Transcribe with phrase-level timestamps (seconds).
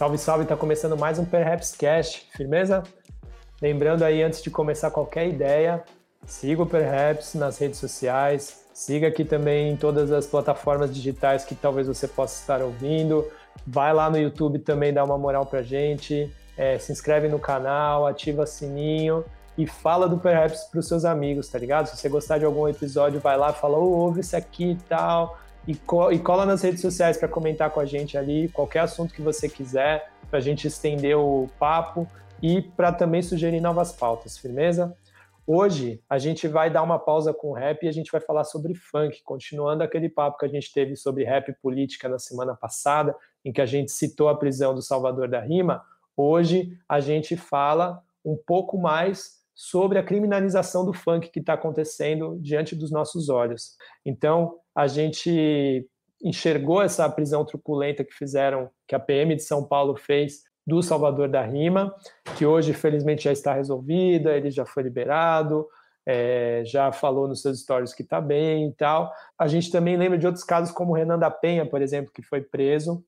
[0.00, 2.82] Salve, salve, tá começando mais um Perhaps Cast, firmeza?
[3.60, 5.84] Lembrando aí, antes de começar qualquer ideia,
[6.24, 11.54] siga o Perhaps nas redes sociais, siga aqui também em todas as plataformas digitais que
[11.54, 13.30] talvez você possa estar ouvindo.
[13.66, 18.06] Vai lá no YouTube também, dá uma moral pra gente, é, se inscreve no canal,
[18.06, 19.22] ativa sininho
[19.58, 21.88] e fala do Perhaps para os seus amigos, tá ligado?
[21.88, 25.74] Se você gostar de algum episódio, vai lá, fala, ouve isso aqui e tal e,
[25.74, 29.22] co e cola nas redes sociais para comentar com a gente ali qualquer assunto que
[29.22, 32.06] você quiser, para a gente estender o papo
[32.42, 34.96] e para também sugerir novas pautas, firmeza?
[35.46, 38.74] Hoje a gente vai dar uma pausa com rap e a gente vai falar sobre
[38.74, 43.52] funk, continuando aquele papo que a gente teve sobre rap política na semana passada, em
[43.52, 45.82] que a gente citou a prisão do Salvador da Rima.
[46.16, 52.38] Hoje a gente fala um pouco mais sobre a criminalização do funk que está acontecendo
[52.40, 53.76] diante dos nossos olhos.
[54.06, 55.86] Então, a gente
[56.22, 61.28] enxergou essa prisão truculenta que fizeram, que a PM de São Paulo fez do Salvador
[61.28, 61.94] da Rima,
[62.36, 65.66] que hoje, felizmente, já está resolvida, ele já foi liberado,
[66.06, 69.12] é, já falou nos seus stories que está bem e tal.
[69.38, 72.22] A gente também lembra de outros casos, como o Renan da Penha, por exemplo, que
[72.22, 73.04] foi preso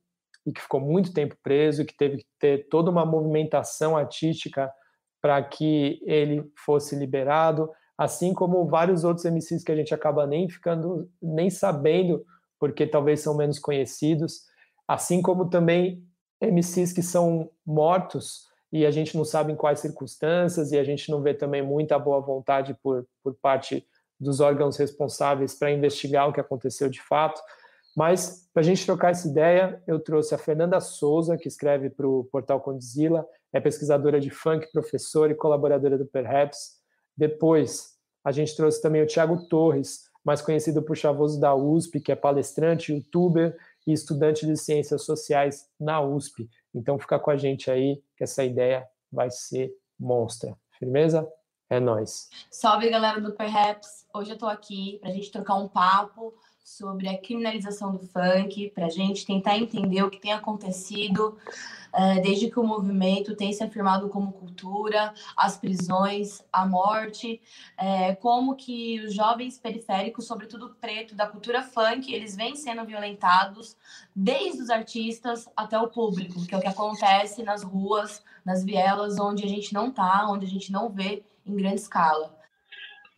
[0.47, 4.73] e que ficou muito tempo preso, e que teve que ter toda uma movimentação artística
[5.21, 7.71] para que ele fosse liberado,
[8.03, 12.25] assim como vários outros MCs que a gente acaba nem ficando, nem sabendo,
[12.59, 14.43] porque talvez são menos conhecidos,
[14.87, 16.05] assim como também
[16.41, 21.11] MCs que são mortos e a gente não sabe em quais circunstâncias e a gente
[21.11, 23.87] não vê também muita boa vontade por, por parte
[24.19, 27.41] dos órgãos responsáveis para investigar o que aconteceu de fato.
[27.95, 32.07] Mas, para a gente trocar essa ideia, eu trouxe a Fernanda Souza, que escreve para
[32.09, 36.81] o portal Condzilla, é pesquisadora de funk, professora e colaboradora do Perhaps.
[37.15, 37.92] Depois,
[38.25, 42.17] a gente trouxe também o Tiago Torres, mais conhecido por Chavoso da USP, que é
[42.17, 43.57] palestrante, youtuber
[43.87, 46.49] e estudante de ciências sociais na USP.
[46.75, 50.57] Então, fica com a gente aí, que essa ideia vai ser monstra.
[50.79, 51.29] Firmeza?
[51.69, 52.29] É nós.
[52.51, 54.07] Salve, galera do Perhaps.
[54.15, 58.71] Hoje eu estou aqui para a gente trocar um papo sobre a criminalização do funk,
[58.75, 61.37] para a gente tentar entender o que tem acontecido
[61.93, 67.41] uh, desde que o movimento tem se afirmado como cultura, as prisões, a morte,
[67.79, 73.77] uh, como que os jovens periféricos, sobretudo preto, da cultura funk, eles vêm sendo violentados
[74.15, 79.19] desde os artistas até o público, que é o que acontece nas ruas, nas vielas,
[79.19, 82.42] onde a gente não está, onde a gente não vê em grande escala.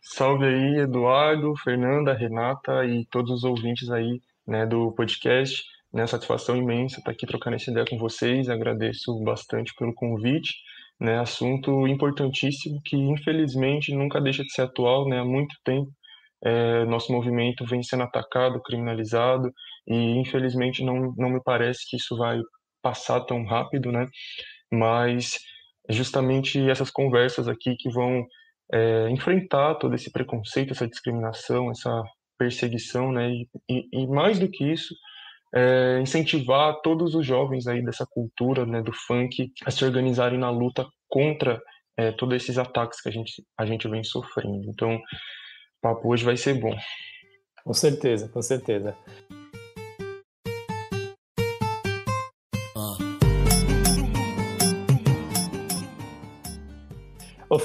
[0.07, 5.63] Salve aí, Eduardo, Fernanda, Renata e todos os ouvintes aí né, do podcast.
[5.91, 8.47] Né, satisfação imensa estar aqui trocando essa ideia com vocês.
[8.47, 10.53] Agradeço bastante pelo convite.
[10.99, 15.91] Né, assunto importantíssimo que infelizmente nunca deixa de ser atual né, há muito tempo.
[16.43, 19.51] É, nosso movimento vem sendo atacado, criminalizado
[19.87, 22.39] e infelizmente não, não me parece que isso vai
[22.81, 24.07] passar tão rápido, né?
[24.71, 25.39] Mas
[25.89, 28.23] justamente essas conversas aqui que vão
[28.71, 32.03] é, enfrentar todo esse preconceito, essa discriminação, essa
[32.37, 33.29] perseguição, né?
[33.29, 34.93] E, e, e mais do que isso,
[35.53, 40.49] é, incentivar todos os jovens aí dessa cultura, né, do funk, a se organizarem na
[40.49, 41.61] luta contra
[41.97, 44.69] é, todos esses ataques que a gente, a gente vem sofrendo.
[44.69, 45.01] Então, o
[45.81, 46.75] papo hoje vai ser bom.
[47.63, 48.95] Com certeza, com certeza.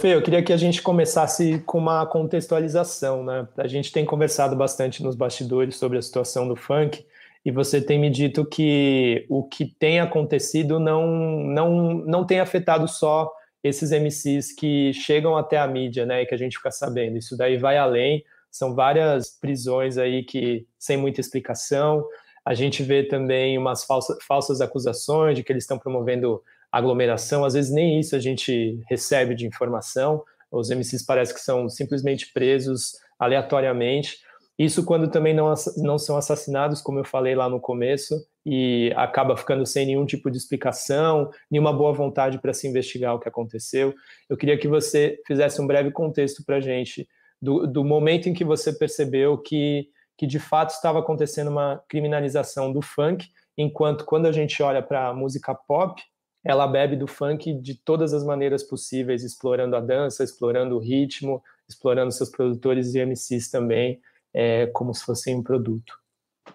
[0.00, 3.47] Fê, eu queria que a gente começasse com uma contextualização, né?
[3.59, 7.05] A gente tem conversado bastante nos bastidores sobre a situação do funk
[7.44, 12.89] e você tem me dito que o que tem acontecido não, não, não tem afetado
[12.89, 13.31] só
[13.62, 16.22] esses MCs que chegam até a mídia, né?
[16.22, 17.19] E que a gente fica sabendo.
[17.19, 22.03] Isso daí vai além, são várias prisões aí que sem muita explicação.
[22.43, 27.54] A gente vê também umas falsas, falsas acusações de que eles estão promovendo aglomeração, às
[27.54, 32.92] vezes nem isso a gente recebe de informação, os MCs parece que são simplesmente presos
[33.18, 34.18] aleatoriamente,
[34.59, 38.15] isso quando também não, não são assassinados, como eu falei lá no começo,
[38.45, 43.18] e acaba ficando sem nenhum tipo de explicação, nenhuma boa vontade para se investigar o
[43.18, 43.95] que aconteceu.
[44.28, 47.09] Eu queria que você fizesse um breve contexto para a gente
[47.41, 52.71] do, do momento em que você percebeu que, que de fato estava acontecendo uma criminalização
[52.71, 56.03] do funk, enquanto quando a gente olha para a música pop,
[56.45, 61.42] ela bebe do funk de todas as maneiras possíveis, explorando a dança, explorando o ritmo,
[61.69, 64.01] explorando seus produtores e MCs também,
[64.33, 65.98] é, como se fossem um produto.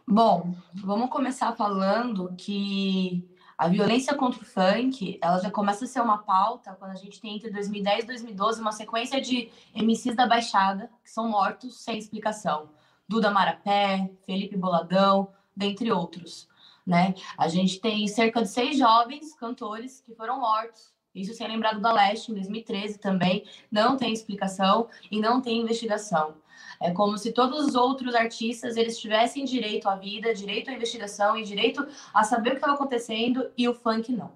[0.08, 3.28] Bom, vamos começar falando que
[3.58, 7.22] a violência contra o funk, ela já começa a ser uma pauta quando a gente
[7.22, 11.98] tem entre 2010 e 2012 uma sequência de MCs da Baixada que são mortos sem
[11.98, 12.70] explicação.
[13.08, 16.50] Duda Marapé, Felipe Boladão, dentre outros.
[16.86, 17.16] Né?
[17.38, 20.94] A gente tem cerca de seis jovens cantores que foram mortos.
[21.14, 23.46] Isso sem lembrar do da Leste, em 2013 também.
[23.72, 26.36] Não tem explicação e não tem investigação.
[26.82, 31.38] É como se todos os outros artistas eles tivessem direito à vida, direito à investigação
[31.38, 34.34] e direito a saber o que estava acontecendo e o funk não.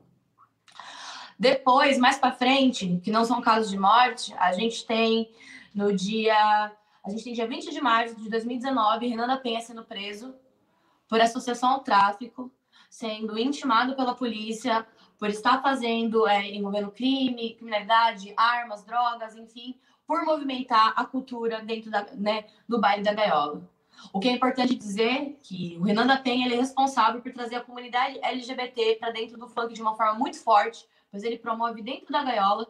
[1.38, 5.30] Depois, mais para frente, que não são casos de morte, a gente tem
[5.74, 6.72] no dia
[7.04, 10.36] a gente tem dia 20 de março de 2019, Renan da Penha sendo preso
[11.10, 12.52] por associação ao tráfico,
[12.90, 19.78] sendo intimado pela polícia por estar fazendo, é, envolvendo crime, criminalidade, armas, drogas, enfim,
[20.08, 23.70] por movimentar a cultura dentro da, né, do baile da gaiola.
[24.14, 27.56] O que é importante dizer que o Renan da Penha ele é responsável por trazer
[27.56, 31.82] a comunidade LGBT para dentro do funk de uma forma muito forte, pois ele promove
[31.82, 32.66] dentro da gaiola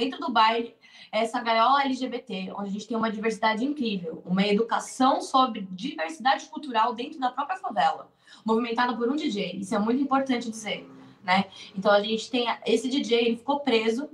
[0.00, 0.74] dentro do baile,
[1.12, 6.94] essa gaiola LGBT, onde a gente tem uma diversidade incrível, uma educação sobre diversidade cultural
[6.94, 8.10] dentro da própria favela,
[8.44, 9.56] movimentada por um DJ.
[9.56, 10.88] Isso é muito importante dizer,
[11.22, 11.46] né?
[11.76, 14.08] Então a gente tem esse DJ, ele ficou preso,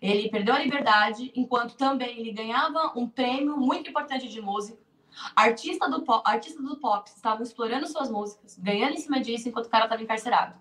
[0.00, 4.78] ele perdeu a liberdade, enquanto também ele ganhava um prêmio muito importante de música.
[5.34, 9.66] Artista do pop, artistas do pop estavam explorando suas músicas, ganhando em cima disso, enquanto
[9.66, 10.54] o cara estava encarcerado.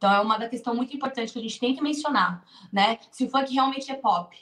[0.00, 2.42] Então, é uma da questão muito importante que a gente tem que mencionar,
[2.72, 2.98] né?
[3.10, 4.34] Se o funk realmente é pop.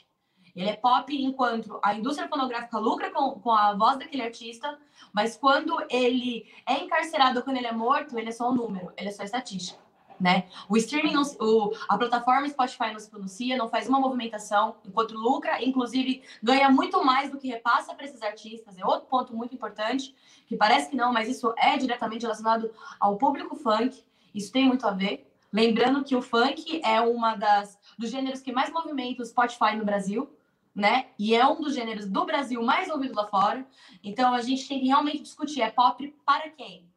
[0.55, 4.79] Ele é pop enquanto a indústria fonográfica lucra com, com a voz daquele artista,
[5.11, 9.09] mas quando ele é encarcerado quando ele é morto, ele é só um número, ele
[9.09, 9.77] é só estatística.
[10.17, 10.47] Né?
[10.69, 15.13] O streaming, não, o, a plataforma Spotify não se pronuncia, não faz uma movimentação, enquanto
[15.13, 18.77] lucra, inclusive ganha muito mais do que repassa para esses artistas.
[18.77, 20.15] É outro ponto muito importante,
[20.47, 24.01] que parece que não, mas isso é diretamente relacionado ao público funk.
[24.33, 25.28] Isso tem muito a ver.
[25.51, 29.83] Lembrando que o funk é uma das dos gêneros que mais movimenta o Spotify no
[29.83, 30.29] Brasil,
[30.73, 31.07] né?
[31.17, 33.65] E é um dos gêneros do Brasil mais ouvido lá fora.
[34.03, 36.87] Então a gente tem que realmente discutir é pop para quem?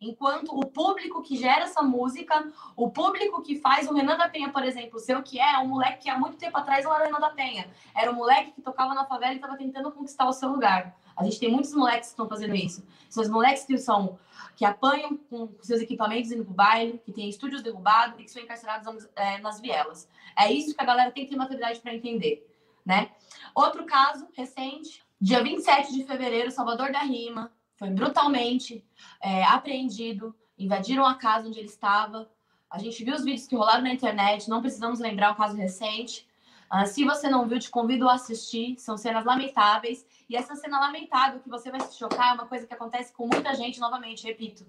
[0.00, 4.48] Enquanto o público que gera essa música, o público que faz o Renan da Penha,
[4.48, 7.02] por exemplo, o que é, é um moleque que há muito tempo atrás não era
[7.02, 7.68] o Renan da Penha.
[7.94, 10.96] Era um moleque que tocava na favela e estava tentando conquistar o seu lugar.
[11.14, 12.82] A gente tem muitos moleques que estão fazendo isso.
[13.10, 14.18] São os moleques que são
[14.60, 18.42] que apanham com seus equipamentos indo pro baile, que têm estúdios derrubados e que são
[18.42, 20.06] encarcerados é, nas vielas.
[20.38, 22.46] É isso que a galera tem que ter maturidade para entender,
[22.84, 23.10] né?
[23.54, 28.84] Outro caso recente, dia 27 de fevereiro, Salvador da Rima foi brutalmente
[29.22, 32.30] é, apreendido, invadiram a casa onde ele estava.
[32.68, 36.28] A gente viu os vídeos que rolaram na internet, não precisamos lembrar um caso recente.
[36.72, 38.78] Uh, se você não viu, te convido a assistir.
[38.78, 40.06] São cenas lamentáveis.
[40.28, 43.26] E essa cena lamentável que você vai se chocar é uma coisa que acontece com
[43.26, 44.66] muita gente, novamente, repito.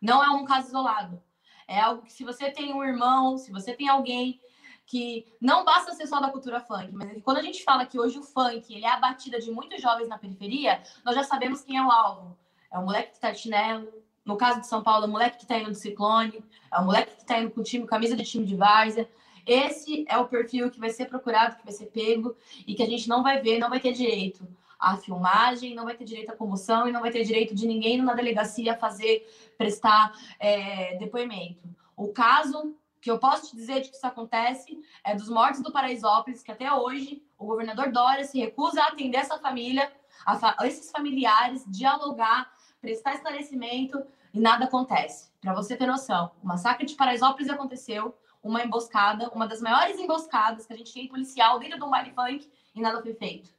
[0.00, 1.22] Não é um caso isolado.
[1.68, 4.40] É algo que, se você tem um irmão, se você tem alguém
[4.86, 8.18] que não basta ser só da cultura funk, mas quando a gente fala que hoje
[8.18, 11.76] o funk ele é a batida de muitos jovens na periferia, nós já sabemos quem
[11.76, 12.38] é o alvo.
[12.72, 13.88] É o moleque que está de chinelo.
[14.24, 16.44] No caso de São Paulo, é o moleque que está indo de ciclone.
[16.72, 19.08] É o moleque que está indo com time, camisa de time de várzea.
[19.46, 22.86] Esse é o perfil que vai ser procurado, que vai ser pego e que a
[22.86, 24.46] gente não vai ver, não vai ter direito
[24.78, 28.02] à filmagem, não vai ter direito à comoção e não vai ter direito de ninguém
[28.02, 29.26] na delegacia fazer,
[29.56, 31.68] prestar é, depoimento.
[31.96, 35.72] O caso que eu posso te dizer de que isso acontece é dos mortos do
[35.72, 39.92] Paraisópolis, que até hoje o governador Dória se recusa a atender essa família,
[40.26, 42.50] a, a esses familiares, dialogar,
[42.80, 44.02] prestar esclarecimento
[44.34, 45.30] e nada acontece.
[45.40, 48.12] Para você ter noção, o massacre de Paraisópolis aconteceu,
[48.46, 52.12] uma emboscada, uma das maiores emboscadas que a gente tem policial dentro de um baile
[52.12, 53.50] funk e nada foi feito.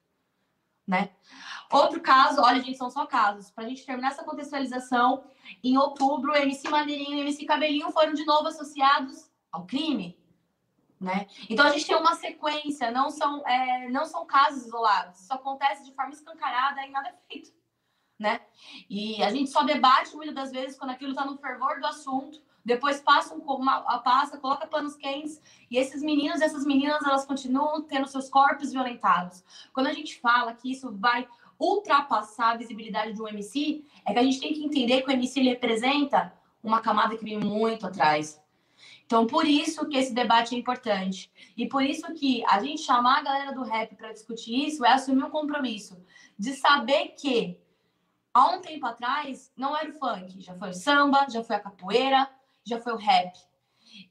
[0.87, 1.09] Né?
[1.69, 3.51] Outro caso, olha, gente, são só casos.
[3.51, 5.25] Para a gente terminar essa contextualização,
[5.61, 10.17] em outubro, MC Maneirinho e MC Cabelinho foram de novo associados ao crime.
[10.99, 11.27] Né?
[11.49, 15.19] Então a gente tem uma sequência, não são, é, não são casos isolados.
[15.19, 17.51] Isso acontece de forma escancarada e nada é feito.
[18.17, 18.41] Né?
[18.89, 22.41] E a gente só debate muitas das vezes quando aquilo está no fervor do assunto
[22.67, 27.25] depois passa uma, a pasta, coloca panos quentes, e esses meninos e essas meninas, elas
[27.25, 29.41] continuam tendo seus corpos violentados.
[29.71, 31.25] Quando a gente fala que isso vai
[31.57, 35.13] ultrapassar a visibilidade de um MC, é que a gente tem que entender que o
[35.13, 38.37] MC representa uma camada que vem muito atrás.
[39.05, 41.31] Então, por isso que esse debate é importante.
[41.55, 44.91] E por isso que a gente chamar a galera do rap para discutir isso é
[44.91, 45.97] assumir um compromisso
[46.37, 47.57] de saber que
[48.33, 51.61] há um tempo atrás não era o funk, já foi o samba, já foi a
[51.61, 52.29] capoeira,
[52.67, 53.37] já foi o rap.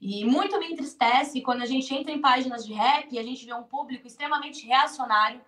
[0.01, 3.45] E muito me entristece quando a gente entra em páginas de rap e a gente
[3.45, 5.41] vê um público extremamente reacionário,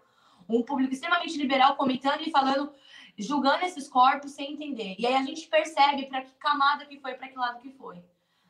[0.48, 2.72] um público extremamente liberal comentando e falando,
[3.18, 4.94] julgando esses corpos sem entender.
[4.98, 8.02] E aí a gente percebe para que camada que foi, para que lado que foi,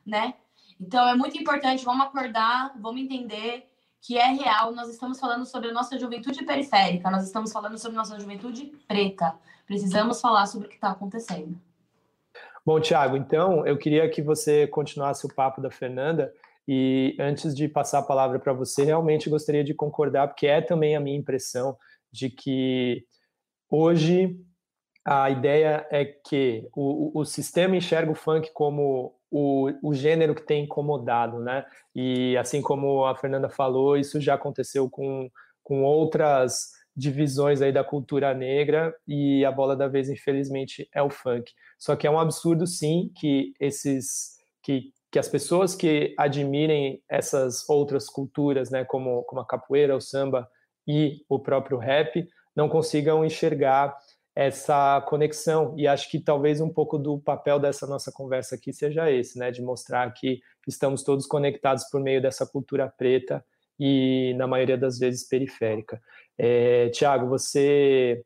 [0.05, 0.35] né?
[0.79, 3.67] Então é muito importante, vamos acordar, vamos entender
[4.01, 4.73] que é real.
[4.73, 8.65] Nós estamos falando sobre a nossa juventude periférica, nós estamos falando sobre a nossa juventude
[8.87, 9.37] preta.
[9.65, 11.59] Precisamos falar sobre o que está acontecendo.
[12.69, 16.31] Bom, Tiago, então eu queria que você continuasse o papo da Fernanda
[16.67, 20.95] e antes de passar a palavra para você, realmente gostaria de concordar, porque é também
[20.95, 21.75] a minha impressão
[22.11, 23.03] de que
[23.71, 24.39] hoje
[25.03, 30.45] a ideia é que o, o sistema enxerga o funk como o, o gênero que
[30.45, 31.65] tem incomodado, né?
[31.95, 35.27] E assim como a Fernanda falou, isso já aconteceu com,
[35.63, 41.09] com outras divisões aí da cultura negra e a bola da vez, infelizmente, é o
[41.09, 41.51] funk.
[41.77, 47.67] Só que é um absurdo, sim, que esses que, que as pessoas que admirem essas
[47.69, 50.47] outras culturas, né, como, como a capoeira, o samba
[50.87, 53.95] e o próprio rap, não consigam enxergar
[54.35, 55.73] essa conexão.
[55.77, 59.51] E acho que talvez um pouco do papel dessa nossa conversa aqui seja esse, né,
[59.51, 63.43] de mostrar que estamos todos conectados por meio dessa cultura preta
[63.79, 66.01] e, na maioria das vezes, periférica.
[66.37, 68.23] É, Tiago, você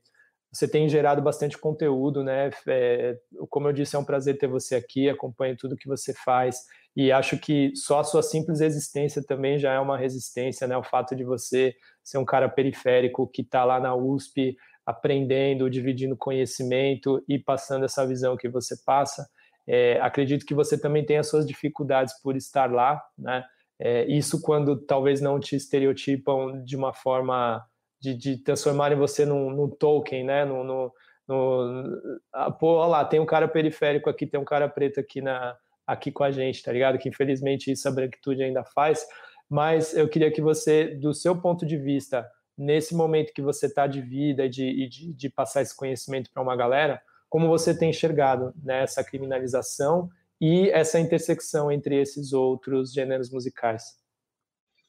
[0.51, 2.51] você tem gerado bastante conteúdo, né?
[2.67, 3.17] É,
[3.49, 6.57] como eu disse, é um prazer ter você aqui, acompanho tudo que você faz
[6.95, 10.77] e acho que só a sua simples existência também já é uma resistência, né?
[10.77, 14.55] O fato de você ser um cara periférico que está lá na USP
[14.85, 19.27] aprendendo, dividindo conhecimento e passando essa visão que você passa.
[19.65, 23.43] É, acredito que você também tem as suas dificuldades por estar lá, né?
[23.85, 27.61] É, isso quando talvez não te estereotipam de uma forma
[27.99, 30.45] de, de transformarem você num, num token, né?
[30.45, 30.93] No, no,
[31.27, 35.57] no, pô, olha lá, tem um cara periférico aqui, tem um cara preto aqui, na,
[35.85, 36.97] aqui com a gente, tá ligado?
[36.97, 39.05] Que infelizmente isso a branquitude ainda faz,
[39.49, 42.25] mas eu queria que você, do seu ponto de vista,
[42.57, 46.41] nesse momento que você está de vida e de, de, de, passar esse conhecimento para
[46.41, 50.09] uma galera, como você tem enxergado né, essa criminalização
[50.41, 53.83] e essa intersecção entre esses outros gêneros musicais?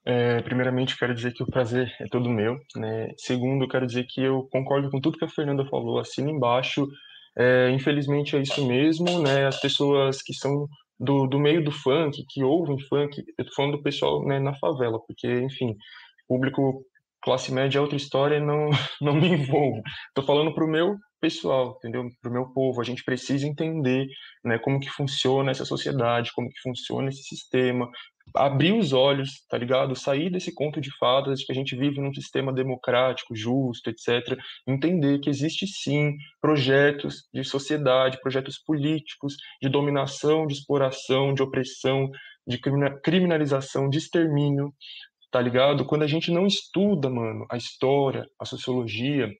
[0.07, 2.59] É, primeiramente, quero dizer que o prazer é todo meu.
[2.77, 3.09] Né?
[3.17, 6.87] Segundo, quero dizer que eu concordo com tudo que a Fernanda falou, assina embaixo.
[7.37, 9.47] É, infelizmente é isso mesmo, né?
[9.47, 13.77] As pessoas que são do, do meio do funk, que ouvem funk, eu tô falando
[13.77, 15.77] do pessoal né, na favela, porque, enfim,
[16.29, 16.85] público
[17.21, 18.71] classe média é outra história, não,
[19.01, 19.83] não me envolvo.
[20.09, 22.07] Estou falando para o meu pessoal, entendeu?
[22.21, 22.83] Para o meu povo.
[22.83, 24.07] A gente precisa entender
[24.45, 27.90] né, como que funciona essa sociedade, como que funciona esse sistema,
[28.37, 29.97] abrir os olhos, tá ligado?
[29.97, 34.38] Sair desse conto de fadas de que a gente vive num sistema democrático, justo, etc.
[34.69, 42.11] Entender que existe sim projetos de sociedade, projetos políticos de dominação, de exploração, de opressão,
[42.47, 42.61] de
[43.02, 44.75] criminalização, de extermínio,
[45.31, 45.87] tá ligado?
[45.87, 49.33] Quando a gente não estuda, mano, a história, a sociologia,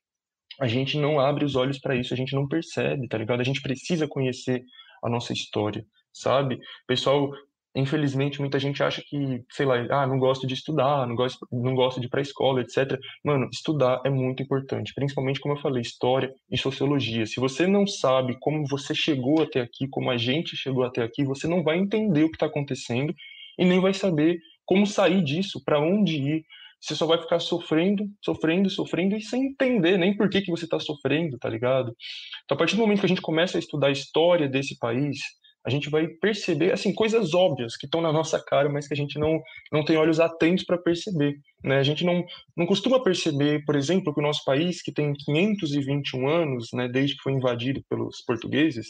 [0.59, 3.41] a gente não abre os olhos para isso, a gente não percebe, tá ligado?
[3.41, 4.63] A gente precisa conhecer
[5.03, 6.59] a nossa história, sabe?
[6.87, 7.31] Pessoal,
[7.75, 11.75] infelizmente, muita gente acha que, sei lá, ah, não gosto de estudar, não gosto, não
[11.75, 12.97] gosto de ir para escola, etc.
[13.23, 17.25] Mano, estudar é muito importante, principalmente como eu falei, história e sociologia.
[17.25, 21.25] Se você não sabe como você chegou até aqui, como a gente chegou até aqui,
[21.25, 23.13] você não vai entender o que está acontecendo
[23.59, 26.45] e nem vai saber como sair disso, para onde ir.
[26.85, 30.65] Você só vai ficar sofrendo, sofrendo, sofrendo e sem entender nem por que, que você
[30.65, 31.95] está sofrendo, tá ligado?
[32.43, 35.17] Então, a partir do momento que a gente começa a estudar a história desse país,
[35.65, 38.97] a gente vai perceber assim coisas óbvias que estão na nossa cara, mas que a
[38.97, 41.33] gente não, não tem olhos atentos para perceber.
[41.63, 41.79] Né?
[41.79, 42.23] A gente não,
[42.55, 47.15] não costuma perceber, por exemplo, que o nosso país, que tem 521 anos, né, desde
[47.15, 48.89] que foi invadido pelos portugueses,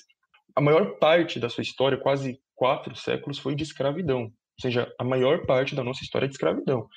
[0.53, 5.45] a maior parte da sua história, quase quatro séculos, foi de escravidão seja, a maior
[5.45, 6.87] parte da nossa história é de escravidão.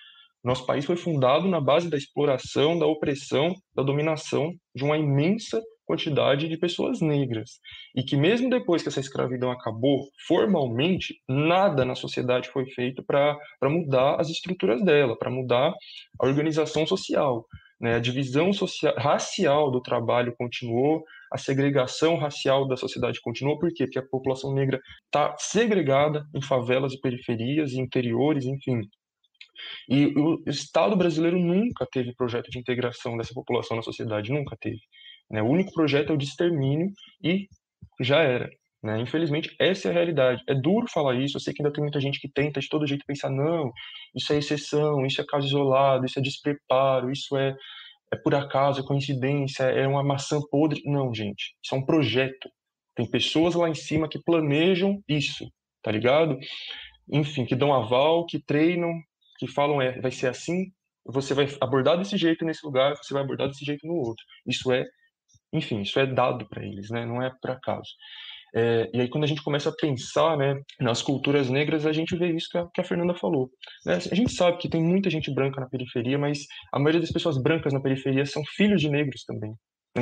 [0.48, 5.60] Nosso país foi fundado na base da exploração, da opressão, da dominação de uma imensa
[5.84, 7.60] quantidade de pessoas negras.
[7.94, 13.36] E que mesmo depois que essa escravidão acabou, formalmente, nada na sociedade foi feito para
[13.64, 15.70] mudar as estruturas dela, para mudar
[16.18, 17.44] a organização social.
[17.78, 17.96] Né?
[17.96, 23.84] A divisão social, racial do trabalho continuou, a segregação racial da sociedade continuou, por quê?
[23.84, 28.80] Porque a população negra está segregada em favelas e periferias, interiores, enfim.
[29.88, 34.80] E o Estado brasileiro nunca teve projeto de integração dessa população na sociedade, nunca teve.
[35.30, 35.42] Né?
[35.42, 36.90] O único projeto é o de extermínio
[37.22, 37.48] e
[38.00, 38.50] já era.
[38.82, 39.00] Né?
[39.00, 40.42] Infelizmente, essa é a realidade.
[40.48, 42.86] É duro falar isso, eu sei que ainda tem muita gente que tenta de todo
[42.86, 43.72] jeito pensar, não,
[44.14, 47.56] isso é exceção, isso é caso isolado, isso é despreparo, isso é,
[48.12, 50.80] é por acaso, é coincidência, é uma maçã podre.
[50.84, 52.48] Não, gente, isso é um projeto.
[52.94, 55.48] Tem pessoas lá em cima que planejam isso,
[55.82, 56.38] tá ligado?
[57.10, 58.92] Enfim, que dão aval, que treinam,
[59.38, 60.66] que falam, é, vai ser assim,
[61.04, 64.24] você vai abordar desse jeito nesse lugar, você vai abordar desse jeito no outro.
[64.46, 64.84] Isso é,
[65.52, 67.06] enfim, isso é dado para eles, né?
[67.06, 67.88] Não é por acaso.
[68.54, 72.16] É, e aí, quando a gente começa a pensar né, nas culturas negras, a gente
[72.16, 73.50] vê isso que a, que a Fernanda falou.
[73.84, 73.94] Né?
[73.94, 76.40] A gente sabe que tem muita gente branca na periferia, mas
[76.72, 79.52] a maioria das pessoas brancas na periferia são filhos de negros também.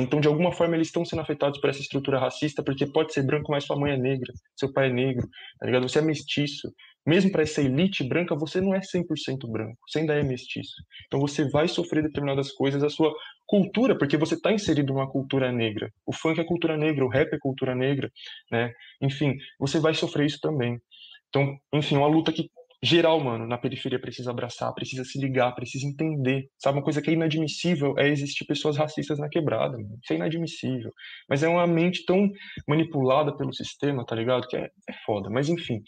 [0.01, 3.23] Então, de alguma forma, eles estão sendo afetados por essa estrutura racista, porque pode ser
[3.23, 5.27] branco, mas sua mãe é negra, seu pai é negro,
[5.59, 5.87] tá ligado?
[5.87, 6.71] Você é mestiço.
[7.05, 10.75] Mesmo para essa elite branca, você não é 100% branco, você ainda é mestiço.
[11.07, 13.13] Então, você vai sofrer determinadas coisas, a sua
[13.45, 15.89] cultura, porque você está inserido numa cultura negra.
[16.05, 18.11] O funk é cultura negra, o rap é cultura negra,
[18.51, 18.73] né?
[19.01, 20.81] Enfim, você vai sofrer isso também.
[21.29, 22.49] Então, enfim, uma luta que
[22.81, 26.49] geral, mano, na periferia precisa abraçar, precisa se ligar, precisa entender.
[26.57, 29.97] Sabe, uma coisa que é inadmissível é existir pessoas racistas na quebrada, mano.
[30.01, 30.91] Isso é inadmissível.
[31.29, 32.29] Mas é uma mente tão
[32.67, 34.47] manipulada pelo sistema, tá ligado?
[34.47, 35.29] Que é, é foda.
[35.29, 35.81] Mas enfim.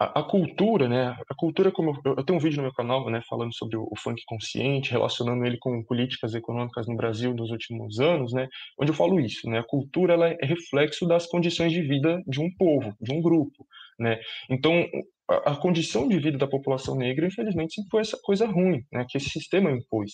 [0.00, 1.16] A, cultura, né?
[1.28, 3.82] A cultura, como eu, eu, tenho um vídeo no meu canal, né, falando sobre o,
[3.90, 8.46] o, funk consciente, relacionando ele com políticas econômicas no Brasil nos últimos anos, né?
[8.80, 9.58] Onde eu falo isso, né?
[9.58, 13.66] A cultura ela é reflexo das condições de vida de um povo, de um grupo,
[13.98, 14.18] né?
[14.48, 14.88] Então,
[15.28, 19.18] a, condição de vida da população negra, infelizmente, sempre foi essa coisa ruim, né, que
[19.18, 20.12] esse sistema impôs.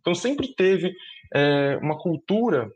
[0.00, 0.92] Então, sempre teve
[1.34, 2.68] é, uma cultura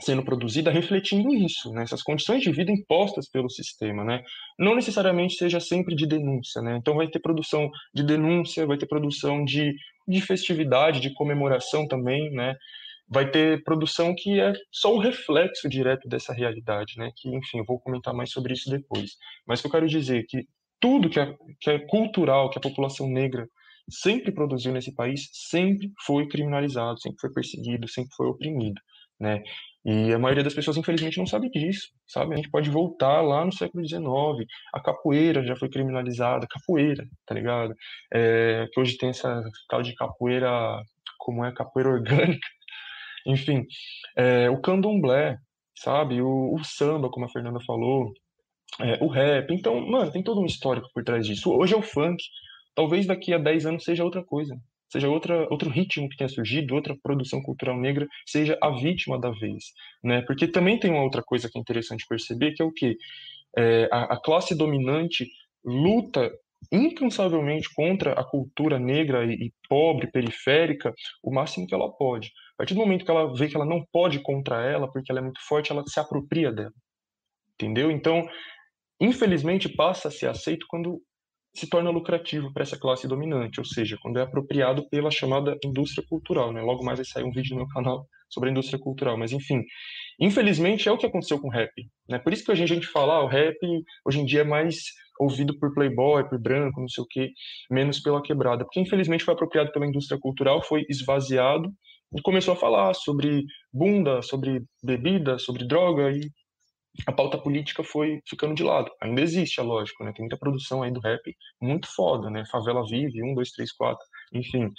[0.00, 4.22] sendo produzida refletindo isso, né, essas condições de vida impostas pelo sistema, né,
[4.58, 8.86] não necessariamente seja sempre de denúncia, né, então vai ter produção de denúncia, vai ter
[8.86, 9.74] produção de,
[10.06, 12.56] de festividade, de comemoração também, né,
[13.08, 17.64] vai ter produção que é só o reflexo direto dessa realidade, né, que, enfim, eu
[17.64, 20.46] vou comentar mais sobre isso depois, mas que eu quero dizer é que
[20.80, 23.48] tudo que é, que é cultural, que a população negra
[23.88, 28.80] sempre produziu nesse país, sempre foi criminalizado, sempre foi perseguido, sempre foi oprimido,
[29.20, 29.42] né?
[29.84, 32.32] E a maioria das pessoas, infelizmente, não sabe disso, sabe?
[32.32, 34.02] A gente pode voltar lá no século XIX,
[34.72, 37.74] a capoeira já foi criminalizada, capoeira, tá ligado?
[38.12, 40.82] É, que hoje tem essa tal de capoeira,
[41.18, 42.48] como é, capoeira orgânica,
[43.26, 43.66] enfim,
[44.16, 45.38] é, o candomblé,
[45.76, 46.20] sabe?
[46.20, 48.12] O, o samba, como a Fernanda falou,
[48.80, 49.52] é, o rap.
[49.52, 51.52] Então, mano, tem todo um histórico por trás disso.
[51.52, 52.22] Hoje é o funk.
[52.74, 54.56] Talvez daqui a 10 anos seja outra coisa.
[54.90, 59.30] Seja outra, outro ritmo que tenha surgido, outra produção cultural negra, seja a vítima da
[59.30, 59.72] vez.
[60.02, 60.22] Né?
[60.22, 62.96] Porque também tem uma outra coisa que é interessante perceber, que é o quê?
[63.56, 65.28] É, a, a classe dominante
[65.64, 66.30] luta
[66.70, 72.28] incansavelmente contra a cultura negra e, pobre, periférica, o máximo que ela pode.
[72.54, 75.20] A partir do momento que ela vê que ela não pode contra ela, porque ela
[75.20, 76.72] é muito forte, ela se apropria dela.
[77.54, 77.90] Entendeu?
[77.90, 78.26] Então,
[79.00, 81.00] infelizmente, passa a ser aceito quando
[81.54, 86.04] se torna lucrativo para essa classe dominante, ou seja, quando é apropriado pela chamada indústria
[86.08, 86.52] cultural.
[86.52, 86.60] Né?
[86.60, 89.62] Logo mais vai sair um vídeo no meu canal sobre a indústria cultural, mas enfim,
[90.20, 91.72] infelizmente é o que aconteceu com o rap.
[92.08, 92.18] Né?
[92.18, 93.58] Por isso que a gente, fala, ah, o rap
[94.04, 94.76] hoje em dia é mais
[95.18, 97.30] ouvido por playboy, por branco, não sei o que,
[97.70, 101.72] menos pela quebrada, porque infelizmente foi apropriado pela indústria cultural, foi esvaziado
[102.16, 106.30] e começou a falar sobre bunda, sobre bebida, sobre droga e
[107.06, 108.90] a pauta política foi ficando de lado.
[109.02, 110.12] Ainda existe, é lógico, né?
[110.12, 111.20] Tem muita produção aí do rap
[111.60, 112.44] muito foda, né?
[112.50, 114.70] Favela Vive, um, dois, três, quatro, enfim.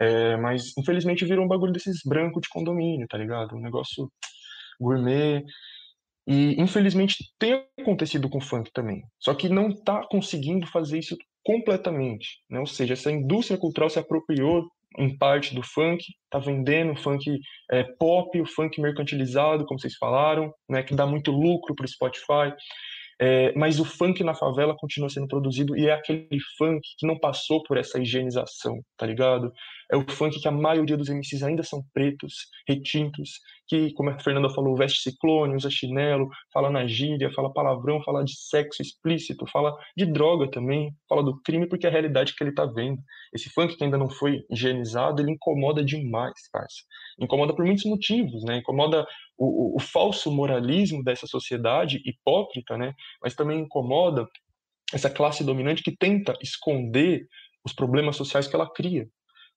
[0.00, 3.54] É, mas, infelizmente, virou um bagulho desses brancos de condomínio, tá ligado?
[3.54, 4.10] Um negócio
[4.80, 5.44] gourmet.
[6.26, 9.02] E, infelizmente, tem acontecido com o funk também.
[9.18, 12.60] Só que não tá conseguindo fazer isso completamente, né?
[12.60, 17.84] Ou seja, essa indústria cultural se apropriou em parte do funk, tá vendendo funk é,
[17.98, 22.54] pop, o funk mercantilizado, como vocês falaram, né, que dá muito lucro para o Spotify.
[23.20, 27.18] É, mas o funk na favela continua sendo produzido e é aquele funk que não
[27.18, 29.52] passou por essa higienização, tá ligado?
[29.90, 32.34] É o funk que a maioria dos MCs ainda são pretos,
[32.68, 38.02] retintos, que, como a Fernanda falou, veste ciclone, usa chinelo, fala na gíria, fala palavrão,
[38.02, 42.34] fala de sexo explícito, fala de droga também, fala do crime, porque é a realidade
[42.34, 43.00] que ele tá vendo.
[43.34, 46.82] Esse funk que ainda não foi higienizado, ele incomoda demais, parça.
[47.20, 48.56] Incomoda por muitos motivos, né?
[48.56, 52.94] Incomoda o, o, o falso moralismo dessa sociedade hipócrita, né?
[53.22, 54.26] Mas também incomoda
[54.92, 57.26] essa classe dominante que tenta esconder
[57.64, 59.06] os problemas sociais que ela cria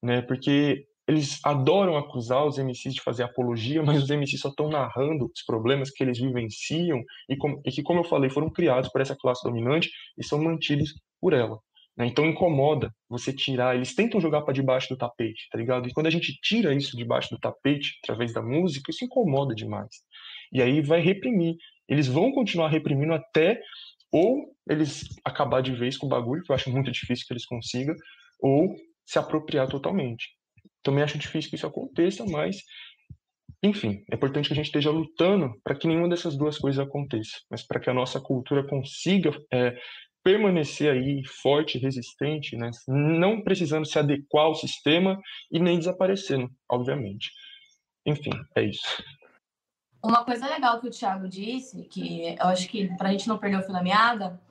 [0.02, 0.22] né?
[0.22, 5.26] Porque eles adoram acusar os MCs de fazer apologia, mas os MCs só estão narrando
[5.26, 9.02] os problemas que eles vivenciam e, com, e, que, como eu falei, foram criados por
[9.02, 11.60] essa classe dominante e são mantidos por ela.
[11.98, 12.06] Né?
[12.06, 15.88] Então incomoda você tirar, eles tentam jogar para debaixo do tapete, tá ligado?
[15.90, 19.90] E quando a gente tira isso debaixo do tapete, através da música, isso incomoda demais.
[20.52, 21.56] E aí vai reprimir.
[21.88, 23.62] Eles vão continuar reprimindo até
[24.12, 27.46] ou eles acabar de vez com o bagulho, que eu acho muito difícil que eles
[27.46, 27.96] consigam,
[28.40, 30.30] ou se apropriar totalmente.
[30.84, 32.58] Também acho difícil que isso aconteça, mas,
[33.64, 37.38] enfim, é importante que a gente esteja lutando para que nenhuma dessas duas coisas aconteça,
[37.50, 39.78] mas para que a nossa cultura consiga é,
[40.24, 42.72] permanecer aí forte, resistente, né?
[42.88, 45.20] não precisando se adequar ao sistema
[45.52, 47.32] e nem desaparecendo, obviamente.
[48.06, 49.04] Enfim, é isso.
[50.04, 53.38] Uma coisa legal que o Thiago disse, que eu acho que para a gente não
[53.38, 54.42] perder o fio da meada,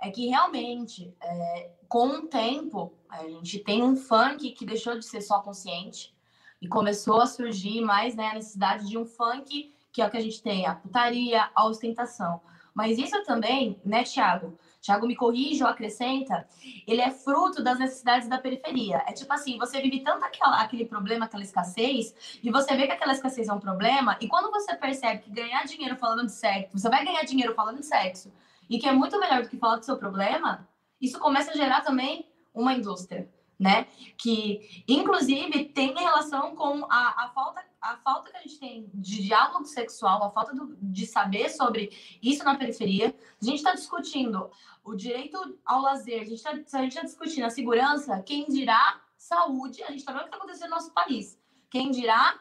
[0.00, 5.04] é que realmente, é, com o tempo, a gente tem um funk que deixou de
[5.04, 6.14] ser só consciente,
[6.62, 10.16] E começou a surgir mais né, a necessidade de um funk, que é o que
[10.18, 12.40] a gente tem, a putaria, a ostentação.
[12.74, 14.58] Mas isso também, né, Thiago?
[14.80, 16.48] Thiago me corrige ou acrescenta,
[16.86, 19.02] ele é fruto das necessidades da periferia.
[19.06, 22.92] É tipo assim, você vive tanto aquela, aquele problema, aquela escassez, e você vê que
[22.92, 26.78] aquela escassez é um problema, e quando você percebe que ganhar dinheiro falando de sexo,
[26.78, 28.32] você vai ganhar dinheiro falando de sexo,
[28.68, 30.66] e que é muito melhor do que falar do seu problema,
[31.00, 33.86] isso começa a gerar também uma indústria, né?
[34.16, 39.22] Que, inclusive, tem relação com a, a falta a falta que a gente tem de
[39.22, 41.90] diálogo sexual, a falta do, de saber sobre
[42.22, 43.14] isso na periferia.
[43.40, 44.50] A gente está discutindo
[44.84, 49.90] o direito ao lazer, a gente está tá discutindo a segurança, quem dirá saúde, a
[49.90, 51.38] gente está vendo o que está acontecendo no nosso país.
[51.70, 52.38] Quem dirá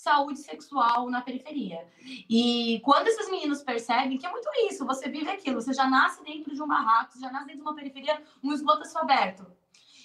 [0.00, 1.86] saúde sexual na periferia.
[2.28, 6.24] E quando esses meninos percebem que é muito isso, você vive aquilo, você já nasce
[6.24, 9.46] dentro de um barraco, você já nasce dentro de uma periferia, um esgoto aberto.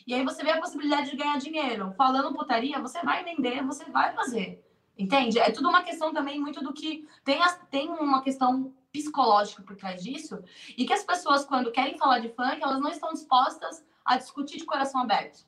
[0.05, 1.93] E aí você vê a possibilidade de ganhar dinheiro.
[1.97, 4.61] Falando putaria, você vai vender, você vai fazer.
[4.97, 5.39] Entende?
[5.39, 10.03] É tudo uma questão também muito do que tem, tem uma questão psicológica por trás
[10.03, 10.41] disso
[10.77, 14.57] e que as pessoas quando querem falar de funk elas não estão dispostas a discutir
[14.57, 15.45] de coração aberto,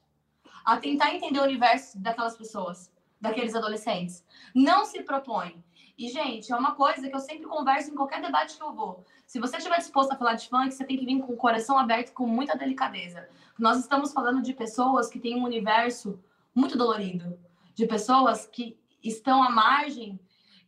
[0.65, 4.23] a tentar entender o universo daquelas pessoas, daqueles adolescentes.
[4.53, 5.63] Não se propõe.
[5.97, 9.03] E gente, é uma coisa que eu sempre converso em qualquer debate que eu vou.
[9.25, 11.77] Se você estiver disposto a falar de funk, você tem que vir com o coração
[11.77, 13.27] aberto, com muita delicadeza.
[13.57, 17.39] Nós estamos falando de pessoas que têm um universo muito dolorido,
[17.73, 20.19] de pessoas que estão à margem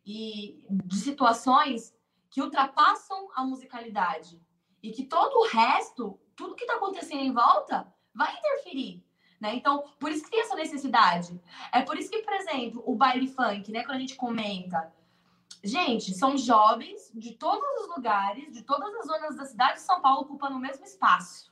[0.05, 1.93] e de situações
[2.29, 4.41] que ultrapassam a musicalidade
[4.81, 9.03] e que todo o resto, tudo que está acontecendo em volta, vai interferir.
[9.39, 9.55] Né?
[9.55, 11.39] Então, por isso que tem essa necessidade.
[11.71, 14.91] É por isso que, por exemplo, o baile funk, né, quando a gente comenta,
[15.63, 20.01] gente, são jovens de todos os lugares, de todas as zonas da cidade de São
[20.01, 21.49] Paulo ocupando o mesmo espaço.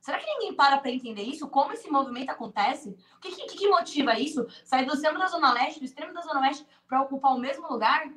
[0.00, 1.48] Será que ninguém para para entender isso?
[1.48, 2.96] Como esse movimento acontece?
[3.16, 4.46] O que, que, que motiva isso?
[4.64, 7.66] Sair do centro da Zona Leste, do extremo da Zona Oeste, para ocupar o mesmo
[7.66, 8.08] lugar?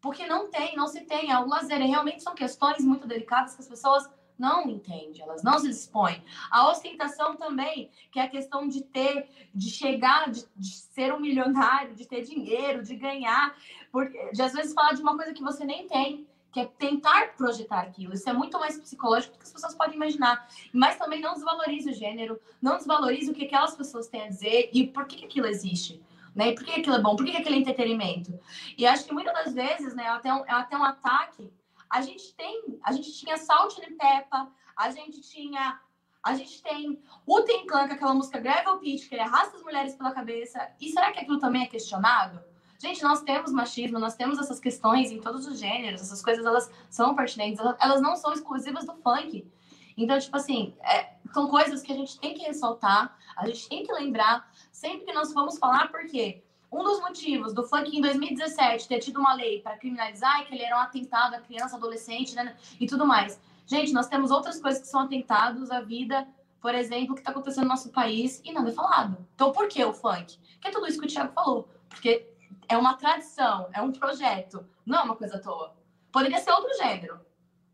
[0.00, 1.34] Porque não tem, não se tem.
[1.34, 4.08] O lazer realmente são questões muito delicadas que as pessoas
[4.40, 6.24] não entendem, elas não se dispõem.
[6.50, 11.20] A ostentação também, que é a questão de ter, de chegar, de, de ser um
[11.20, 13.54] milionário, de ter dinheiro, de ganhar,
[13.92, 17.34] porque, de às vezes falar de uma coisa que você nem tem que é tentar
[17.36, 18.14] projetar aquilo.
[18.14, 20.48] Isso é muito mais psicológico do que as pessoas podem imaginar.
[20.72, 24.70] Mas também não desvalorize o gênero, não desvalorize o que aquelas pessoas têm a dizer
[24.72, 26.02] e por que, aquilo existe.
[26.34, 26.48] Né?
[26.48, 27.14] E por que aquilo é bom?
[27.16, 28.38] Por que, é entretenimento?
[28.76, 31.50] E acho que muitas das vezes, né, é até um, é até um ataque.
[31.90, 35.80] A gente tem, a gente tinha Salt and Peppa, a gente tinha
[36.22, 39.62] a gente tem o Tem Clan, com aquela música Gravel Pitch, que ele arrasta as
[39.62, 40.70] mulheres pela cabeça.
[40.78, 42.42] E será que aquilo também é questionado?
[42.78, 46.70] Gente, nós temos machismo, nós temos essas questões em todos os gêneros, essas coisas elas
[46.88, 49.50] são pertinentes, elas não são exclusivas do funk.
[49.96, 53.82] Então, tipo assim, é, são coisas que a gente tem que ressaltar, a gente tem
[53.82, 58.86] que lembrar sempre que nós vamos falar, porque um dos motivos do funk em 2017
[58.86, 62.34] ter tido uma lei para criminalizar é que ele era um atentado à criança, adolescente
[62.34, 63.40] né, e tudo mais.
[63.66, 66.26] Gente, nós temos outras coisas que são atentados à vida,
[66.60, 69.16] por exemplo, que está acontecendo no nosso país e nada é falado.
[69.34, 70.38] Então, por que o funk?
[70.60, 71.68] Que é tudo isso que o Thiago falou.
[71.88, 72.28] Porque
[72.68, 75.74] é uma tradição, é um projeto, não é uma coisa à toa.
[76.12, 77.20] Poderia ser outro gênero,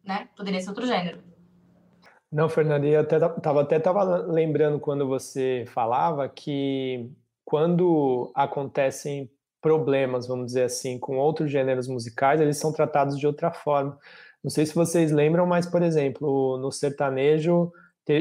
[0.05, 0.29] né?
[0.37, 1.23] Poderia ser outro gênero.
[2.31, 7.11] Não, Fernanda, eu até tava, até tava lembrando quando você falava que
[7.47, 9.31] quando acontecem
[9.63, 13.97] problemas, vamos dizer assim, com outros gêneros musicais, eles são tratados de outra forma.
[14.43, 17.73] Não sei se vocês lembram, mas, por exemplo, no sertanejo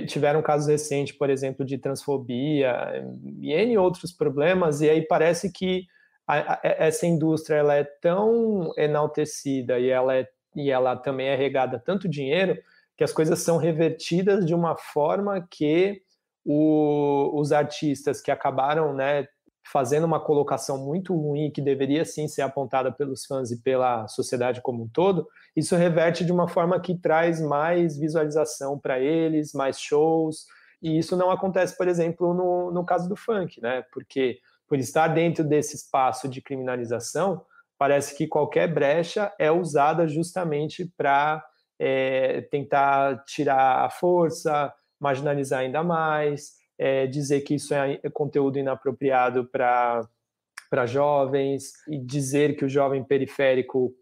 [0.08, 3.04] tiveram casos recentes, por exemplo, de transfobia
[3.40, 5.86] e N outros problemas, e aí parece que
[6.28, 11.36] a, a, essa indústria ela é tão enaltecida e ela, é, e ela também é
[11.36, 12.58] regada tanto dinheiro
[12.98, 16.02] que as coisas são revertidas de uma forma que
[16.46, 19.28] o, os artistas que acabaram né,
[19.72, 24.62] fazendo uma colocação muito ruim, que deveria sim ser apontada pelos fãs e pela sociedade
[24.62, 29.80] como um todo, isso reverte de uma forma que traz mais visualização para eles, mais
[29.80, 30.46] shows,
[30.82, 33.84] e isso não acontece, por exemplo, no, no caso do funk, né?
[33.92, 37.44] Porque por estar dentro desse espaço de criminalização,
[37.78, 41.44] parece que qualquer brecha é usada justamente para
[41.80, 44.72] é, tentar tirar a força,
[45.06, 52.66] marginalizar ainda mais, é, dizer que isso é conteúdo inapropriado para jovens e dizer que
[52.66, 53.94] o jovem periférico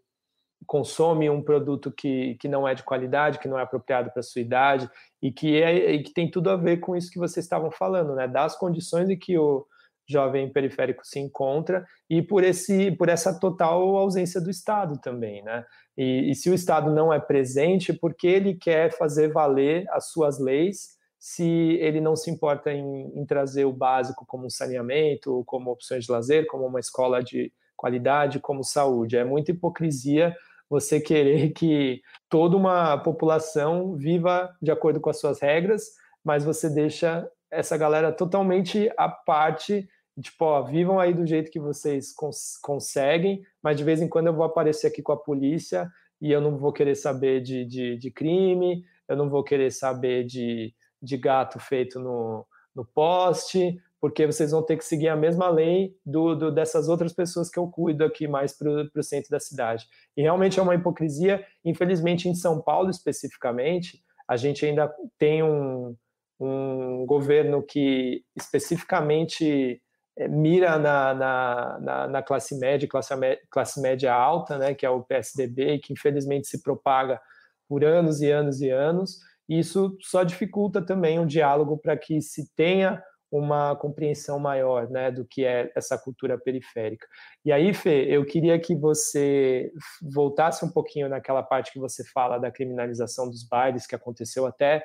[0.66, 4.40] consome um produto que, que não é de qualidade, que não é apropriado para sua
[4.40, 4.88] idade
[5.22, 8.14] e que, é, e que tem tudo a ver com isso que vocês estavam falando,
[8.14, 8.26] né?
[8.26, 9.66] Das condições em que o,
[10.08, 15.64] jovem periférico se encontra e por esse por essa total ausência do Estado também, né?
[15.96, 20.38] E, e se o Estado não é presente, porque ele quer fazer valer as suas
[20.38, 20.93] leis
[21.24, 26.04] se ele não se importa em, em trazer o básico como um saneamento, como opções
[26.04, 29.16] de lazer, como uma escola de qualidade, como saúde.
[29.16, 30.36] É muita hipocrisia
[30.68, 36.68] você querer que toda uma população viva de acordo com as suas regras, mas você
[36.68, 39.88] deixa essa galera totalmente à parte,
[40.20, 44.26] tipo, ó, vivam aí do jeito que vocês cons conseguem, mas de vez em quando
[44.26, 47.96] eu vou aparecer aqui com a polícia e eu não vou querer saber de, de,
[47.96, 54.26] de crime, eu não vou querer saber de, de gato feito no, no poste, porque
[54.26, 57.66] vocês vão ter que seguir a mesma lei do, do dessas outras pessoas que eu
[57.68, 59.86] cuido aqui mais para o centro da cidade.
[60.16, 61.44] E realmente é uma hipocrisia.
[61.64, 65.96] Infelizmente, em São Paulo especificamente, a gente ainda tem um,
[66.38, 69.80] um governo que especificamente
[70.16, 73.14] é, mira na, na, na, na, classe média, classe,
[73.50, 77.20] classe média alta, né, que é o PSDB, que infelizmente se propaga
[77.68, 79.18] por anos e anos e anos.
[79.48, 85.24] Isso só dificulta também o diálogo para que se tenha uma compreensão maior né, do
[85.24, 87.04] que é essa cultura periférica.
[87.44, 92.38] E aí, Fê, eu queria que você voltasse um pouquinho naquela parte que você fala
[92.38, 94.84] da criminalização dos bailes, que aconteceu até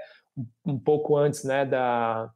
[0.65, 2.31] um pouco antes né, da,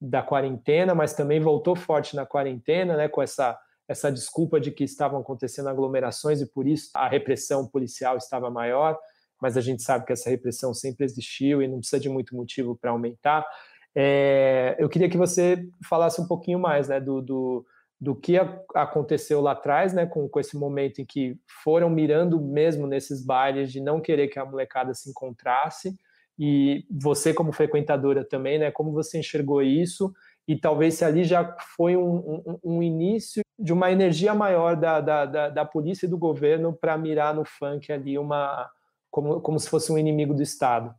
[0.00, 3.58] da quarentena, mas também voltou forte na quarentena, né, com essa,
[3.88, 8.96] essa desculpa de que estavam acontecendo aglomerações e por isso a repressão policial estava maior,
[9.40, 12.76] mas a gente sabe que essa repressão sempre existiu e não precisa de muito motivo
[12.76, 13.46] para aumentar.
[13.94, 17.66] É, eu queria que você falasse um pouquinho mais né, do, do,
[18.00, 22.40] do que a, aconteceu lá atrás, né, com, com esse momento em que foram mirando
[22.40, 25.94] mesmo nesses bailes de não querer que a molecada se encontrasse,
[26.38, 30.12] e você como frequentadora também, né, como você enxergou isso,
[30.46, 35.00] e talvez se ali já foi um, um, um início de uma energia maior da,
[35.00, 38.70] da, da, da polícia e do governo para mirar no funk ali uma
[39.16, 40.94] como, como se fosse um inimigo do Estado.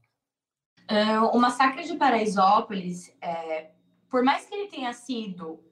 [0.89, 3.69] Uh, o massacre de Paraisópolis, é,
[4.09, 5.63] por mais que ele tenha sido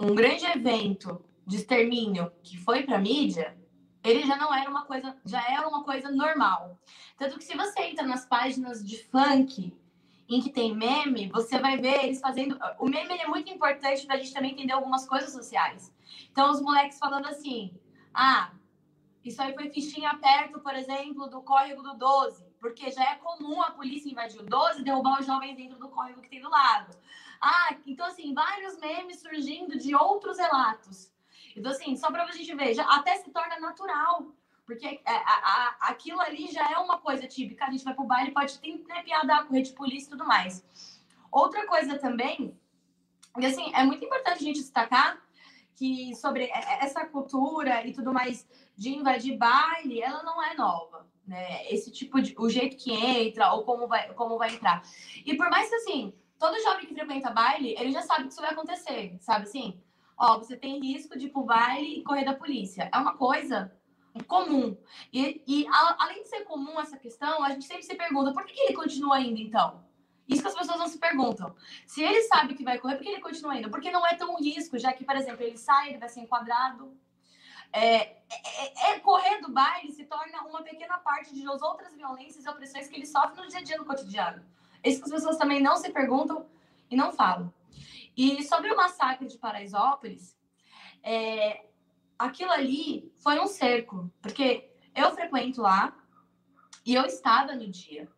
[0.00, 3.54] um grande evento de extermínio que foi para a mídia,
[4.02, 6.78] ele já não era uma coisa, já era uma coisa normal.
[7.18, 9.76] Tanto que se você entra nas páginas de funk
[10.26, 12.58] em que tem meme, você vai ver eles fazendo.
[12.78, 15.94] O meme é muito importante para a gente também entender algumas coisas sociais.
[16.32, 17.78] Então, os moleques falando assim:
[18.14, 18.50] ah,
[19.24, 23.60] isso aí foi fichinha perto, por exemplo, do córrego do 12 porque já é comum
[23.60, 26.48] a polícia invadir o 12 e derrubar os jovens dentro do córrego que tem do
[26.48, 26.96] lado.
[27.38, 31.12] Ah, então assim, vários memes surgindo de outros relatos.
[31.54, 34.34] Então assim, só para a gente ver, já até se torna natural,
[34.64, 37.66] porque é, a, a, aquilo ali já é uma coisa típica.
[37.66, 40.66] A gente vai pro baile, pode ter né, piada, correr de polícia e tudo mais.
[41.30, 42.58] Outra coisa também,
[43.38, 45.22] e assim, é muito importante a gente destacar
[45.74, 51.66] que sobre essa cultura e tudo mais de invadir baile, ela não é nova né?
[51.72, 54.82] Esse tipo de o jeito que entra ou como vai como vai entrar.
[55.24, 58.40] E por mais que assim, todo jovem que frequenta baile, ele já sabe que isso
[58.40, 59.80] vai acontecer, sabe assim?
[60.16, 62.88] Ó, você tem risco de ir pro baile e correr da polícia.
[62.92, 63.72] É uma coisa
[64.28, 64.76] comum.
[65.12, 68.44] E, e a, além de ser comum essa questão, a gente sempre se pergunta por
[68.44, 69.82] que, que ele continua indo então?
[70.28, 71.54] Isso que as pessoas não se perguntam.
[71.86, 73.70] Se ele sabe que vai correr, por que ele continua indo?
[73.70, 76.96] Porque não é tão risco, já que, por exemplo, ele sai, ele vai ser enquadrado,
[77.74, 82.48] é, é, é, correr do baile se torna uma pequena parte de outras violências e
[82.48, 84.46] opressões que ele sofre no dia a dia, no cotidiano.
[84.84, 86.46] Isso que as pessoas também não se perguntam
[86.88, 87.52] e não falam.
[88.16, 90.38] E sobre o massacre de Paraisópolis,
[91.02, 91.66] é,
[92.16, 95.96] aquilo ali foi um cerco, porque eu frequento lá
[96.86, 98.08] e eu estava no dia.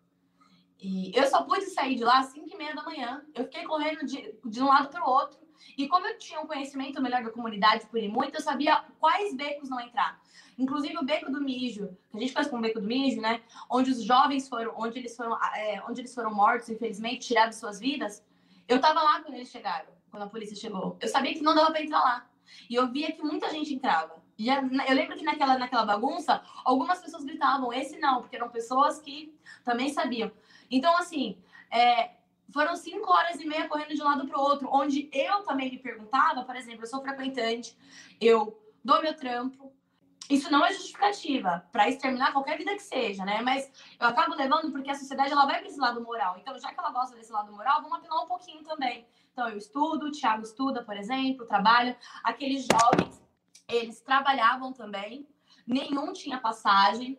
[0.79, 3.25] E eu só pude sair de lá às 5 e meia da manhã.
[3.35, 5.46] Eu fiquei correndo de, de um lado para o outro
[5.77, 9.35] e como eu tinha um conhecimento melhor da comunidade por ir muito, eu sabia quais
[9.35, 10.21] becos não entrar.
[10.59, 13.43] Inclusive o beco do mijo, que a gente faz com o beco do mijo, né?
[13.69, 17.79] Onde os jovens foram, onde eles foram, é, onde eles foram mortos, infelizmente, tirados suas
[17.79, 18.25] vidas.
[18.67, 20.97] Eu estava lá quando eles chegaram, quando a polícia chegou.
[21.01, 22.27] Eu sabia que não dava para entrar lá.
[22.71, 24.23] E eu via que muita gente entrava.
[24.39, 28.99] E eu lembro que naquela, naquela bagunça, algumas pessoas gritavam, esse não, porque eram pessoas
[28.99, 30.31] que também sabiam.
[30.71, 31.39] Então, assim,
[31.71, 32.11] é,
[32.51, 35.71] foram cinco horas e meia correndo de um lado para o outro, onde eu também
[35.71, 37.77] me perguntava, por exemplo, eu sou frequentante,
[38.21, 39.73] eu dou meu trampo.
[40.29, 43.43] Isso não é justificativa para exterminar qualquer vida que seja, né?
[43.43, 46.37] Mas eu acabo levando porque a sociedade ela vai para esse lado moral.
[46.39, 49.07] Então, já que ela gosta desse lado moral, vamos apelar um pouquinho também.
[49.33, 51.97] Então, eu estudo, o Thiago estuda, por exemplo, trabalha.
[52.25, 53.23] Aqueles jovens,
[53.69, 55.29] eles trabalhavam também,
[55.65, 57.19] nenhum tinha passagem.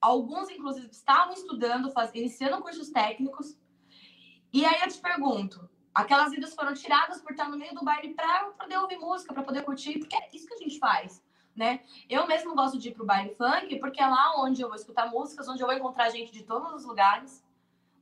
[0.00, 2.12] Alguns, inclusive, estavam estudando, faz...
[2.14, 3.56] iniciando cursos técnicos
[4.54, 8.14] e aí eu te pergunto, aquelas vidas foram tiradas por estar no meio do baile
[8.14, 11.20] para poder ouvir música, para poder curtir, porque é isso que a gente faz,
[11.56, 11.80] né?
[12.08, 15.10] Eu mesmo gosto de ir pro baile funk, porque é lá onde eu vou escutar
[15.10, 17.44] músicas, onde eu vou encontrar gente de todos os lugares,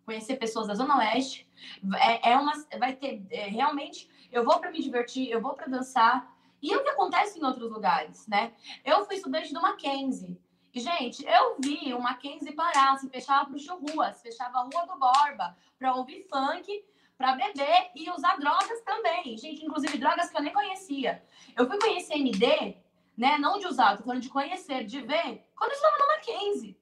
[0.04, 1.48] conhecer pessoas da Zona Oeste.
[1.96, 4.10] É, é uma, vai ter é, realmente.
[4.30, 6.30] Eu vou para me divertir, eu vou para dançar.
[6.60, 8.52] E é o que acontece em outros lugares, né?
[8.84, 10.38] Eu fui estudante do Mackenzie.
[10.74, 14.98] Gente, eu vi o Mackenzie parar, se fechava para rua, se fechava a Rua do
[14.98, 16.82] Borba para ouvir funk,
[17.18, 19.36] para beber e usar drogas também.
[19.36, 21.22] Gente, inclusive drogas que eu nem conhecia.
[21.54, 22.78] Eu fui conhecer MD,
[23.14, 23.36] né?
[23.36, 26.80] Não de usar, tô falando de conhecer, de ver, quando eu estava no Mackenzie.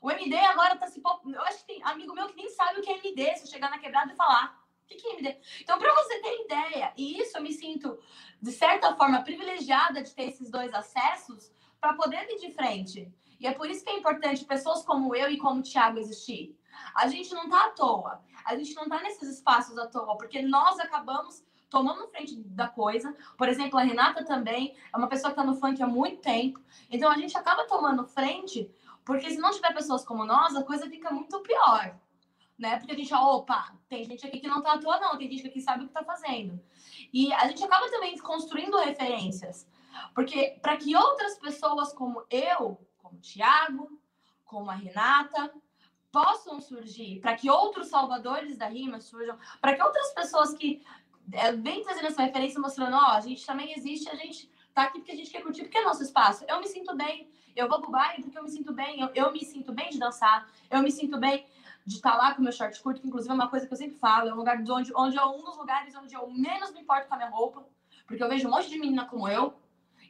[0.00, 1.02] O MD agora tá se.
[1.02, 3.50] Eu acho que tem amigo meu que nem sabe o que é MD, se eu
[3.50, 4.58] chegar na quebrada e falar.
[4.84, 5.36] O que é MD?
[5.60, 7.98] Então, para você ter ideia, e isso eu me sinto,
[8.40, 13.12] de certa forma, privilegiada de ter esses dois acessos para poder vir de frente.
[13.40, 16.58] E é por isso que é importante pessoas como eu e como o Thiago existir.
[16.94, 18.22] A gente não tá à toa.
[18.44, 23.14] A gente não tá nesses espaços à toa, porque nós acabamos tomando frente da coisa.
[23.36, 26.60] Por exemplo, a Renata também é uma pessoa que está no funk há muito tempo.
[26.90, 28.70] Então a gente acaba tomando frente
[29.04, 31.98] porque se não tiver pessoas como nós, a coisa fica muito pior.
[32.58, 32.76] Né?
[32.76, 35.42] Porque a gente, opa, tem gente aqui que não tá à toa, não, tem gente
[35.42, 36.60] que aqui sabe o que tá fazendo.
[37.12, 39.66] E a gente acaba também construindo referências.
[40.14, 44.00] Porque para que outras pessoas como eu, como o Tiago,
[44.44, 45.52] como a Renata,
[46.10, 50.82] possam surgir, para que outros salvadores da rima surjam, para que outras pessoas que
[51.32, 54.84] é, vêm trazendo essa referência mostrando, ó, oh, a gente também existe, a gente tá
[54.84, 56.44] aqui porque a gente quer curtir, porque é nosso espaço.
[56.48, 59.32] Eu me sinto bem, eu vou pro baile porque eu me sinto bem, eu, eu
[59.32, 61.46] me sinto bem de dançar, eu me sinto bem
[61.84, 63.76] de estar tá lá com meu short curto, que inclusive é uma coisa que eu
[63.76, 66.72] sempre falo, é um lugar de onde, onde é um dos lugares onde eu menos
[66.72, 67.66] me importo com a minha roupa,
[68.06, 69.54] porque eu vejo um monte de menina como eu,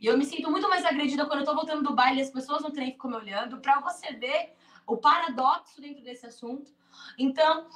[0.01, 2.31] e eu me sinto muito mais agredida quando eu tô voltando do baile e as
[2.31, 4.55] pessoas no trem ficam me olhando, para você ver
[4.87, 6.73] o paradoxo dentro desse assunto.
[7.19, 7.69] Então,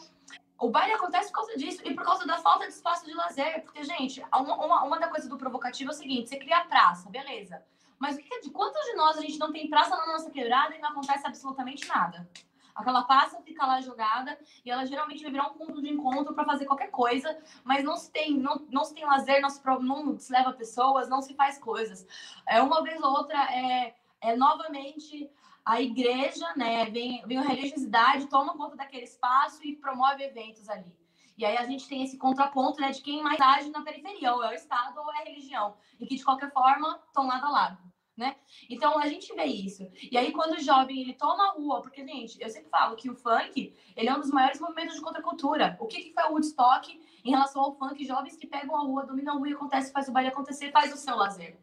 [0.58, 3.62] o baile acontece por causa disso e por causa da falta de espaço de lazer.
[3.62, 7.10] Porque, gente, uma, uma, uma da coisa do provocativo é o seguinte: você cria praça,
[7.10, 7.62] beleza.
[7.98, 10.90] Mas de quantos de nós a gente não tem praça na nossa quebrada e não
[10.90, 12.28] acontece absolutamente nada?
[12.74, 16.44] Aquela praça fica lá jogada e ela geralmente vai virar um ponto de encontro para
[16.44, 20.18] fazer qualquer coisa, mas não se tem, não, não se tem lazer, não se, não
[20.18, 22.06] se leva pessoas, não se faz coisas.
[22.46, 25.30] É uma vez ou outra é, é novamente
[25.64, 30.92] a igreja, né, vem, vem a religiosidade, toma conta daquele espaço e promove eventos ali.
[31.36, 34.42] E aí a gente tem esse contraponto, né, de quem mais age na periferia, ou
[34.42, 37.50] é o Estado ou é a religião, e que de qualquer forma estão lado a
[37.50, 38.36] lado né?
[38.68, 39.88] Então a gente vê isso.
[40.10, 43.10] E aí quando o jovem ele toma a rua, porque gente, eu sempre falo que
[43.10, 45.76] o funk, ele é um dos maiores movimentos de contracultura.
[45.80, 48.04] O que que foi o Woodstock em relação ao funk?
[48.04, 50.92] Jovens que pegam a rua, dominam a rua e acontece, faz o baile acontecer, faz
[50.92, 51.58] o seu lazer.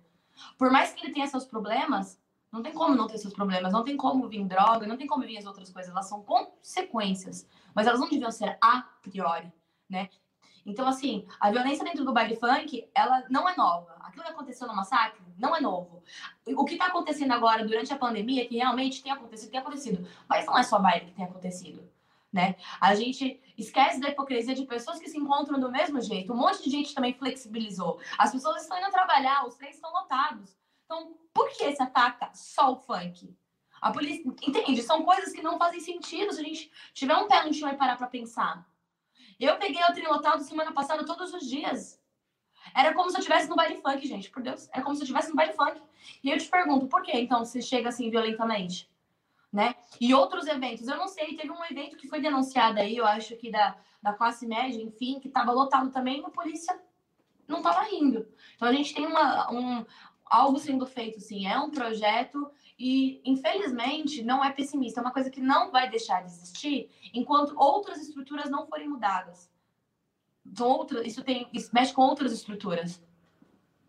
[0.57, 2.19] Por mais que ele tenha seus problemas,
[2.51, 5.25] não tem como não ter seus problemas, não tem como vir droga, não tem como
[5.25, 9.51] vir as outras coisas, elas são consequências, mas elas não deviam ser a priori,
[9.87, 10.09] né?
[10.65, 13.98] Então, assim, a violência dentro do baile funk, ela não é nova.
[14.09, 16.03] Aquilo que aconteceu no massacre não é novo.
[16.47, 20.07] O que está acontecendo agora durante a pandemia, que realmente tem acontecido, tem acontecido.
[20.27, 21.87] Mas não é só baile que tem acontecido.
[22.33, 22.55] Né?
[22.81, 26.33] A gente esquece da hipocrisia de pessoas que se encontram do mesmo jeito.
[26.33, 27.99] Um monte de gente também flexibilizou.
[28.17, 30.55] As pessoas estão indo trabalhar, os trens estão lotados.
[30.85, 33.35] Então, por que se ataca só o funk?
[33.79, 34.81] A polícia, entende?
[34.81, 37.77] São coisas que não fazem sentido se a gente tiver um pé no chão e
[37.77, 38.67] parar para pensar.
[39.39, 41.98] Eu peguei o trilotado semana passada todos os dias.
[42.75, 44.69] Era como se eu estivesse no baile funk, gente, por Deus.
[44.73, 45.81] É como se eu estivesse no baile funk.
[46.23, 48.89] E eu te pergunto, por que então se chega assim violentamente?
[49.51, 49.75] Né?
[49.99, 53.35] E outros eventos, eu não sei, teve um evento que foi denunciado aí, eu acho
[53.35, 56.79] que da, da classe média, enfim, que estava lotado também, e a polícia
[57.47, 58.27] não estava indo.
[58.55, 59.83] Então a gente tem uma, um,
[60.29, 64.99] algo sendo feito, sim, é um projeto e, infelizmente, não é pessimista.
[64.99, 69.49] É uma coisa que não vai deixar de existir enquanto outras estruturas não forem mudadas.
[70.51, 73.01] Então, outra, isso, tem, isso mexe com outras estruturas.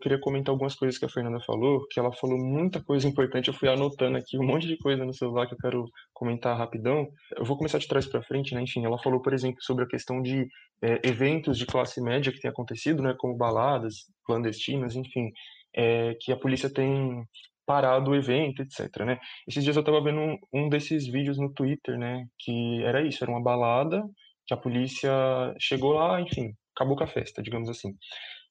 [0.01, 3.47] queria comentar algumas coisas que a Fernanda falou, que ela falou muita coisa importante.
[3.47, 7.07] Eu fui anotando aqui um monte de coisa no celular que eu quero comentar rapidão.
[7.35, 8.61] Eu vou começar de trás para frente, né?
[8.61, 10.47] Enfim, ela falou, por exemplo, sobre a questão de
[10.81, 13.15] é, eventos de classe média que tem acontecido, né?
[13.17, 15.31] Como baladas clandestinas, enfim,
[15.75, 17.25] é, que a polícia tem
[17.65, 19.19] parado o evento, etc, né?
[19.47, 23.23] Esses dias eu estava vendo um, um, desses vídeos no Twitter, né, que era isso,
[23.23, 24.03] era uma balada
[24.51, 25.11] que a polícia
[25.57, 27.95] chegou lá, enfim, acabou com a festa, digamos assim.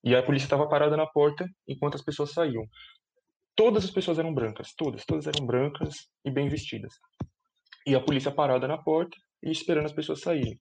[0.03, 2.66] E a polícia estava parada na porta enquanto as pessoas saíam.
[3.55, 6.95] Todas as pessoas eram brancas, todas, todas eram brancas e bem vestidas.
[7.87, 10.59] E a polícia parada na porta e esperando as pessoas saírem.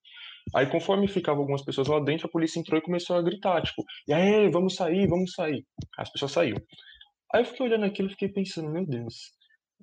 [0.53, 3.83] Aí, conforme ficavam algumas pessoas lá dentro, a polícia entrou e começou a gritar, tipo,
[4.07, 5.65] e aí, vamos sair, vamos sair.
[5.97, 6.61] As pessoas saíram.
[7.33, 9.31] Aí eu fiquei olhando aquilo e fiquei pensando, meu Deus,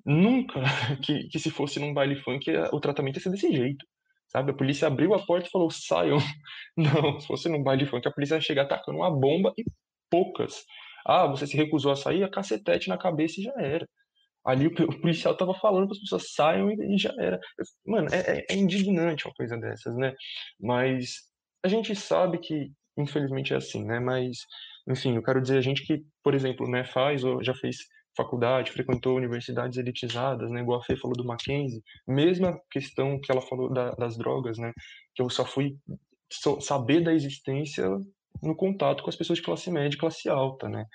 [0.05, 0.61] nunca
[1.03, 3.85] que, que se fosse num baile funk o tratamento ia ser desse jeito.
[4.27, 4.51] Sabe?
[4.51, 6.17] A polícia abriu a porta e falou, saiam.
[6.77, 9.63] Não, se fosse num baile funk, a polícia ia chegar atacando uma bomba e
[10.09, 10.65] poucas.
[11.05, 13.87] Ah, você se recusou a sair, a cacetete na cabeça e já era.
[14.45, 14.71] Ali o,
[15.01, 17.39] policial tava falando para as pessoas saiam e, e já era.
[17.85, 20.13] Mano, é, é, é indignante uma coisa dessas, né?
[20.59, 21.27] Mas
[21.63, 23.99] a gente sabe que, infelizmente, é assim, né?
[23.99, 24.39] Mas,
[24.87, 27.77] enfim, eu quero dizer, a gente que, por exemplo, né, faz ou já fez
[28.17, 33.41] faculdade, frequentou universidades elitizadas, né, igual a Fê falou do Mackenzie, mesma questão que ela
[33.41, 34.73] falou da, das drogas, né,
[35.15, 35.77] que eu só fui
[36.59, 37.87] saber da existência
[38.41, 40.85] no contato com as pessoas de classe média e classe alta, né.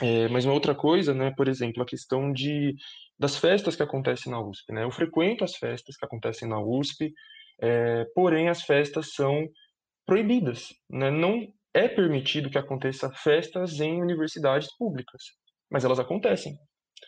[0.00, 2.74] É, mas uma outra coisa, né, por exemplo, a questão de
[3.18, 7.12] das festas que acontecem na USP, né, eu frequento as festas que acontecem na USP,
[7.60, 9.46] é, porém as festas são
[10.06, 15.22] proibidas, né, não é permitido que aconteça festas em universidades públicas,
[15.70, 16.54] mas elas acontecem.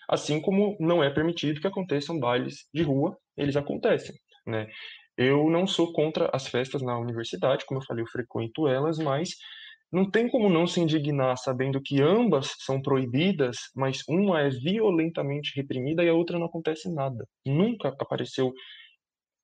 [0.08, 4.14] Assim como não é permitido que aconteçam bailes de rua, eles acontecem,
[4.46, 4.66] né?
[5.16, 9.30] Eu não sou contra as festas na universidade, como eu falei, eu frequento elas, mas
[9.92, 15.52] não tem como não se indignar sabendo que ambas são proibidas, mas uma é violentamente
[15.54, 17.26] reprimida e a outra não acontece nada.
[17.46, 18.52] Nunca apareceu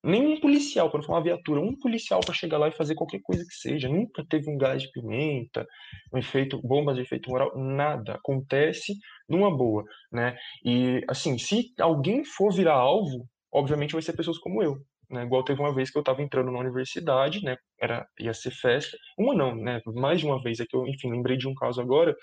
[0.03, 3.43] Nenhum policial, quando for uma viatura, um policial para chegar lá e fazer qualquer coisa
[3.43, 3.89] que seja.
[3.89, 5.67] Nunca teve um gás de pimenta,
[6.13, 8.13] um efeito, bombas de efeito moral, nada.
[8.13, 8.93] Acontece
[9.27, 10.37] numa boa, né?
[10.63, 14.77] E, assim, se alguém for virar alvo, obviamente vai ser pessoas como eu.
[15.09, 15.23] Né?
[15.23, 17.57] Igual teve uma vez que eu estava entrando na universidade, né?
[17.81, 18.97] Era, ia ser festa.
[19.17, 19.81] Uma não, né?
[19.87, 22.15] Mais de uma vez, é que eu, enfim, lembrei de um caso agora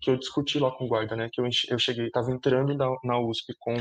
[0.00, 1.28] que eu discuti lá com o guarda, né?
[1.30, 3.74] Que eu, eu cheguei, estava entrando na, na USP com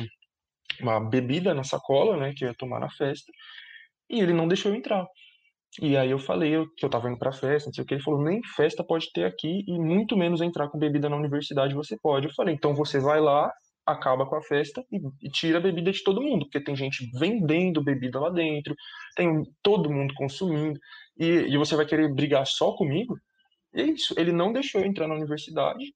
[0.81, 3.31] uma bebida na sacola, né, que eu ia tomar na festa,
[4.09, 5.05] e ele não deixou eu entrar.
[5.81, 8.03] E aí eu falei que eu tava indo pra festa, não sei o que, ele
[8.03, 11.97] falou, nem festa pode ter aqui, e muito menos entrar com bebida na universidade você
[12.01, 12.27] pode.
[12.27, 13.51] Eu falei, então você vai lá,
[13.85, 17.09] acaba com a festa e, e tira a bebida de todo mundo, porque tem gente
[17.17, 18.75] vendendo bebida lá dentro,
[19.15, 20.79] tem todo mundo consumindo,
[21.17, 23.17] e, e você vai querer brigar só comigo?
[23.73, 25.93] E é isso, ele não deixou eu entrar na universidade,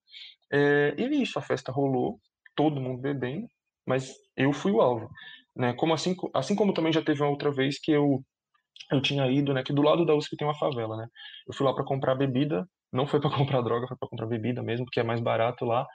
[0.52, 2.20] é, e isso, a festa rolou,
[2.56, 3.48] todo mundo bebendo,
[3.86, 5.10] mas eu fui o alvo,
[5.56, 5.74] né?
[5.74, 8.24] Como assim, assim como também já teve uma outra vez que eu
[8.92, 11.08] eu tinha ido, né, que do lado da USP tem uma favela, né?
[11.48, 14.64] Eu fui lá para comprar bebida, não foi para comprar droga, foi para comprar bebida
[14.64, 15.88] mesmo, porque é mais barato lá.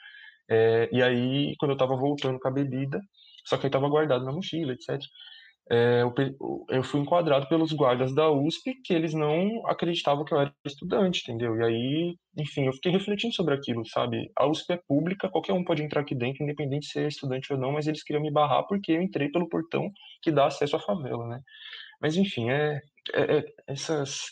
[0.50, 3.00] É, e aí, quando eu tava voltando com a bebida,
[3.46, 5.00] só que aí tava guardado na mochila, etc
[5.70, 6.02] é,
[6.70, 11.20] eu, fui enquadrado pelos guardas da USP que eles não acreditavam que eu era estudante,
[11.22, 11.56] entendeu?
[11.56, 14.30] E aí, enfim, eu fiquei refletindo sobre aquilo, sabe?
[14.34, 17.58] A USP é pública, qualquer um pode entrar aqui dentro, independente de ser estudante ou
[17.58, 19.90] não, mas eles queriam me barrar porque eu entrei pelo portão
[20.22, 21.40] que dá acesso à favela, né?
[22.00, 22.80] Mas enfim, é,
[23.12, 24.22] é, é essas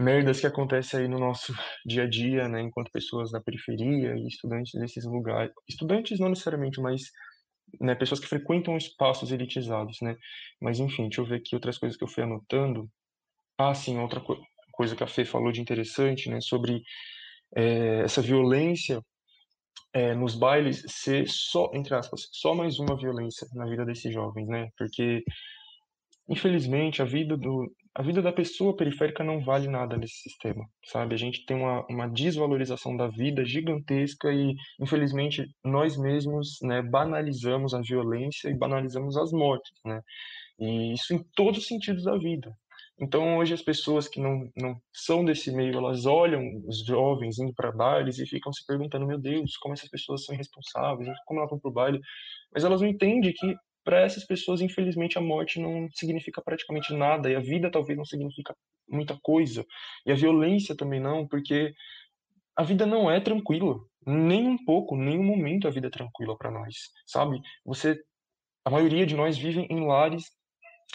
[0.00, 1.54] merdas que acontecem aí no nosso
[1.86, 6.80] dia a dia, né, enquanto pessoas da periferia e estudantes desses lugares, estudantes não necessariamente,
[6.80, 7.02] mas
[7.80, 10.16] né, pessoas que frequentam espaços elitizados, né?
[10.60, 12.90] Mas enfim, deixa eu ver aqui outras coisas que eu fui anotando.
[13.58, 14.36] Ah, sim, outra co
[14.72, 16.82] coisa que a Fê falou de interessante, né, sobre
[17.54, 19.02] é, essa violência
[19.92, 24.48] é, nos bailes ser só, entre aspas, só mais uma violência na vida desses jovens,
[24.48, 24.70] né?
[24.76, 25.22] Porque
[26.28, 31.14] infelizmente a vida do, a vida da pessoa periférica não vale nada nesse sistema, sabe?
[31.14, 37.74] A gente tem uma, uma desvalorização da vida gigantesca e, infelizmente, nós mesmos né, banalizamos
[37.74, 40.00] a violência e banalizamos as mortes, né?
[40.58, 42.50] E isso em todos os sentidos da vida.
[42.98, 47.52] Então, hoje, as pessoas que não, não são desse meio, elas olham os jovens indo
[47.52, 51.50] para bailes e ficam se perguntando: meu Deus, como essas pessoas são irresponsáveis, como elas
[51.50, 52.00] vão para o baile.
[52.54, 57.30] Mas elas não entendem que para essas pessoas, infelizmente, a morte não significa praticamente nada
[57.30, 58.54] e a vida talvez não significa
[58.88, 59.64] muita coisa
[60.06, 61.74] e a violência também não, porque
[62.56, 66.36] a vida não é tranquila, nem um pouco, nem um momento a vida é tranquila
[66.36, 67.40] para nós, sabe?
[67.64, 67.98] Você,
[68.64, 70.30] a maioria de nós vivem em lares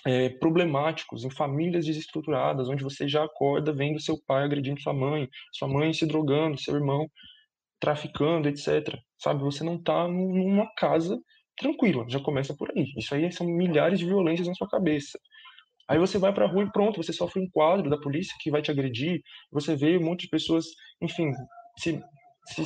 [0.05, 5.27] é, problemáticos, em famílias desestruturadas, onde você já acorda vendo seu pai agredindo sua mãe,
[5.51, 7.09] sua mãe se drogando, seu irmão
[7.79, 8.97] traficando, etc.
[9.17, 9.43] Sabe?
[9.43, 11.19] Você não está numa casa
[11.57, 12.85] tranquila, já começa por aí.
[12.95, 15.19] Isso aí são milhares de violências na sua cabeça.
[15.89, 18.61] Aí você vai para rua e pronto, você sofre um quadro da polícia que vai
[18.61, 20.65] te agredir, você vê um monte de pessoas,
[21.01, 21.31] enfim,
[21.77, 22.01] se,
[22.45, 22.65] se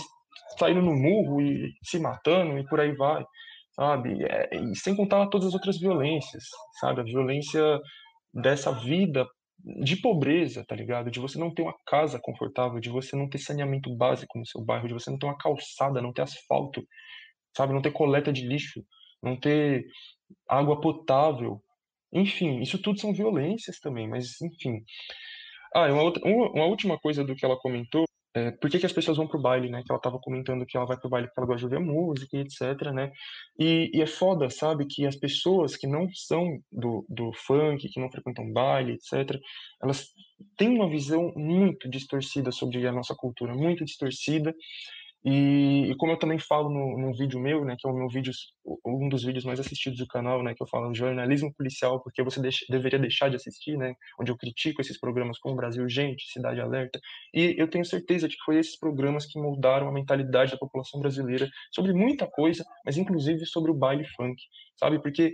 [0.57, 3.23] saindo no murro e se matando e por aí vai,
[3.75, 4.23] sabe?
[4.23, 6.45] É, e sem contar todas as outras violências,
[6.79, 7.01] sabe?
[7.01, 7.79] A violência
[8.33, 9.27] dessa vida
[9.83, 11.11] de pobreza, tá ligado?
[11.11, 14.61] De você não ter uma casa confortável, de você não ter saneamento básico no seu
[14.61, 16.83] bairro, de você não ter uma calçada, não ter asfalto,
[17.55, 17.73] sabe?
[17.73, 18.83] Não ter coleta de lixo,
[19.21, 19.85] não ter
[20.47, 21.61] água potável.
[22.13, 24.83] Enfim, isso tudo são violências também, mas enfim.
[25.73, 28.93] Ah, uma, outra, uma, última coisa do que ela comentou, é, por que, que as
[28.93, 29.81] pessoas vão pro baile, né?
[29.85, 32.37] Que ela estava comentando que ela vai pro baile porque ela gosta de ouvir música
[32.37, 33.11] e etc, né?
[33.59, 34.85] E, e, é foda, sabe?
[34.85, 39.37] Que as pessoas que não são do, do funk, que não frequentam baile, etc,
[39.81, 40.07] elas
[40.57, 44.55] têm uma visão muito distorcida sobre a nossa cultura, muito distorcida,
[45.23, 48.07] E, e, como eu também falo no, no vídeo meu, né, que é o meu
[48.09, 48.31] vídeo,
[48.83, 52.41] um dos vídeos mais assistidos do canal, né, que eu falo jornalismo policial, porque você
[52.69, 56.99] deveria deixar de assistir, né, onde eu critico esses programas como Brasil Gente, Cidade Alerta,
[57.33, 60.99] e eu tenho certeza de que foi esses programas que moldaram a mentalidade da população
[60.99, 64.41] brasileira sobre muita coisa, mas inclusive sobre o baile funk,
[64.79, 64.99] sabe?
[64.99, 65.33] Porque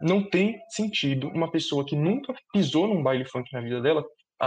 [0.00, 4.04] não tem sentido uma pessoa que nunca pisou num baile funk na vida dela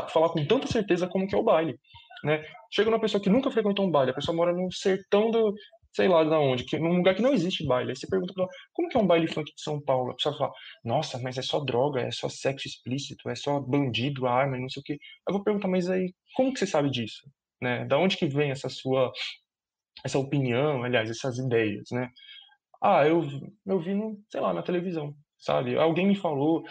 [0.10, 1.80] falar com tanta certeza como que é o baile
[2.24, 2.44] né?
[2.72, 5.54] Chega uma pessoa que nunca frequentou um baile, a pessoa mora no sertão do,
[5.98, 7.90] sei lá de onde, que, num lugar que não existe baile.
[7.90, 10.12] Aí você pergunta pra ela, como que é um baile funk de São Paulo?
[10.12, 10.52] A pessoa fala,
[10.84, 14.82] nossa, mas é só droga, é só sexo explícito, é só bandido, arma, não sei
[14.82, 15.00] o quê.
[15.28, 17.24] Eu vou perguntar, mas aí, como que você sabe disso?
[17.60, 17.86] Né?
[17.86, 19.12] Da onde que vem essa sua,
[20.04, 22.10] essa opinião, aliás, essas ideias, né?
[22.82, 23.24] Ah, eu,
[23.66, 25.76] eu vi, no, sei lá, na televisão, sabe?
[25.78, 26.64] Alguém me falou,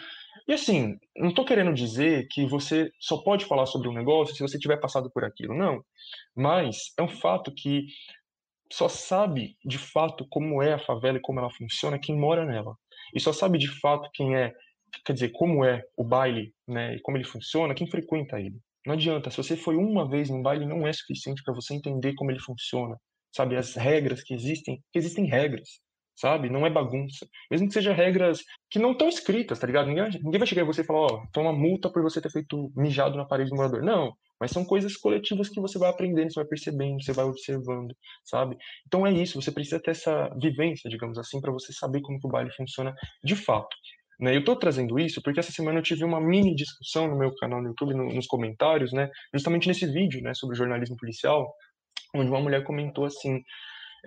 [0.47, 4.41] e assim, não estou querendo dizer que você só pode falar sobre um negócio se
[4.41, 5.83] você tiver passado por aquilo, não.
[6.35, 7.87] Mas é um fato que
[8.71, 12.75] só sabe de fato como é a favela e como ela funciona quem mora nela.
[13.13, 14.53] E só sabe de fato quem é,
[15.05, 18.57] quer dizer, como é o baile, né, e como ele funciona, quem frequenta ele.
[18.85, 22.13] Não adianta, se você foi uma vez num baile não é suficiente para você entender
[22.15, 22.97] como ele funciona,
[23.35, 25.81] sabe, as regras que existem, existem regras
[26.17, 26.49] sabe?
[26.49, 27.27] Não é bagunça.
[27.49, 29.87] Mesmo que seja regras que não estão escritas, tá ligado?
[29.87, 32.71] Ninguém, ninguém vai chegar você e falar, ó, oh, toma multa por você ter feito
[32.75, 33.83] mijado na parede do morador.
[33.83, 34.11] Não,
[34.41, 37.95] mas são coisas coletivas que você vai aprendendo, você vai percebendo, você vai observando,
[38.25, 38.57] sabe?
[38.87, 42.27] Então é isso, você precisa ter essa vivência, digamos assim, para você saber como que
[42.27, 42.93] o baile funciona
[43.23, 43.75] de fato.
[44.19, 47.35] Né, eu estou trazendo isso porque essa semana eu tive uma mini discussão no meu
[47.35, 51.53] canal no YouTube, no, nos comentários, né, justamente nesse vídeo né, sobre jornalismo policial,
[52.15, 53.43] onde uma mulher comentou assim: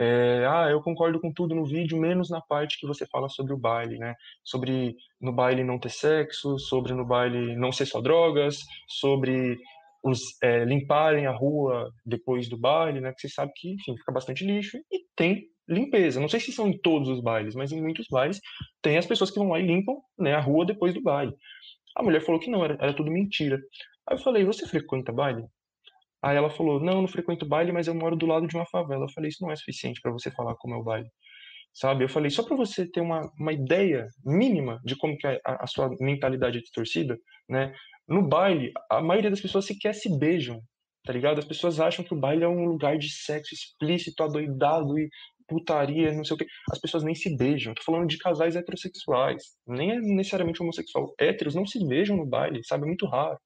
[0.02, 3.52] é, ah, eu concordo com tudo no vídeo, menos na parte que você fala sobre
[3.52, 4.14] o baile, né?
[4.42, 9.58] Sobre no baile não ter sexo, sobre no baile não ser só drogas, sobre
[10.02, 13.12] os é, limparem a rua depois do baile, né?
[13.12, 16.18] Que você sabe que, enfim, fica bastante lixo e tem limpeza.
[16.18, 18.40] Não sei se são em todos os bailes, mas em muitos bailes
[18.80, 21.34] tem as pessoas que vão lá e limpam né, a rua depois do baile.
[21.94, 23.60] A mulher falou que não, era, era tudo mentira.
[24.06, 25.44] Aí eu falei, você frequenta baile?
[26.22, 29.04] Aí ela falou: Não, não frequento baile, mas eu moro do lado de uma favela.
[29.04, 31.08] Eu falei: Isso não é suficiente para você falar como é o baile.
[31.72, 32.04] Sabe?
[32.04, 35.66] Eu falei: Só para você ter uma, uma ideia mínima de como que a, a
[35.66, 37.18] sua mentalidade é distorcida,
[37.48, 37.72] né?
[38.08, 40.60] No baile, a maioria das pessoas sequer se beijam,
[41.04, 41.38] tá ligado?
[41.38, 45.08] As pessoas acham que o baile é um lugar de sexo explícito, adoidado e
[45.48, 46.46] putaria, não sei o quê.
[46.70, 47.74] As pessoas nem se beijam.
[47.74, 51.14] Tô falando de casais heterossexuais, nem é necessariamente homossexual.
[51.18, 52.84] Héteros não se beijam no baile, sabe?
[52.84, 53.38] É muito raro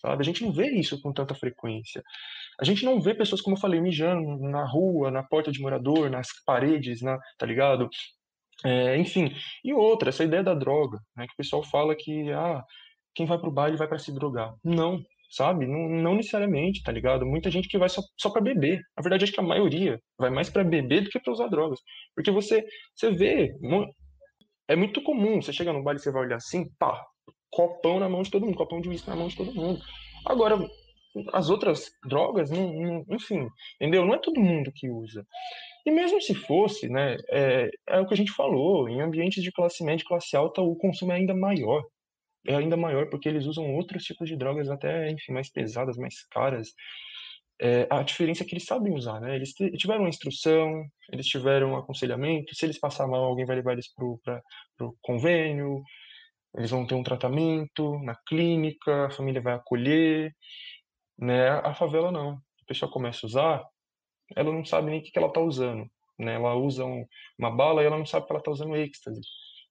[0.00, 0.22] sabe?
[0.22, 2.02] A gente não vê isso com tanta frequência.
[2.60, 6.10] A gente não vê pessoas, como eu falei, mijando na rua, na porta de morador,
[6.10, 7.88] nas paredes, na, tá ligado?
[8.64, 9.32] É, enfim,
[9.64, 12.62] e outra, essa ideia da droga, né, que o pessoal fala que ah,
[13.14, 14.54] quem vai pro baile vai para se drogar.
[14.64, 15.66] Não, sabe?
[15.66, 17.26] Não, não, necessariamente, tá ligado?
[17.26, 18.80] Muita gente que vai só, só para beber.
[18.96, 21.80] Na verdade, acho que a maioria vai mais para beber do que para usar drogas.
[22.14, 23.54] Porque você, você vê,
[24.68, 27.04] é muito comum, você chega no baile e você vai olhar assim, pá,
[27.50, 29.80] copão na mão de todo mundo, copão de uísque na mão de todo mundo.
[30.26, 30.58] Agora,
[31.32, 34.04] as outras drogas, não, não, enfim, entendeu?
[34.04, 35.26] Não é todo mundo que usa.
[35.86, 39.52] E mesmo se fosse, né, é, é, o que a gente falou, em ambientes de
[39.52, 41.82] classe média e classe alta, o consumo é ainda maior.
[42.46, 46.26] É ainda maior porque eles usam outros tipos de drogas até, enfim, mais pesadas, mais
[46.28, 46.68] caras.
[47.60, 49.34] É, a diferença é que eles sabem usar, né?
[49.34, 52.54] Eles tiveram uma instrução, eles tiveram um aconselhamento.
[52.54, 54.06] Se eles passar mal, alguém vai levar eles para
[54.86, 55.82] o convênio,
[56.58, 60.34] eles vão ter um tratamento na clínica, a família vai acolher,
[61.16, 61.50] né?
[61.50, 62.32] A favela não.
[62.32, 63.64] A pessoa começa a usar,
[64.36, 65.88] ela não sabe nem o que, ela está usando,
[66.18, 66.34] né?
[66.34, 67.06] Ela usa um,
[67.38, 69.20] uma bala e ela não sabe que ela está usando êxtase.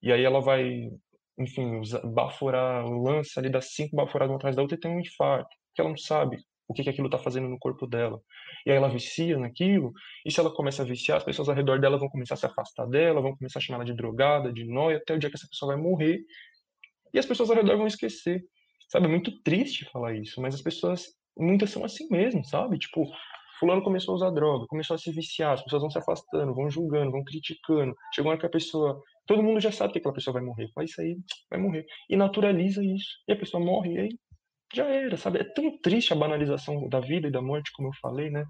[0.02, 0.90] E aí ela vai,
[1.38, 5.02] enfim, usa, baforar, lança ali, dá cinco baforadas uma atrás da outra e tem um
[5.02, 6.38] infarto, porque ela não sabe
[6.70, 8.20] o que, que aquilo está fazendo no corpo dela.
[8.66, 9.92] E aí ela vicia naquilo,
[10.26, 12.46] e se ela começa a viciar, as pessoas ao redor dela vão começar a se
[12.46, 15.36] afastar dela, vão começar a chamar ela de drogada, de nóia, até o dia que
[15.36, 16.20] essa pessoa vai morrer,
[17.14, 18.44] e as pessoas ao redor vão esquecer.
[18.90, 22.78] Sabe, é muito triste falar isso, mas as pessoas, muitas são assim mesmo, sabe?
[22.78, 23.06] Tipo,
[23.60, 26.70] fulano começou a usar droga, começou a se viciar, as pessoas vão se afastando, vão
[26.70, 27.94] julgando, vão criticando.
[28.14, 30.70] Chegou uma hora que a pessoa, todo mundo já sabe que aquela pessoa vai morrer,
[30.76, 31.18] mas isso aí
[31.50, 31.86] vai morrer.
[32.10, 33.10] E naturaliza isso.
[33.28, 34.10] E a pessoa morre e aí
[34.74, 35.40] já era, sabe?
[35.40, 38.46] É tão triste a banalização da vida e da morte, como eu falei, né?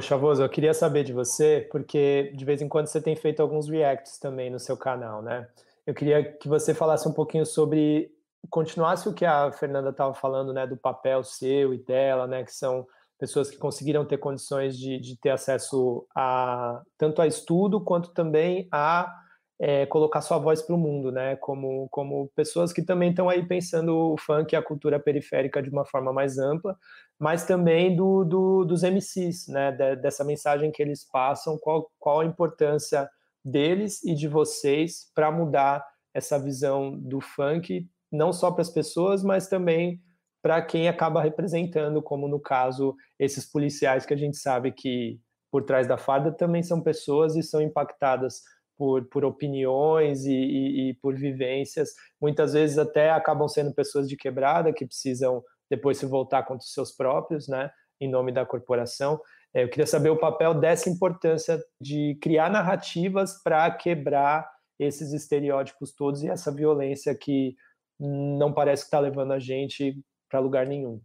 [0.00, 3.68] Chavoso, eu queria saber de você, porque de vez em quando você tem feito alguns
[3.68, 5.48] reacts também no seu canal, né?
[5.86, 8.12] Eu queria que você falasse um pouquinho sobre,
[8.50, 12.52] continuasse o que a Fernanda estava falando, né, do papel seu e dela, né, que
[12.52, 12.86] são
[13.18, 18.68] pessoas que conseguiram ter condições de, de ter acesso a tanto a estudo quanto também
[18.70, 19.14] a
[19.60, 21.36] é, colocar sua voz para o mundo, né?
[21.36, 25.68] Como, como pessoas que também estão aí pensando o funk e a cultura periférica de
[25.68, 26.74] uma forma mais ampla,
[27.18, 29.70] mas também do, do dos MCs, né?
[29.70, 33.06] De, dessa mensagem que eles passam, qual, qual a importância
[33.44, 39.22] deles e de vocês para mudar essa visão do funk, não só para as pessoas,
[39.22, 40.00] mas também
[40.42, 45.64] para quem acaba representando, como no caso esses policiais que a gente sabe que por
[45.64, 48.40] trás da farda também são pessoas e são impactadas
[48.80, 54.16] por, por opiniões e, e, e, por vivências, muitas vezes até acabam sendo pessoas de
[54.16, 57.70] quebrada que precisam depois se voltar contra os seus próprios, né,
[58.00, 59.20] em nome da corporação.
[59.52, 65.92] É, eu queria saber o papel dessa importância de criar narrativas para quebrar esses estereótipos
[65.92, 67.54] todos e essa violência que
[68.00, 71.02] não parece que está levando a gente para lugar nenhum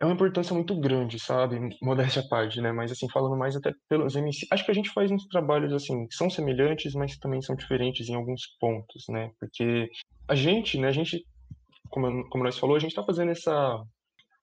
[0.00, 1.76] é uma importância muito grande, sabe?
[1.82, 2.72] Modéstia à parte, né?
[2.72, 6.06] Mas, assim, falando mais até pelos MC, acho que a gente faz uns trabalhos, assim,
[6.06, 9.30] que são semelhantes, mas também são diferentes em alguns pontos, né?
[9.38, 9.90] Porque
[10.26, 11.22] a gente, né, a gente,
[11.90, 13.78] como, como nós falou, a gente está fazendo essa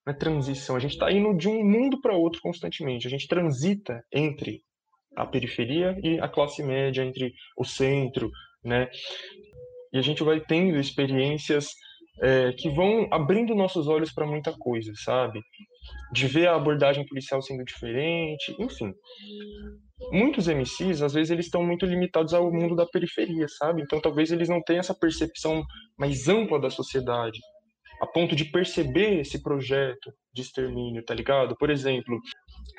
[0.06, 4.04] né, transição, a gente está indo de um mundo para outro constantemente, a gente transita
[4.14, 4.62] entre
[5.16, 8.30] a periferia e a classe média, entre o centro,
[8.64, 8.88] né?
[9.92, 11.70] E a gente vai tendo experiências
[12.22, 15.40] é, que vão abrindo nossos olhos para muita coisa, sabe?
[16.12, 18.94] De ver a abordagem policial sendo diferente, enfim.
[20.12, 23.82] Muitos MCs, às vezes, eles estão muito limitados ao mundo da periferia, sabe?
[23.82, 25.64] Então, talvez eles não tenham essa percepção
[25.98, 27.40] mais ampla da sociedade,
[28.02, 31.56] a ponto de perceber esse projeto de extermínio, tá ligado?
[31.58, 32.20] Por exemplo,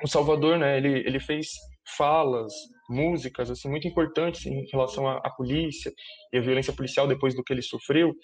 [0.02, 1.48] o Salvador, né, ele, ele fez
[1.96, 2.52] falas,
[2.88, 5.92] músicas, assim, muito importantes em relação à, à polícia
[6.32, 8.14] e à violência policial depois do que ele sofreu,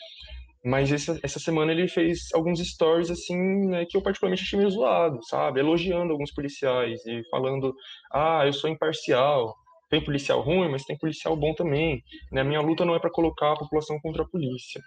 [0.65, 3.37] mas essa, essa semana ele fez alguns stories, assim,
[3.67, 5.61] né, que eu particularmente achei meio zoado, sabe?
[5.61, 7.75] Elogiando alguns policiais e falando,
[8.11, 9.55] ah, eu sou imparcial.
[9.91, 12.03] Tem policial ruim, mas tem policial bom também.
[12.33, 12.43] Né?
[12.43, 14.81] Minha luta não é para colocar a população contra a polícia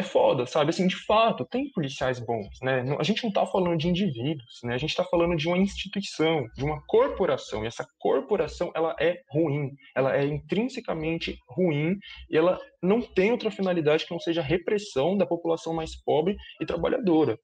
[0.00, 0.70] é foda, sabe?
[0.70, 2.84] Assim, de fato, tem policiais bons, né?
[2.98, 4.74] A gente não tá falando de indivíduos, né?
[4.74, 9.20] A gente tá falando de uma instituição, de uma corporação, e essa corporação, ela é
[9.30, 11.96] ruim, ela é intrinsecamente ruim,
[12.30, 16.36] e ela não tem outra finalidade que não seja a repressão da população mais pobre
[16.60, 17.38] e trabalhadora,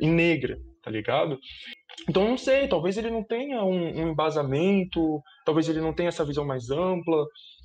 [0.00, 1.38] e, negra, tá ligado?
[2.08, 6.24] Então, não sei, talvez ele não tenha um, um embasamento, talvez ele não tenha essa
[6.24, 7.24] visão mais ampla,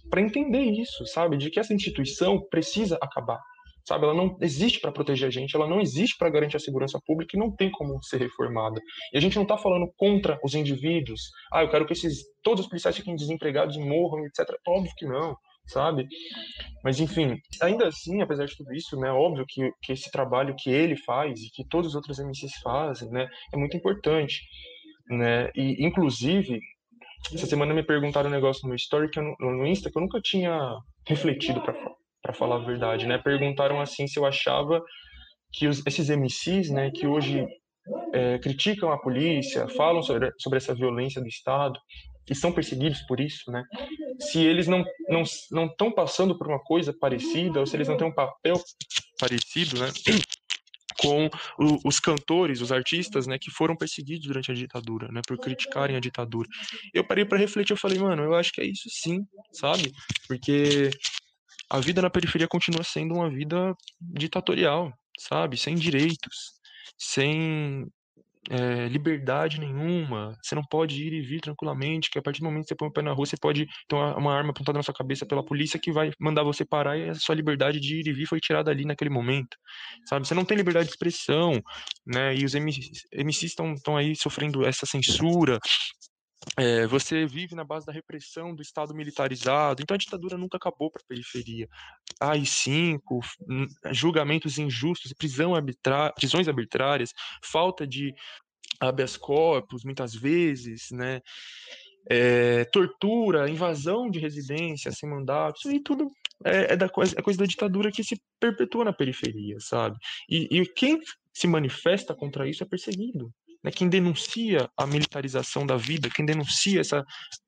[0.10, 1.38] para entender isso, sabe?
[1.38, 3.40] De que essa instituição precisa acabar,
[3.90, 4.06] sabe?
[4.06, 7.36] Ela não existe para proteger a gente, ela não existe para garantir a segurança pública
[7.36, 8.80] e não tem como ser reformada.
[9.12, 11.32] E a gente não está falando contra os indivíduos.
[11.52, 14.48] Ah, eu quero que esses todos os policiais fiquem desempregados e morram, etc.
[14.68, 15.36] Óbvio que não,
[15.66, 16.08] sabe?
[16.84, 20.70] Mas enfim, ainda assim, apesar de tudo isso, né, óbvio que, que esse trabalho que
[20.70, 24.40] ele faz e que todos os outros MCs fazem, né, é muito importante,
[25.10, 25.50] né?
[25.56, 26.60] E inclusive
[27.34, 30.22] essa semana me perguntaram um negócio no story que eu, no Insta que eu nunca
[30.22, 31.74] tinha refletido para
[32.22, 33.18] para falar a verdade, né?
[33.18, 34.82] Perguntaram assim se eu achava
[35.52, 37.46] que os, esses MCs, né, que hoje
[38.14, 41.80] é, criticam a polícia, falam sobre, sobre essa violência do Estado
[42.30, 43.64] e são perseguidos por isso, né?
[44.20, 47.98] Se eles não não não estão passando por uma coisa parecida ou se eles não
[47.98, 48.62] têm um papel
[49.20, 49.88] parecido, né?
[51.00, 51.30] com
[51.86, 56.00] os cantores, os artistas, né, que foram perseguidos durante a ditadura, né, por criticarem a
[56.00, 56.48] ditadura.
[56.94, 59.94] Eu parei para refletir, eu falei, mano, eu acho que é isso sim, sabe?
[60.28, 60.90] Porque
[61.70, 65.58] a vida na periferia continua sendo uma vida ditatorial, sabe?
[65.58, 66.54] Sem direitos,
[66.98, 67.88] sem
[68.50, 70.36] é, liberdade nenhuma.
[70.42, 72.88] Você não pode ir e vir tranquilamente, que a partir do momento que você põe
[72.88, 75.80] o pé na rua, você pode ter uma, arma apontada na sua cabeça pela polícia
[75.80, 78.72] que vai mandar você parar e a sua liberdade de ir e vir foi tirada
[78.72, 79.56] ali naquele momento,
[80.08, 80.28] sabe?
[80.28, 81.62] Você não tem liberdade de expressão,
[82.06, 82.36] né?
[82.36, 85.60] E os MCs estão aí sofrendo essa censura,
[86.58, 90.90] é, você vive na base da repressão do Estado militarizado, então a ditadura nunca acabou
[90.90, 91.68] para a periferia.
[92.20, 93.20] AI-5,
[93.92, 97.14] julgamentos injustos, prisão arbitra prisões arbitrárias,
[97.44, 98.14] falta de
[98.80, 101.22] habeas corpus, muitas vezes, né?
[102.10, 106.10] É, tortura, invasão de residência sem mandato, isso aí tudo
[106.44, 109.98] é, é, da coisa, é coisa da ditadura que se perpetua na periferia, sabe?
[110.30, 111.00] E, e quem
[111.34, 113.32] se manifesta contra isso é perseguido.
[113.64, 113.72] Né?
[113.72, 117.04] Quem denuncia a militarização da vida, quem denuncia essa,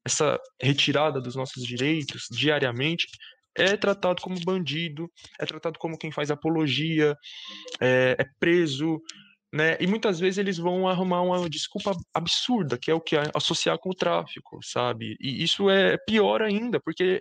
[0.05, 3.07] essa retirada dos nossos direitos diariamente,
[3.55, 7.16] é tratado como bandido, é tratado como quem faz apologia,
[7.82, 9.01] é, é preso,
[9.53, 9.78] né?
[9.82, 13.89] E muitas vezes eles vão arrumar uma desculpa absurda, que é o que associar com
[13.89, 15.18] o tráfico, sabe?
[15.20, 17.20] E isso é pior ainda, porque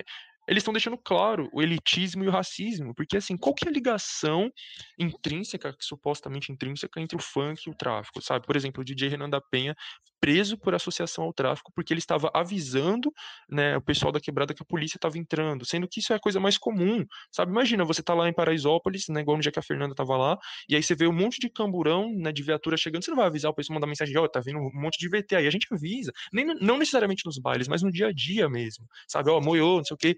[0.48, 3.72] eles estão deixando claro o elitismo e o racismo, porque assim, qual que é a
[3.72, 4.50] ligação
[4.98, 8.46] intrínseca, supostamente intrínseca, entre o funk e o tráfico, sabe?
[8.46, 9.74] Por exemplo, o DJ Renan da Penha
[10.20, 13.12] preso por associação ao tráfico porque ele estava avisando
[13.48, 16.20] né, o pessoal da quebrada que a polícia estava entrando, sendo que isso é a
[16.20, 17.50] coisa mais comum, sabe?
[17.50, 20.38] Imagina, você tá lá em Paraisópolis, né, igual no dia que a Fernanda estava lá,
[20.68, 23.26] e aí você vê um monte de camburão, né, de viatura chegando, você não vai
[23.26, 25.50] avisar o pessoal, mandar mensagem ó, oh, tá vindo um monte de VT aí, a
[25.50, 29.30] gente avisa, nem, não necessariamente nos bailes, mas no dia a dia mesmo, sabe?
[29.30, 30.16] Ó, oh, moiou, não sei o quê.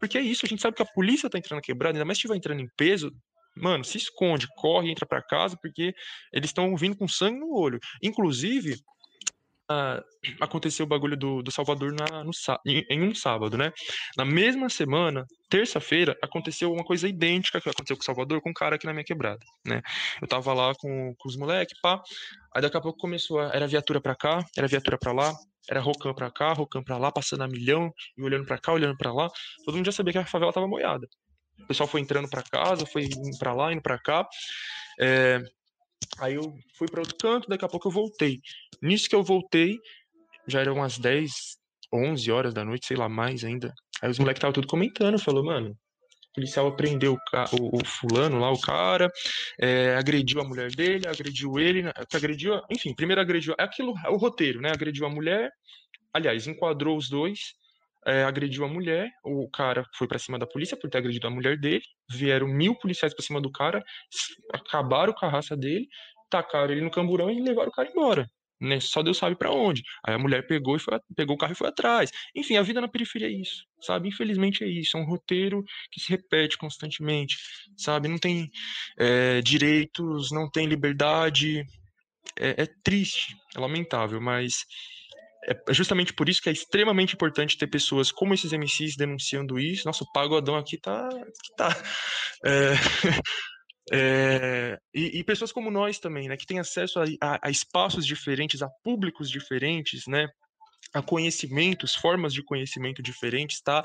[0.00, 2.18] Porque é isso, a gente sabe que a polícia tá entrando na quebrada, ainda mais
[2.18, 3.12] se estiver entrando em peso,
[3.56, 5.92] mano, se esconde, corre, entra para casa, porque
[6.32, 7.78] eles estão vindo com sangue no olho.
[8.02, 8.76] Inclusive,
[10.40, 12.30] aconteceu o bagulho do, do Salvador na, no,
[12.66, 13.72] em, em, um sábado, né?
[14.16, 18.54] Na mesma semana, terça-feira, aconteceu uma coisa idêntica que aconteceu com o Salvador com um
[18.54, 19.82] cara aqui na minha quebrada, né?
[20.20, 22.00] Eu tava lá com, com os moleques, pá,
[22.54, 25.32] aí daqui a pouco começou, a, era viatura pra cá, era viatura pra lá,
[25.68, 28.96] era Rocan pra cá, Rocan pra lá, passando a milhão, e olhando pra cá, olhando
[28.96, 29.28] pra lá,
[29.64, 31.06] todo mundo já sabia que a favela tava moiada.
[31.62, 34.26] O pessoal foi entrando para casa, foi indo para lá, indo para cá.
[35.00, 35.42] É,
[36.18, 38.40] aí eu fui para outro canto, daqui a pouco eu voltei.
[38.82, 39.78] Nisso que eu voltei,
[40.46, 41.58] já eram umas 10,
[41.92, 43.72] 11 horas da noite, sei lá, mais ainda.
[44.02, 48.38] Aí os moleques estavam tudo comentando, falou, mano, o policial prendeu o, o, o fulano
[48.38, 49.10] lá, o cara,
[49.60, 54.08] é, agrediu a mulher dele, agrediu ele, né, agrediu, enfim, primeiro agrediu, é aquilo, é
[54.08, 55.50] o roteiro, né, agrediu a mulher,
[56.12, 57.54] aliás, enquadrou os dois,
[58.08, 61.30] é, agrediu a mulher, o cara foi para cima da polícia por ter agredido a
[61.30, 63.84] mulher dele, vieram mil policiais para cima do cara,
[64.52, 65.86] acabaram com a raça dele,
[66.30, 68.26] tacaram ele no camburão e levaram o cara embora.
[68.60, 68.80] Né?
[68.80, 69.82] Só Deus sabe para onde.
[70.04, 72.10] Aí a mulher pegou e foi, pegou o carro e foi atrás.
[72.34, 74.08] Enfim, a vida na periferia é isso, sabe?
[74.08, 74.96] Infelizmente é isso.
[74.96, 77.36] É um roteiro que se repete constantemente,
[77.76, 78.08] sabe?
[78.08, 78.50] Não tem
[78.98, 81.62] é, direitos, não tem liberdade.
[82.36, 84.64] É, é triste, é lamentável, mas
[85.48, 89.86] é justamente por isso que é extremamente importante ter pessoas como esses MCs denunciando isso.
[89.86, 91.08] Nossa, o pagodão aqui tá.
[91.56, 91.68] tá
[92.44, 92.72] é,
[93.92, 98.06] é, e, e, pessoas como nós também, né, que têm acesso a, a, a espaços
[98.06, 100.28] diferentes, a públicos diferentes, né,
[100.92, 103.82] a conhecimentos, formas de conhecimento diferentes, tá?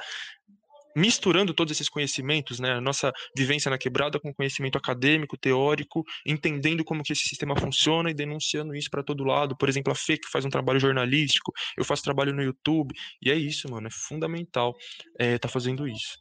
[0.96, 6.84] Misturando todos esses conhecimentos, né, a nossa vivência na quebrada com conhecimento acadêmico, teórico, entendendo
[6.84, 9.58] como que esse sistema funciona e denunciando isso para todo lado.
[9.58, 13.32] Por exemplo, a Fê que faz um trabalho jornalístico, eu faço trabalho no YouTube, e
[13.32, 14.76] é isso, mano, é fundamental
[15.18, 16.20] é, tá fazendo isso.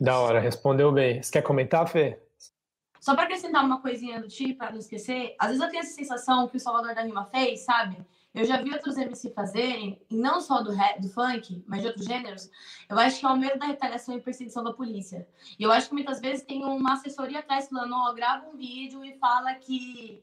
[0.00, 1.22] Da hora, respondeu bem.
[1.22, 2.18] Você quer comentar, Fê?
[3.00, 5.94] Só para acrescentar uma coisinha do tipo, para não esquecer, às vezes eu tenho essa
[5.94, 7.96] sensação que o Salvador da Rima fez, sabe?
[8.38, 11.88] Eu já vi outros MC fazerem, e não só do, rap, do funk, mas de
[11.88, 12.48] outros gêneros.
[12.88, 15.26] Eu acho que é o medo da retaliação e perseguição da polícia.
[15.58, 19.04] E eu acho que muitas vezes tem uma assessoria atrás falando: ó, grava um vídeo
[19.04, 20.22] e fala que,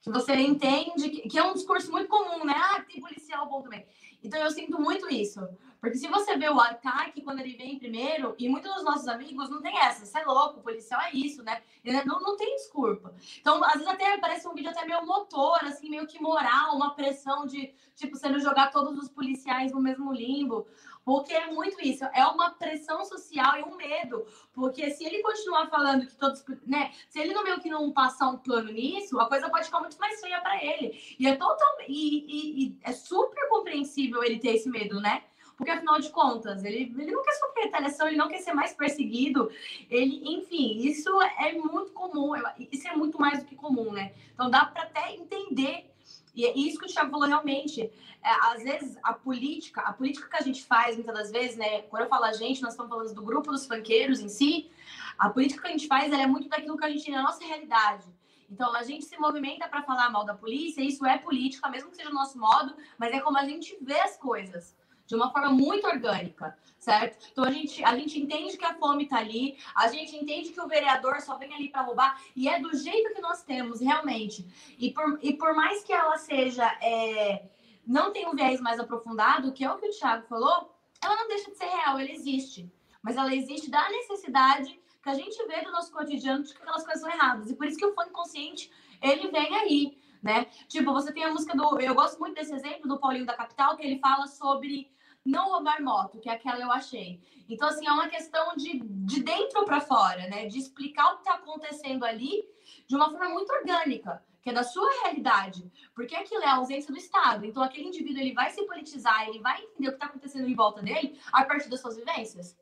[0.00, 2.54] que você entende, que, que é um discurso muito comum, né?
[2.56, 3.84] Ah, tem policial bom também.
[4.22, 5.40] Então eu sinto muito isso.
[5.80, 9.48] Porque se você vê o ataque quando ele vem primeiro, e muitos dos nossos amigos
[9.48, 11.62] não tem essa, você é louco, o policial é isso, né?
[12.04, 13.14] Não, não tem desculpa.
[13.40, 16.94] Então, às vezes até aparece um vídeo até meio motor, assim, meio que moral, uma
[16.94, 20.66] pressão de, tipo, sendo jogar todos os policiais no mesmo limbo.
[21.08, 24.26] Porque é muito isso, é uma pressão social e um medo.
[24.52, 26.92] Porque se ele continuar falando que todos, né?
[27.08, 29.98] Se ele não meio que não passar um plano nisso, a coisa pode ficar muito
[29.98, 31.16] mais feia para ele.
[31.18, 31.90] E é totalmente.
[31.90, 35.22] E, e, é super compreensível ele ter esse medo, né?
[35.56, 38.74] Porque afinal de contas, ele, ele não quer sofrer retaliação, ele não quer ser mais
[38.74, 39.50] perseguido.
[39.88, 42.34] Ele, enfim, isso é muito comum,
[42.70, 44.12] isso é muito mais do que comum, né?
[44.34, 45.90] Então dá para até entender
[46.38, 47.80] e é isso que o Thiago falou realmente.
[47.82, 51.82] É, às vezes, a política, a política que a gente faz, muitas das vezes, né?
[51.82, 54.70] Quando eu falo a gente, nós estamos falando do grupo dos funkeiros em si.
[55.18, 57.44] A política que a gente faz, é muito daquilo que a gente tem na nossa
[57.44, 58.04] realidade.
[58.48, 61.96] Então, a gente se movimenta para falar mal da polícia, isso é política, mesmo que
[61.96, 64.77] seja o nosso modo, mas é como a gente vê as coisas
[65.08, 67.26] de uma forma muito orgânica, certo?
[67.32, 70.60] Então a gente, a gente entende que a fome está ali, a gente entende que
[70.60, 74.46] o vereador só vem ali para roubar, e é do jeito que nós temos, realmente.
[74.78, 76.64] E por, e por mais que ela seja.
[76.82, 77.48] É,
[77.86, 80.70] não tem um viés mais aprofundado, que é o que o Thiago falou,
[81.02, 82.70] ela não deixa de ser real, ela existe.
[83.02, 86.84] Mas ela existe da necessidade que a gente vê do nosso cotidiano de que aquelas
[86.84, 87.50] coisas são erradas.
[87.50, 90.44] E por isso que o fã inconsciente, ele vem aí, né?
[90.68, 91.80] Tipo, você tem a música do...
[91.80, 94.90] Eu gosto muito desse exemplo do Paulinho da Capital, que ele fala sobre
[95.28, 97.20] não roubar moto, que é aquela eu achei.
[97.48, 100.46] Então, assim, é uma questão de, de dentro para fora, né?
[100.46, 102.44] De explicar o que está acontecendo ali
[102.86, 105.70] de uma forma muito orgânica, que é da sua realidade.
[105.94, 107.44] Porque aquilo é a ausência do Estado.
[107.44, 110.54] Então, aquele indivíduo, ele vai se politizar, ele vai entender o que está acontecendo em
[110.54, 112.56] volta dele a partir das suas vivências.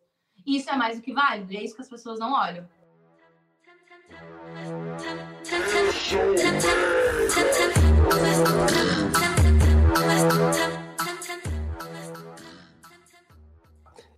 [0.44, 2.68] E isso é mais do que válido, e é isso que as pessoas não olham.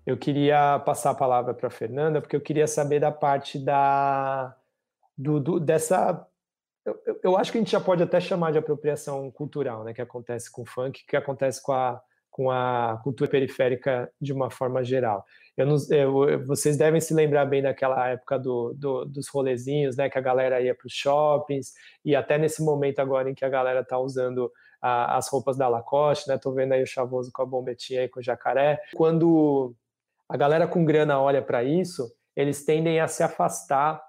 [0.08, 4.56] Eu queria passar a palavra para a Fernanda, porque eu queria saber da parte da
[5.14, 6.26] do, do, dessa
[6.82, 10.00] eu, eu, acho que a gente já pode até chamar de apropriação cultural, né, que
[10.00, 12.00] acontece com o funk, que acontece com a,
[12.30, 15.26] com a cultura periférica de uma forma geral.
[15.54, 20.08] Eu não, eu, vocês devem se lembrar bem daquela época do, do, dos rolezinhos, né,
[20.08, 23.50] que a galera ia para os shoppings, e até nesse momento agora em que a
[23.50, 24.50] galera está usando
[24.80, 28.08] a, as roupas da Lacoste, né, tô vendo aí o Chavoso com a bombetinha e
[28.08, 28.80] com o jacaré.
[28.94, 29.76] Quando
[30.28, 34.00] a galera com grana olha para isso, eles tendem a se afastar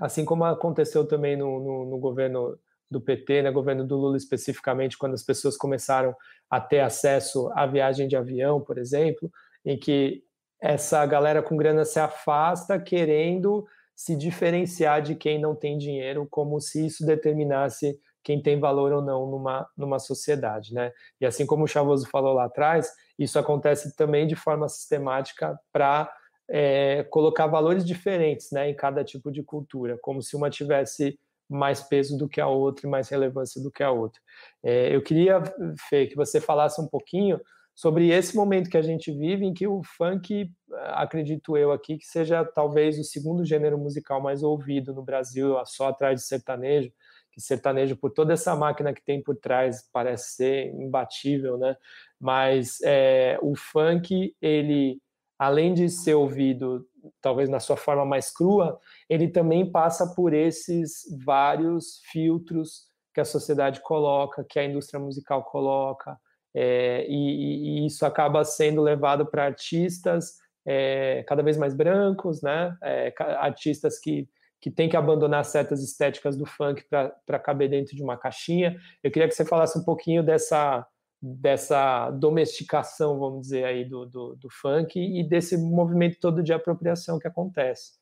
[0.00, 2.58] assim como aconteceu também no, no, no governo
[2.90, 6.14] do PT, no né, governo do Lula especificamente, quando as pessoas começaram
[6.48, 9.30] a ter acesso à viagem de avião, por exemplo,
[9.64, 10.22] em que
[10.60, 16.60] essa galera com grana se afasta querendo se diferenciar de quem não tem dinheiro, como
[16.60, 20.90] se isso determinasse quem tem valor ou não numa, numa sociedade, né?
[21.20, 26.12] E assim como o Chavoso falou lá atrás, isso acontece também de forma sistemática para
[26.50, 31.16] é, colocar valores diferentes né, em cada tipo de cultura, como se uma tivesse
[31.48, 34.20] mais peso do que a outra e mais relevância do que a outra.
[34.60, 35.40] É, eu queria,
[35.88, 37.40] Fê, que você falasse um pouquinho
[37.76, 40.50] sobre esse momento que a gente vive, em que o funk,
[40.94, 45.90] acredito eu aqui, que seja talvez o segundo gênero musical mais ouvido no Brasil, só
[45.90, 46.90] atrás de sertanejo,
[47.36, 51.76] que sertanejo, por toda essa máquina que tem por trás, parece ser imbatível, né?
[52.18, 54.98] Mas é, o funk, ele
[55.38, 56.86] além de ser ouvido
[57.20, 63.24] talvez na sua forma mais crua, ele também passa por esses vários filtros que a
[63.24, 66.18] sociedade coloca, que a indústria musical coloca,
[66.54, 72.74] é, e, e, isso acaba sendo levado para artistas é, cada vez mais brancos, né?
[72.82, 74.26] É, artistas que,
[74.66, 76.84] que têm que abandonar certas estéticas do funk
[77.24, 78.76] para caber dentro de uma caixinha.
[79.00, 80.84] Eu queria que você falasse um pouquinho dessa
[81.22, 87.18] dessa domesticação, vamos dizer aí, do, do, do, funk e desse movimento todo de apropriação
[87.18, 87.92] que acontece.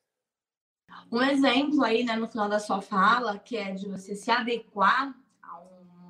[1.12, 5.14] Um exemplo aí, né, no final da sua fala, que é de você se adequar
[5.42, 5.60] a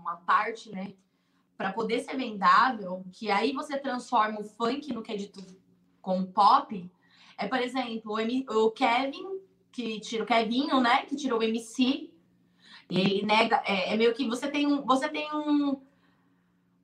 [0.00, 0.94] uma parte, né,
[1.59, 5.44] para poder ser vendável, que aí você transforma o funk no que é dito
[6.00, 6.90] com pop,
[7.36, 9.34] é, por exemplo, o, M, o Kevin,
[9.75, 12.11] que tira o Kevinho, né, que tirou o MC,
[12.89, 15.83] ele nega, é, é meio que você tem um, você tem um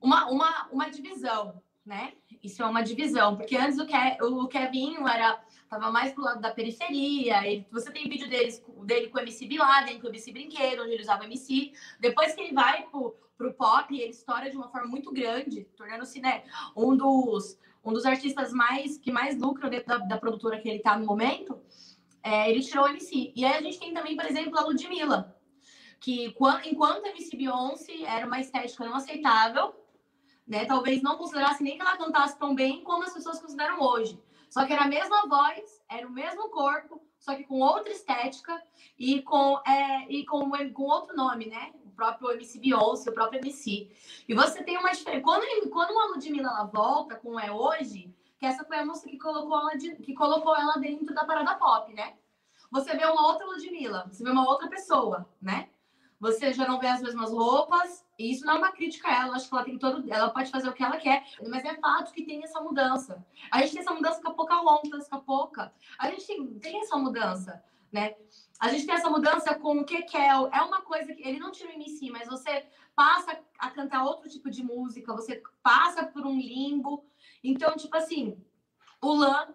[0.00, 2.14] uma, uma, uma divisão, né?
[2.42, 6.40] Isso é uma divisão, porque antes o, Ke, o Kevin era tava mais pro lado
[6.40, 7.46] da periferia.
[7.46, 10.82] Ele, você tem vídeo deles, dele com o MC Bin Laden, com o MC Brinquedo,
[10.82, 11.72] onde ele usava MC.
[12.00, 16.18] Depois que ele vai pro, pro pop, ele estoura de uma forma muito grande, tornando-se
[16.20, 20.68] né, um dos um dos artistas mais que mais lucram dentro da, da produtora que
[20.68, 21.58] ele tá no momento.
[22.22, 23.32] É, ele tirou o MC.
[23.34, 25.36] E aí a gente tem também, por exemplo, a Ludmilla,
[25.98, 26.26] que
[26.64, 29.74] enquanto a MC Beyoncé era uma estética não aceitável,
[30.46, 30.64] né?
[30.64, 34.20] Talvez não considerasse nem que ela cantasse tão bem como as pessoas consideram hoje.
[34.48, 38.60] Só que era a mesma voz, era o mesmo corpo, só que com outra estética
[38.98, 41.72] e com, é, e com, com outro nome, né?
[41.84, 43.92] O próprio MC Beyoncé, o próprio MC.
[44.28, 45.22] E você tem uma diferença.
[45.22, 49.18] Quando, quando uma Ludmilla ela volta, como é hoje, que essa foi a música que
[49.18, 52.14] colocou ela, de, que colocou ela dentro da parada pop, né?
[52.72, 55.68] Você vê uma outra Ludmilla, você vê uma outra pessoa, né?
[56.18, 59.36] Você já não vê as mesmas roupas, e isso não é uma crítica a ela,
[59.36, 60.10] acho que ela tem todo.
[60.10, 63.22] Ela pode fazer o que ela quer, mas é fato que tem essa mudança.
[63.50, 65.72] A gente tem essa mudança com a Pocahontas, com a.
[65.98, 67.62] A gente tem, tem essa mudança,
[67.92, 68.16] né?
[68.58, 70.48] A gente tem essa mudança com o Kekel.
[70.50, 74.28] É uma coisa que ele não tira o MC, mas você passa a cantar outro
[74.28, 77.04] tipo de música, você passa por um limbo.
[77.42, 78.36] Então, tipo assim,
[79.00, 79.54] o Lan,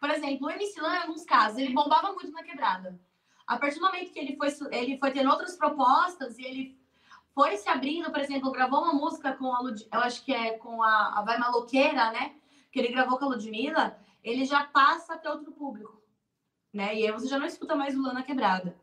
[0.00, 2.98] por exemplo, o MC Lan, em alguns casos, ele bombava muito na quebrada.
[3.46, 6.80] A partir do momento que ele foi, ele foi tendo outras propostas e ele
[7.34, 9.86] foi se abrindo, por exemplo, gravou uma música com a Lud...
[9.92, 12.34] eu acho que é com a, a Vai Maloqueira, né?
[12.72, 16.02] Que ele gravou com a Ludmilla, ele já passa a ter outro público,
[16.72, 16.94] né?
[16.96, 18.74] E aí você já não escuta mais o Lana Quebrada.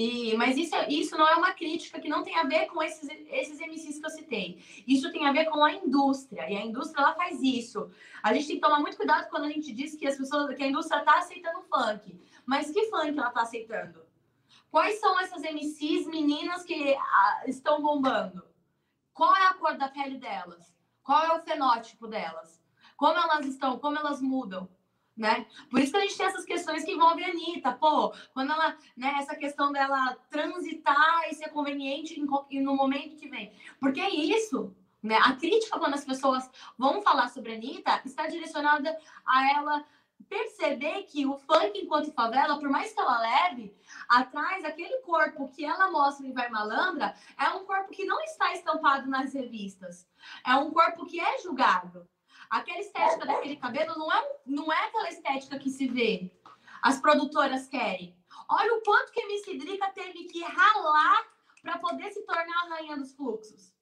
[0.00, 2.80] E, mas isso, é, isso não é uma crítica que não tem a ver com
[2.80, 4.64] esses, esses MCs que eu citei.
[4.86, 6.48] Isso tem a ver com a indústria.
[6.48, 7.90] E a indústria ela faz isso.
[8.22, 10.62] A gente tem que tomar muito cuidado quando a gente diz que as pessoas, que
[10.62, 12.16] a indústria está aceitando funk.
[12.46, 14.06] Mas que funk ela está aceitando?
[14.70, 18.44] Quais são essas MCs meninas que ah, estão bombando?
[19.12, 20.72] Qual é a cor da pele delas?
[21.02, 22.62] Qual é o fenótipo delas?
[22.96, 23.76] Como elas estão?
[23.80, 24.68] Como elas mudam?
[25.18, 25.46] Né?
[25.68, 28.76] Por isso que a gente tem essas questões que envolvem a Anitta, pô, quando ela,
[28.96, 33.52] né, essa questão dela transitar e ser conveniente em, no momento que vem.
[33.80, 35.16] Porque é isso, né?
[35.16, 36.48] A crítica, quando as pessoas
[36.78, 38.96] vão falar sobre a Anitta, está direcionada
[39.26, 39.84] a ela
[40.28, 43.74] perceber que o funk enquanto favela, por mais que ela leve,
[44.08, 48.52] atrás aquele corpo que ela mostra em Vai Malandra, é um corpo que não está
[48.52, 50.06] estampado nas revistas.
[50.46, 52.08] É um corpo que é julgado.
[52.50, 56.32] Aquela estética daquele cabelo não é, não é aquela estética que se vê.
[56.82, 58.16] As produtoras querem.
[58.48, 61.26] Olha o quanto que a MC Drica teve que ralar
[61.60, 63.74] para poder se tornar a rainha dos fluxos.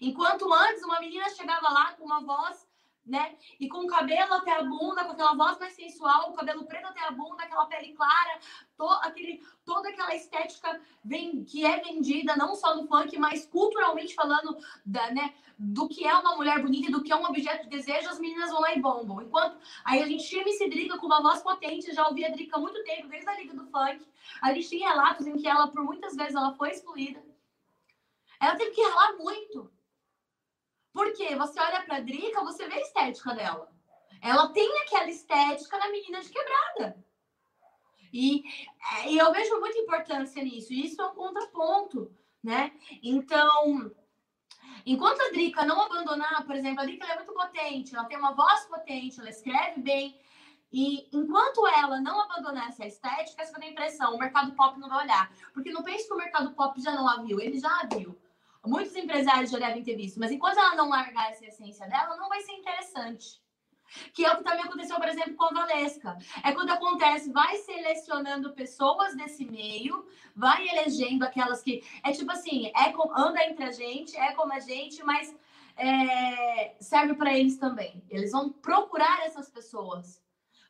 [0.00, 2.67] Enquanto antes uma menina chegava lá com uma voz
[3.08, 3.36] né?
[3.58, 6.86] E com o cabelo até a bunda, com aquela voz mais sensual, o cabelo preto
[6.86, 8.38] até a bunda, aquela pele clara,
[8.76, 14.14] to, aquele, toda aquela estética vem, que é vendida não só no funk, mas culturalmente
[14.14, 17.64] falando da, né, do que é uma mulher bonita e do que é um objeto
[17.64, 19.22] de desejo, as meninas vão lá e bombam.
[19.22, 22.56] Enquanto aí a gente chama esse Drica com uma voz potente, já ouvi a Drica
[22.56, 24.06] há muito tempo, desde a Liga do Funk.
[24.42, 27.22] A gente tem relatos em que ela, por muitas vezes, ela foi excluída.
[28.40, 29.70] Ela teve que ralar muito
[30.98, 33.70] porque você olha pra Drica, você vê a estética dela.
[34.20, 37.04] Ela tem aquela estética na menina de quebrada.
[38.12, 38.42] E,
[39.06, 40.72] e eu vejo muita importância nisso.
[40.72, 42.72] E isso é um contraponto, né?
[43.00, 43.92] Então,
[44.84, 48.34] enquanto a Drica não abandonar, por exemplo, a Drica é muito potente, ela tem uma
[48.34, 50.20] voz potente, ela escreve bem.
[50.72, 54.88] E enquanto ela não abandonar essa estética, essa tem a impressão, o mercado pop não
[54.88, 55.32] vai olhar.
[55.54, 58.18] Porque não pense que o mercado pop já não a viu, ele já a viu
[58.66, 62.28] muitos empresários já devem ter visto, mas enquanto ela não largar essa essência dela, não
[62.28, 63.40] vai ser interessante.
[64.12, 66.18] Que é o que também aconteceu, por exemplo, com a Valesca.
[66.44, 70.06] É quando acontece, vai selecionando pessoas desse meio,
[70.36, 71.82] vai elegendo aquelas que.
[72.04, 75.34] É tipo assim, é com, anda entre a gente, é como a gente, mas
[75.74, 78.04] é, serve para eles também.
[78.10, 80.20] Eles vão procurar essas pessoas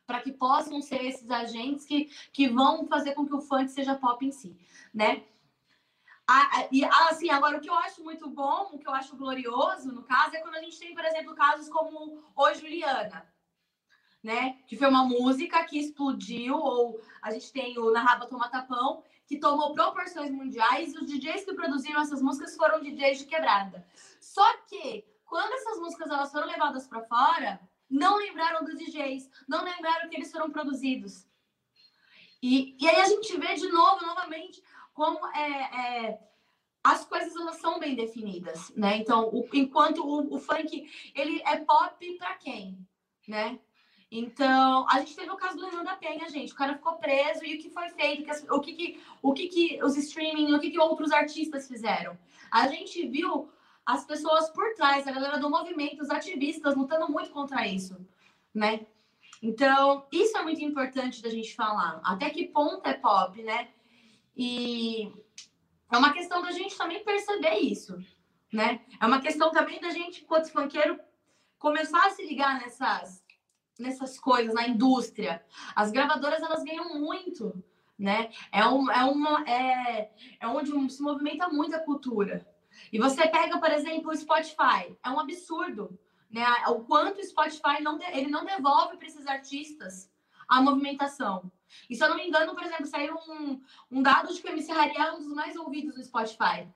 [0.05, 3.95] para que possam ser esses agentes que, que vão fazer com que o funk seja
[3.95, 4.57] pop em si,
[4.93, 5.23] né?
[6.71, 10.03] E assim, agora o que eu acho muito bom, o que eu acho glorioso, no
[10.03, 13.27] caso, é quando a gente tem, por exemplo, casos como O Juliana,
[14.23, 14.57] né?
[14.67, 19.03] Que foi uma música que explodiu, ou a gente tem o Na Raba Toma Tapão,
[19.25, 23.85] que tomou proporções mundiais, e os DJs que produziram essas músicas foram DJs de quebrada.
[24.19, 27.59] Só que, quando essas músicas elas foram levadas para fora,
[27.89, 31.27] não lembraram dos DJs, não lembraram que eles foram produzidos.
[32.41, 34.48] E, e aí a gente vê de novo, novamente,
[34.99, 36.19] como é, é,
[36.83, 38.97] as coisas elas são bem definidas, né?
[38.97, 42.77] Então, o, enquanto o, o, funk ele é pop para quem,
[43.25, 43.57] né?
[44.11, 46.51] Então, a gente teve o caso do Renan da Penha, gente.
[46.51, 49.83] O cara ficou preso e o que foi feito, o que, que o que, que
[49.83, 52.19] os streaming, o que, que outros artistas fizeram.
[52.51, 53.49] A gente viu
[53.85, 57.95] as pessoas por trás, a galera do movimento, os ativistas lutando muito contra isso,
[58.53, 58.85] né?
[59.41, 62.01] Então, isso é muito importante da gente falar.
[62.03, 63.69] Até que ponto é pop, né?
[64.35, 65.11] E
[65.91, 67.97] é uma questão da gente também perceber isso,
[68.51, 68.81] né?
[68.99, 70.99] É uma questão também da gente, enquanto funkeiro,
[71.57, 73.23] começar a se ligar nessas,
[73.77, 75.43] nessas coisas, na indústria.
[75.75, 77.63] As gravadoras, elas ganham muito,
[77.97, 78.31] né?
[78.51, 82.47] É, um, é, uma, é, é onde se movimenta muito a cultura.
[82.93, 84.95] E você pega, por exemplo, o Spotify.
[85.03, 85.99] É um absurdo,
[86.29, 86.45] né?
[86.67, 90.09] O quanto o Spotify não, ele não devolve para esses artistas
[90.47, 91.51] a movimentação.
[91.89, 93.61] E se eu não me engano, por exemplo, saiu um,
[93.91, 96.67] um dado de que o MC Hariel é um dos mais ouvidos no Spotify.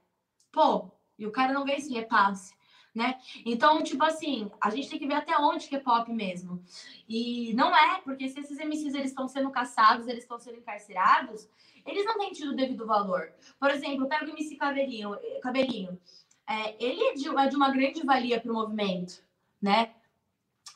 [0.51, 2.53] Pô, e o cara não vê esse repasse,
[2.93, 3.19] né?
[3.45, 6.63] Então, tipo assim, a gente tem que ver até onde que é pop mesmo.
[7.07, 11.49] E não é, porque se esses MCs eles estão sendo caçados, eles estão sendo encarcerados,
[11.85, 13.33] eles não têm tido o devido valor.
[13.59, 15.99] Por exemplo, pega o MC Cabelinho, Cabelinho.
[16.47, 19.23] É, ele é de, é de uma grande valia para o movimento,
[19.61, 19.93] né?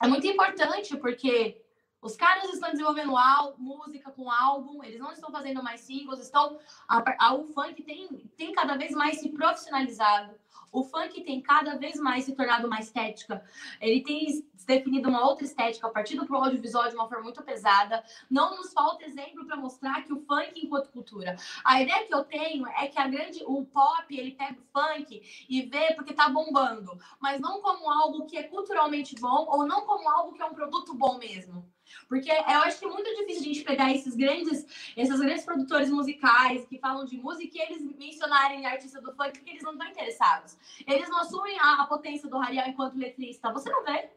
[0.01, 1.61] É muito importante porque
[2.01, 3.13] os caras estão desenvolvendo
[3.57, 6.59] música com álbum, eles não estão fazendo mais singles, estão.
[6.87, 10.35] A, a, o funk tem, tem cada vez mais se profissionalizado.
[10.71, 13.43] O funk tem cada vez mais se tornado uma estética.
[13.79, 18.03] Ele tem definido uma outra estética a partir do audiovisual de uma forma muito pesada.
[18.29, 21.37] Não nos falta exemplo para mostrar que o funk enquanto cultura.
[21.63, 25.21] A ideia que eu tenho é que a grande o pop, ele pega o funk
[25.49, 29.81] e vê porque tá bombando, mas não como algo que é culturalmente bom ou não
[29.81, 31.65] como algo que é um produto bom mesmo.
[32.07, 34.65] Porque eu acho que é muito difícil a gente pegar esses grandes,
[34.95, 39.51] esses grandes produtores musicais que falam de música e eles mencionarem artista do funk porque
[39.51, 40.57] eles não estão interessados.
[40.85, 43.51] Eles não assumem a, a potência do Rariel enquanto letrista.
[43.51, 44.09] Você não vê.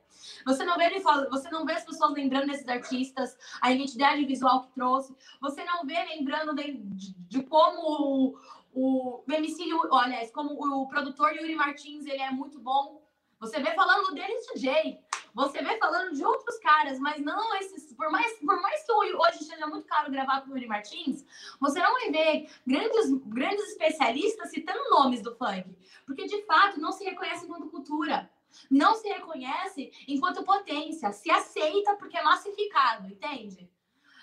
[0.44, 4.24] Você não vê ele fala, você não vê as pessoas lembrando desses artistas, a identidade
[4.24, 5.14] visual que trouxe.
[5.40, 8.36] Você não vê lembrando de, de, de como
[8.72, 12.99] o, o MC, olha, como o produtor Yuri Martins, ele é muito bom.
[13.40, 15.00] Você vê falando dele DJ.
[15.32, 17.92] Você vê falando de outros caras, mas não esses.
[17.94, 21.24] Por mais, por mais que hoje seja muito caro gravar com o Yuri Martins,
[21.58, 25.74] você não vai ver grandes, grandes especialistas citando nomes do funk.
[26.04, 28.30] Porque, de fato, não se reconhece enquanto cultura.
[28.70, 31.12] Não se reconhece enquanto potência.
[31.12, 33.70] Se aceita porque é massificado, entende?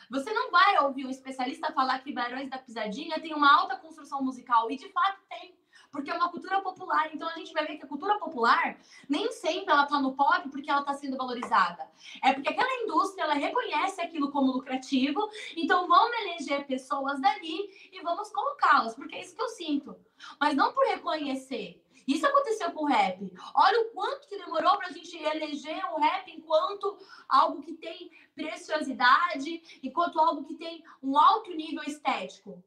[0.09, 4.21] Você não vai ouvir um especialista falar que Barões da Pisadinha tem uma alta construção
[4.21, 4.69] musical.
[4.69, 5.57] E, de fato, tem
[5.97, 7.09] porque é uma cultura popular.
[7.11, 8.79] Então a gente vai ver que a cultura popular
[9.09, 11.89] nem sempre ela tá no pop porque ela está sendo valorizada.
[12.23, 17.99] É porque aquela indústria ela reconhece aquilo como lucrativo, então vamos eleger pessoas dali e
[18.03, 19.95] vamos colocá-las, porque é isso que eu sinto.
[20.39, 21.83] Mas não por reconhecer.
[22.07, 23.33] Isso aconteceu com o rap.
[23.55, 28.11] Olha o quanto que demorou para a gente eleger o rap enquanto algo que tem
[28.35, 32.63] preciosidade, enquanto algo que tem um alto nível estético.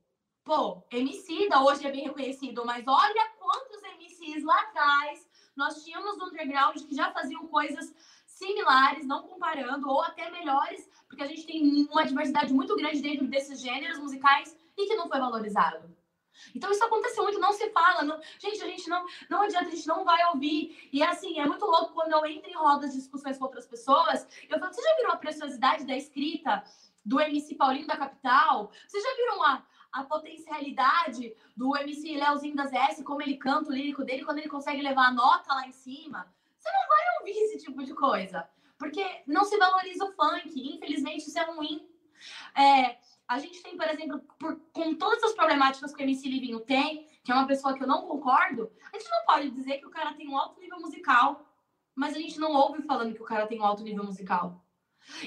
[0.50, 5.24] Pô, MC da hoje é bem reconhecido, mas olha quantos MCs lá atrás
[5.54, 7.94] nós tínhamos no underground que já faziam coisas
[8.26, 13.28] similares, não comparando, ou até melhores, porque a gente tem uma diversidade muito grande dentro
[13.28, 15.88] desses gêneros musicais e que não foi valorizado.
[16.52, 18.02] Então isso acontece muito, não se fala.
[18.02, 18.20] Não...
[18.40, 20.90] Gente, a gente não, não adianta, a gente não vai ouvir.
[20.92, 24.26] E assim, é muito louco quando eu entro em rodas de discussões com outras pessoas,
[24.48, 26.64] eu falo, você já viram a preciosidade da escrita
[27.04, 28.72] do MC Paulinho da Capital?
[28.88, 33.72] Vocês já viram a, a potencialidade do MC Leozinho das S, como ele canta o
[33.72, 36.32] lírico dele, quando ele consegue levar a nota lá em cima?
[36.56, 38.48] Você não vai ouvir esse tipo de coisa.
[38.78, 40.52] Porque não se valoriza o funk.
[40.74, 41.86] Infelizmente, isso é ruim.
[42.56, 46.60] É, a gente tem, por exemplo, por, com todas as problemáticas que o MC Livinho
[46.60, 49.86] tem, que é uma pessoa que eu não concordo, a gente não pode dizer que
[49.86, 51.46] o cara tem um alto nível musical,
[51.94, 54.64] mas a gente não ouve falando que o cara tem um alto nível musical.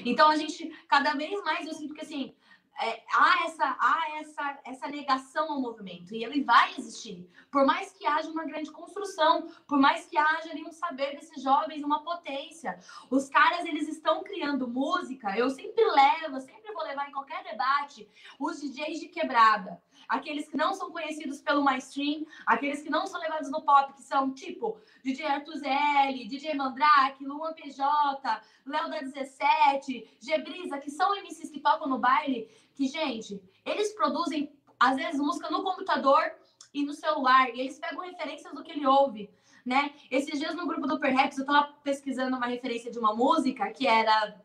[0.04, 2.34] Então a gente, cada vez mais, eu sinto que assim,
[2.80, 7.28] é, há, essa, há essa, essa negação ao movimento e ele vai existir.
[7.50, 11.42] Por mais que haja uma grande construção, por mais que haja ali um saber desses
[11.42, 12.78] jovens, uma potência.
[13.10, 18.08] Os caras, eles estão criando música, eu sempre levo, sempre vou levar em qualquer debate,
[18.38, 19.80] os DJs de quebrada.
[20.08, 24.02] Aqueles que não são conhecidos pelo mainstream, aqueles que não são levados no pop, que
[24.02, 31.50] são tipo DJ Artuzelli, DJ Mandrake, Luan PJ, Léo da 17, Gebrisa, que são MCs
[31.50, 36.32] que tocam no baile que, gente, eles produzem, às vezes, música no computador
[36.72, 39.30] e no celular, e eles pegam referências do que ele ouve,
[39.64, 39.94] né?
[40.10, 43.86] Esses dias no grupo do Perhaps, eu tava pesquisando uma referência de uma música que
[43.86, 44.36] era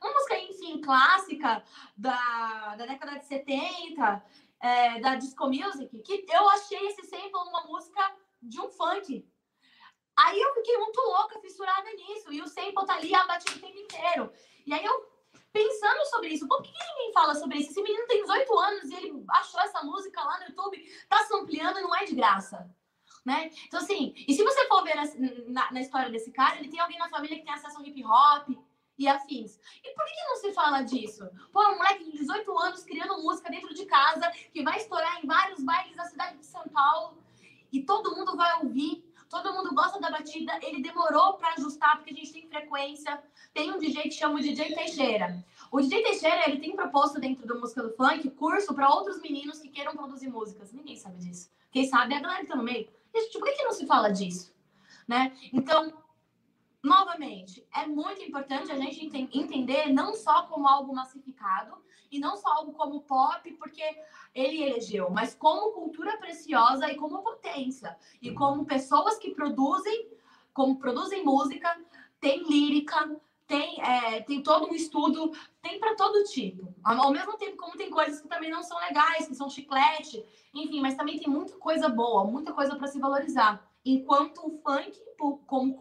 [0.00, 1.62] uma música, enfim, clássica
[1.96, 4.22] da, da década de 70,
[4.60, 8.00] é, da disco music, que eu achei esse sample numa música
[8.42, 9.26] de um funk.
[10.16, 13.78] Aí eu fiquei muito louca, fissurada nisso, e o sample tá ali abatido o tempo
[13.78, 14.32] inteiro.
[14.66, 15.10] E aí eu
[15.52, 16.46] pensando sobre isso.
[16.46, 17.70] Por que ninguém fala sobre isso?
[17.70, 21.82] Esse menino tem 18 anos e ele achou essa música lá no YouTube, tá e
[21.82, 22.70] não é de graça.
[23.24, 23.50] Né?
[23.66, 25.04] Então, assim, e se você for ver na,
[25.48, 28.02] na, na, história desse cara, ele tem alguém na família que tem acesso ao hip
[28.02, 28.48] hop
[29.00, 29.58] e afins.
[29.82, 31.26] E por que não se fala disso?
[31.50, 35.26] Pô, um moleque de 18 anos criando música dentro de casa, que vai estourar em
[35.26, 37.16] vários bailes da cidade de São Paulo,
[37.72, 42.12] e todo mundo vai ouvir, todo mundo gosta da batida, ele demorou para ajustar, porque
[42.12, 43.22] a gente tem frequência.
[43.54, 45.42] Tem um DJ que chama o DJ Teixeira.
[45.72, 49.60] O DJ Teixeira, ele tem proposto dentro da música do funk curso para outros meninos
[49.60, 50.72] que queiram produzir músicas.
[50.72, 51.50] Ninguém sabe disso.
[51.72, 52.86] Quem sabe é a galera que tá no meio.
[53.12, 54.52] Por que, que não se fala disso?
[55.08, 55.32] Né?
[55.52, 55.92] Então,
[56.82, 61.76] novamente, é muito importante a gente entender não só como algo massificado
[62.10, 63.82] e não só algo como pop, porque
[64.34, 67.96] ele elegeu, mas como cultura preciosa e como potência.
[68.20, 70.08] E como pessoas que produzem,
[70.52, 71.78] como produzem música,
[72.20, 73.16] tem lírica,
[73.46, 76.72] tem, é, tem todo um estudo, tem para todo tipo.
[76.82, 80.24] Ao mesmo tempo, como tem coisas que também não são legais, que são chiclete,
[80.54, 83.68] enfim, mas também tem muita coisa boa, muita coisa para se valorizar.
[83.84, 84.98] Enquanto o funk,
[85.46, 85.76] como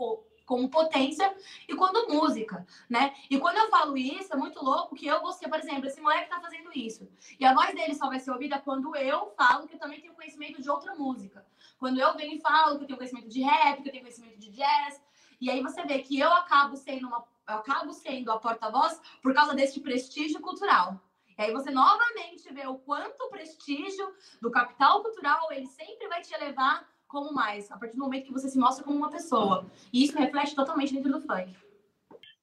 [0.50, 1.32] como potência
[1.68, 3.14] e quando música, né?
[3.30, 6.02] E quando eu falo isso, é muito louco que eu vou ser, por exemplo, esse
[6.02, 7.08] moleque tá fazendo isso.
[7.40, 10.16] E a voz dele só vai ser ouvida quando eu falo que eu também tenho
[10.16, 11.46] conhecimento de outra música.
[11.78, 14.40] Quando eu venho e falo que eu tenho conhecimento de rap, que eu tenho conhecimento
[14.40, 15.00] de jazz.
[15.40, 19.34] E aí você vê que eu acabo sendo uma eu acabo sendo a porta-voz por
[19.34, 21.00] causa desse prestígio cultural.
[21.38, 26.22] E aí você novamente vê o quanto o prestígio do capital cultural ele sempre vai
[26.22, 29.66] te levar como mais, a partir do momento que você se mostra como uma pessoa.
[29.92, 31.54] E isso reflete totalmente dentro do funk.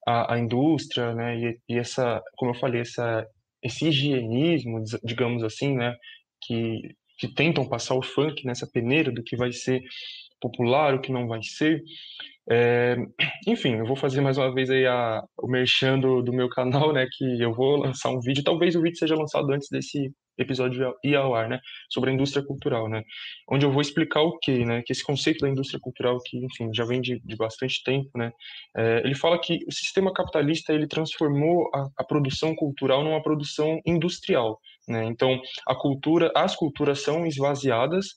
[0.05, 3.25] A, a indústria, né, e, e, essa, como eu falei, essa,
[3.63, 5.95] esse higienismo, digamos assim, né,
[6.41, 9.81] que, que tentam passar o funk nessa peneira do que vai ser
[10.39, 11.83] popular, o que não vai ser,
[12.49, 12.95] é,
[13.45, 16.93] enfim, eu vou fazer mais uma vez aí a, o merchan do, do, meu canal,
[16.93, 17.05] né?
[17.11, 21.15] Que eu vou lançar um vídeo, talvez o vídeo seja lançado antes desse episódio ir
[21.15, 21.59] ao ar, né?
[21.89, 23.03] Sobre a indústria cultural, né?
[23.49, 24.81] Onde eu vou explicar o que, né?
[24.85, 28.31] Que esse conceito da indústria cultural, que, enfim, já vem de, de bastante tempo, né?
[28.77, 33.81] É, ele fala que o sistema capitalista, ele transformou a, a produção cultural numa produção
[33.85, 34.57] industrial,
[34.87, 35.05] né?
[35.05, 38.07] Então, a cultura, as culturas são esvaziadas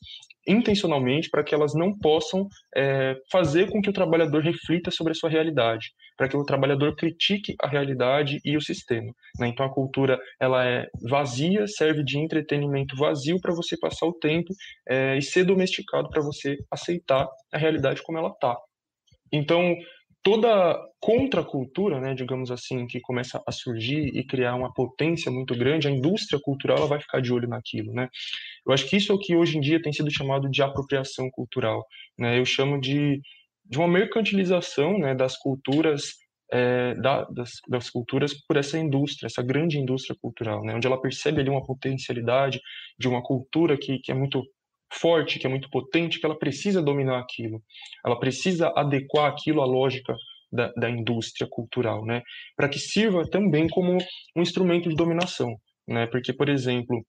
[0.46, 5.14] intencionalmente para que elas não possam é, fazer com que o trabalhador reflita sobre a
[5.14, 9.12] sua realidade, para que o trabalhador critique a realidade e o sistema.
[9.38, 9.48] Né?
[9.48, 14.52] Então a cultura ela é vazia, serve de entretenimento vazio para você passar o tempo
[14.88, 18.56] é, e ser domesticado para você aceitar a realidade como ela está.
[19.32, 19.76] Então
[20.22, 25.88] toda contracultura, né, digamos assim, que começa a surgir e criar uma potência muito grande,
[25.88, 28.08] a indústria cultural ela vai ficar de olho naquilo, né?
[28.66, 31.30] Eu acho que isso é o que hoje em dia tem sido chamado de apropriação
[31.30, 31.84] cultural,
[32.18, 32.38] né?
[32.38, 33.20] Eu chamo de,
[33.64, 36.14] de uma mercantilização, né, das culturas
[36.52, 41.00] é, da, das, das, culturas por essa indústria, essa grande indústria cultural, né, onde ela
[41.00, 42.60] percebe ali uma potencialidade
[42.98, 44.42] de uma cultura que, que é muito
[44.92, 47.62] forte, que é muito potente, que ela precisa dominar aquilo,
[48.04, 50.14] ela precisa adequar aquilo à lógica
[50.52, 52.22] da, da indústria cultural, né,
[52.56, 53.96] para que sirva também como
[54.36, 55.56] um instrumento de dominação,
[55.86, 57.04] né, porque, por exemplo,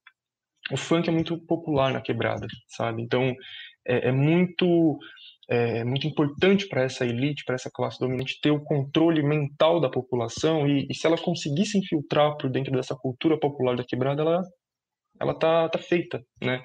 [0.71, 3.33] o funk é muito popular na quebrada, sabe, então
[3.87, 4.99] é, é muito
[5.49, 9.89] é muito importante para essa elite, para essa classe dominante, ter o controle mental da
[9.89, 14.21] população e, e, se ela conseguir se infiltrar por dentro dessa cultura popular da quebrada,
[14.21, 14.41] ela
[15.21, 16.63] ela tá, tá feita, né?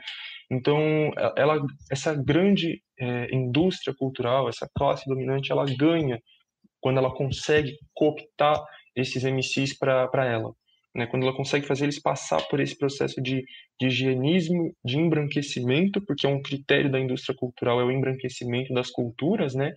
[0.50, 1.60] Então, ela,
[1.90, 6.20] essa grande é, indústria cultural, essa classe dominante, ela ganha
[6.80, 8.62] quando ela consegue cooptar
[8.94, 10.52] esses MCs para ela.
[10.94, 11.06] Né?
[11.06, 13.44] Quando ela consegue fazer eles passar por esse processo de,
[13.78, 18.88] de higienismo, de embranquecimento, porque é um critério da indústria cultural, é o embranquecimento das
[18.90, 19.72] culturas, né?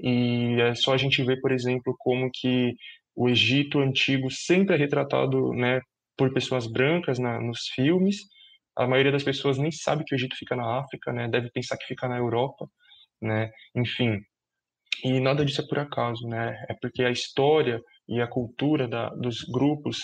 [0.00, 2.74] E é só a gente ver, por exemplo, como que
[3.14, 5.80] o Egito antigo sempre é retratado né,
[6.18, 8.16] por pessoas brancas na, nos filmes,
[8.76, 11.28] a maioria das pessoas nem sabe que o Egito fica na África, né?
[11.28, 12.68] Deve pensar que fica na Europa,
[13.22, 13.50] né?
[13.74, 14.20] Enfim,
[15.04, 16.64] e nada disso é por acaso, né?
[16.68, 20.00] É porque a história e a cultura da, dos grupos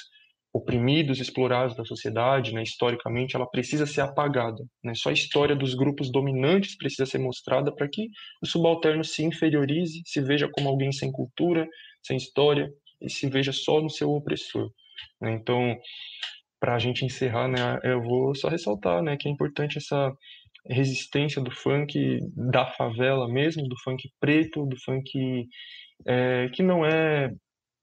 [0.53, 4.65] oprimidos, explorados da sociedade, né, historicamente, ela precisa ser apagada.
[4.85, 4.95] Né?
[4.95, 8.09] Só a história dos grupos dominantes precisa ser mostrada para que
[8.41, 11.67] o subalterno se inferiorize, se veja como alguém sem cultura,
[12.01, 14.71] sem história, e se veja só no seu opressor.
[15.23, 15.77] Então,
[16.61, 20.13] para a gente encerrar, né, eu vou só ressaltar, né, que é importante essa
[20.67, 25.47] resistência do funk da favela mesmo, do funk preto, do funk
[26.07, 27.31] é, que não é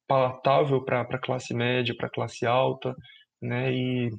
[0.08, 2.96] palatável para a classe média, para a classe alta,
[3.42, 4.10] né, e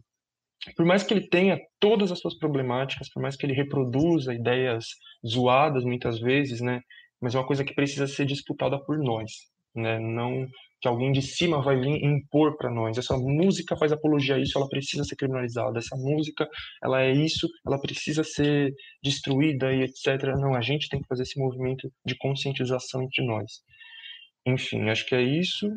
[0.77, 4.87] por mais que ele tenha todas as suas problemáticas, por mais que ele reproduza ideias
[5.27, 6.81] zoadas muitas vezes, né,
[7.21, 9.33] mas é uma coisa que precisa ser disputada por nós,
[9.75, 10.47] né, não
[10.83, 12.99] que alguém de cima vai vir impor para nós.
[12.99, 15.79] Essa música faz apologia a isso, ela precisa ser criminalizada.
[15.79, 16.49] Essa música,
[16.83, 20.35] ela é isso, ela precisa ser destruída e etc.
[20.37, 23.63] Não, a gente tem que fazer esse movimento de conscientização entre nós.
[24.45, 25.71] Enfim, acho que é isso.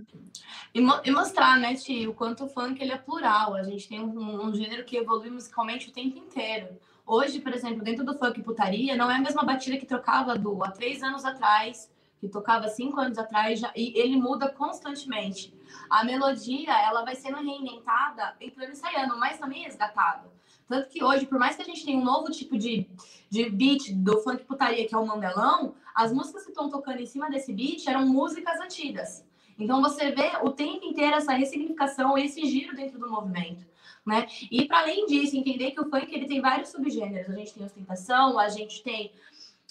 [0.73, 3.53] E, mo e mostrar, né, Tio, o quanto o funk ele é plural.
[3.53, 6.69] A gente tem um, um gênero que evolui musicalmente o tempo inteiro.
[7.05, 10.63] Hoje, por exemplo, dentro do funk putaria, não é a mesma batida que trocava do
[10.63, 11.93] há três anos atrás
[12.25, 15.53] que tocava cinco anos atrás, já, e ele muda constantemente.
[15.89, 20.33] A melodia, ela vai sendo reinventada em plano ensaiando, mas também resgatada.
[20.67, 22.89] Tanto que hoje, por mais que a gente tenha um novo tipo de,
[23.29, 27.05] de beat do funk putaria, que é o mandelão, as músicas que estão tocando em
[27.05, 29.23] cima desse beat eram músicas antigas.
[29.57, 33.65] Então você vê o tempo inteiro essa ressignificação, esse giro dentro do movimento.
[34.05, 34.27] Né?
[34.51, 37.29] E para além disso, entender que o funk ele tem vários subgêneros.
[37.29, 39.11] A gente tem ostentação, a gente tem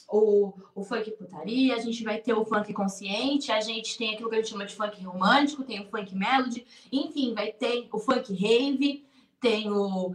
[0.08, 4.28] o, o funk putaria, a gente vai ter o funk consciente, a gente tem aquilo
[4.28, 7.98] que a gente chama de funk romântico, tem o funk melody, enfim, vai ter o
[7.98, 9.04] funk rave,
[9.40, 10.14] tem o,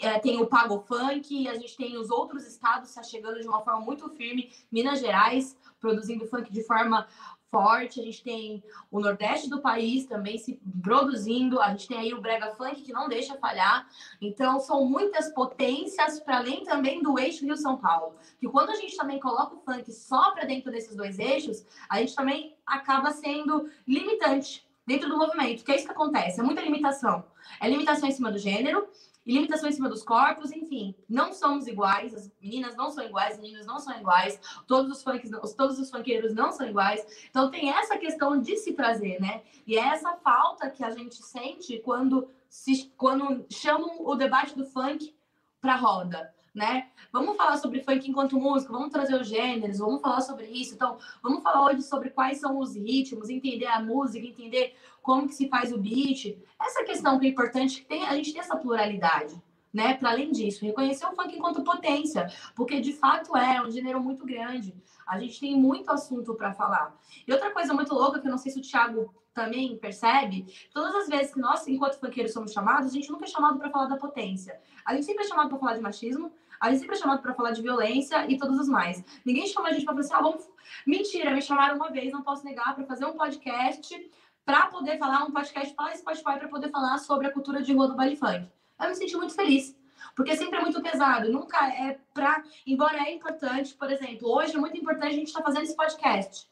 [0.00, 3.62] é, tem o pago funk, a gente tem os outros estados está chegando de uma
[3.62, 7.06] forma muito firme, Minas Gerais produzindo funk de forma
[7.52, 12.14] forte, a gente tem o Nordeste do país também se produzindo, a gente tem aí
[12.14, 13.86] o Brega Funk que não deixa falhar.
[14.22, 18.16] Então, são muitas potências para além também do eixo Rio-São Paulo.
[18.40, 21.98] Que quando a gente também coloca o funk só para dentro desses dois eixos, a
[21.98, 26.62] gente também acaba sendo limitante dentro do movimento, que é isso que acontece, é muita
[26.62, 27.24] limitação.
[27.60, 28.88] É limitação em cima do gênero,
[29.24, 33.34] e limitação em cima dos corpos, enfim, não somos iguais, as meninas não são iguais,
[33.34, 37.26] as meninas não são iguais, todos os funks, todos os funkeiros não são iguais.
[37.30, 39.42] Então tem essa questão de se trazer, né?
[39.66, 44.64] E é essa falta que a gente sente quando se quando chamam o debate do
[44.64, 45.14] funk
[45.60, 46.88] para roda né?
[47.10, 50.74] Vamos falar sobre funk enquanto música, vamos trazer os gêneros, vamos falar sobre isso.
[50.74, 55.34] Então, vamos falar hoje sobre quais são os ritmos, entender a música, entender como que
[55.34, 56.38] se faz o beat.
[56.60, 59.34] Essa questão que é importante, que tem, a gente tem essa pluralidade,
[59.72, 59.94] né?
[59.94, 64.24] Para além disso, reconhecer o funk enquanto potência, porque de fato é um gênero muito
[64.24, 64.74] grande.
[65.06, 66.96] A gente tem muito assunto para falar.
[67.26, 70.94] E outra coisa muito louca, que eu não sei se o Thiago também percebe, todas
[70.94, 73.86] as vezes que nós, enquanto funkeiros, somos chamados, a gente nunca é chamado para falar
[73.86, 74.60] da potência.
[74.84, 76.30] A gente sempre é chamado para falar de machismo,
[76.62, 79.04] A gente sempre é chamado para falar de violência e todos os mais.
[79.24, 80.48] Ninguém chama a gente para falar assim, ah, vamos.
[80.86, 84.10] Mentira, me chamaram uma vez, não posso negar, para fazer um podcast,
[84.44, 87.88] para poder falar, um podcast para Spotify, para poder falar sobre a cultura de rua
[87.88, 88.48] do baile funk.
[88.80, 89.76] Eu me senti muito feliz.
[90.16, 92.42] Porque sempre é muito pesado, nunca é para.
[92.66, 95.76] Embora é importante, por exemplo, hoje é muito importante a gente estar tá fazendo esse
[95.76, 96.50] podcast.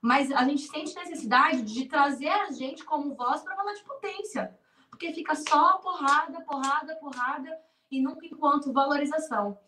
[0.00, 4.56] Mas a gente sente necessidade de trazer a gente como voz para falar de potência.
[4.90, 7.58] Porque fica só porrada, porrada, porrada
[7.90, 9.58] e nunca enquanto valorização.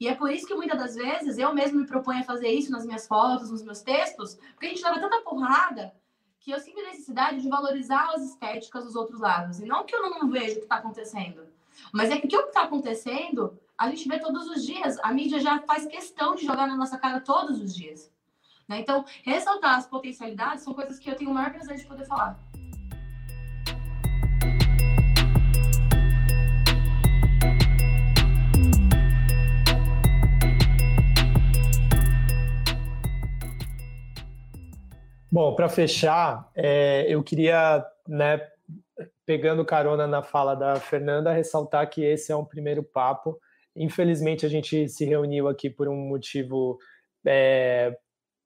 [0.00, 2.70] E é por isso que muitas das vezes eu mesmo me proponho a fazer isso
[2.70, 5.92] nas minhas fotos, nos meus textos, porque a gente leva tanta porrada
[6.46, 9.58] que eu sinto necessidade de valorizar as estéticas dos outros lados.
[9.58, 11.44] E não que eu não vejo o que está acontecendo,
[11.92, 14.96] mas é que o que está acontecendo, a gente vê todos os dias.
[15.02, 18.12] A mídia já faz questão de jogar na nossa cara todos os dias.
[18.68, 18.78] Né?
[18.78, 22.38] Então, ressaltar as potencialidades são coisas que eu tenho o maior prazer de poder falar.
[35.36, 38.40] Bom, para fechar, é, eu queria, né,
[39.26, 43.38] pegando carona na fala da Fernanda, ressaltar que esse é um primeiro papo.
[43.76, 46.78] Infelizmente, a gente se reuniu aqui por um motivo
[47.26, 47.94] é,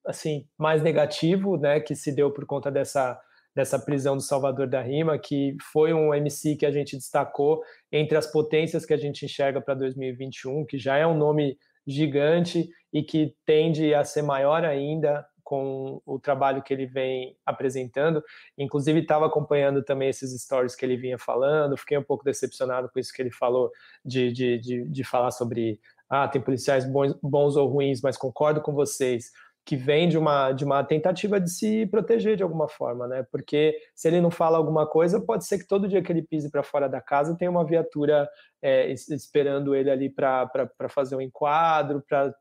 [0.05, 3.21] assim mais negativo, né, que se deu por conta dessa
[3.55, 7.62] dessa prisão do Salvador da Rima, que foi um MC que a gente destacou
[7.93, 11.57] entre as potências que a gente enxerga para 2021, que já é um nome
[11.87, 18.22] gigante e que tende a ser maior ainda com o trabalho que ele vem apresentando.
[18.56, 23.01] Inclusive, estava acompanhando também esses stories que ele vinha falando, fiquei um pouco decepcionado com
[23.01, 23.68] isso que ele falou,
[24.05, 28.60] de, de, de, de falar sobre, ah, tem policiais bons, bons ou ruins, mas concordo
[28.60, 29.32] com vocês,
[29.66, 33.27] que vem de uma, de uma tentativa de se proteger de alguma forma, né?
[33.31, 36.48] Porque se ele não fala alguma coisa, pode ser que todo dia que ele pise
[36.48, 38.28] para fora da casa tenha uma viatura
[38.62, 40.48] é, esperando ele ali para
[40.89, 42.32] fazer um enquadro, para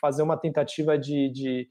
[0.00, 1.68] fazer uma tentativa de, de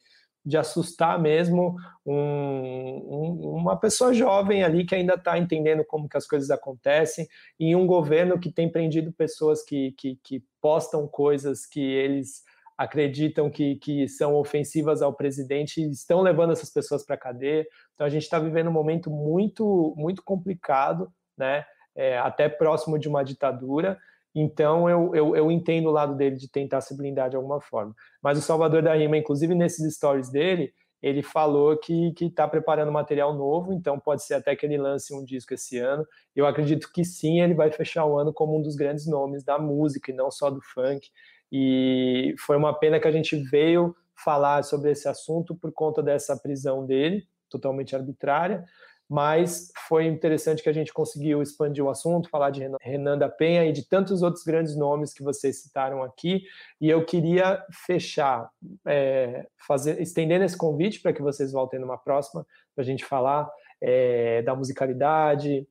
[0.47, 1.75] de assustar mesmo
[2.05, 7.27] um, um, uma pessoa jovem ali que ainda está entendendo como que as coisas acontecem
[7.59, 12.45] e um governo que tem prendido pessoas que, que, que postam coisas que eles
[12.77, 17.67] acreditam que, que são ofensivas ao presidente e estão levando essas pessoas para a cadeia.
[17.93, 21.65] Então a gente está vivendo um momento muito muito complicado, né?
[21.93, 23.97] É, até próximo de uma ditadura
[24.39, 27.95] então eu, eu, eu, entendo o lado dele de tentar se blindar de alguma forma.
[28.21, 33.33] Mas o Salvador da Rima, inclusive nesses stories dele, ele falou que está preparando material
[33.33, 36.05] novo, então pode ser até que ele lance um disco esse ano.
[36.35, 39.59] Eu acredito que sim, ele vai fechar o ano como um dos grandes nomes da
[39.59, 41.07] música e não só do funk.
[41.51, 46.35] E foi uma pena que a gente veio falar sobre esse assunto por conta dessa
[46.35, 48.65] prisão dele, totalmente arbitrária
[49.09, 53.65] mas foi interessante que a gente conseguiu expandir o assunto, falar de Renan da Penha
[53.65, 56.43] e de tantos outros grandes nomes que vocês citaram aqui.
[56.81, 58.49] E eu queria fechar,
[58.85, 63.49] é, fazer, estendendo esse convite para que vocês voltem numa próxima, para a gente falar
[63.81, 65.65] é, da musicalidade,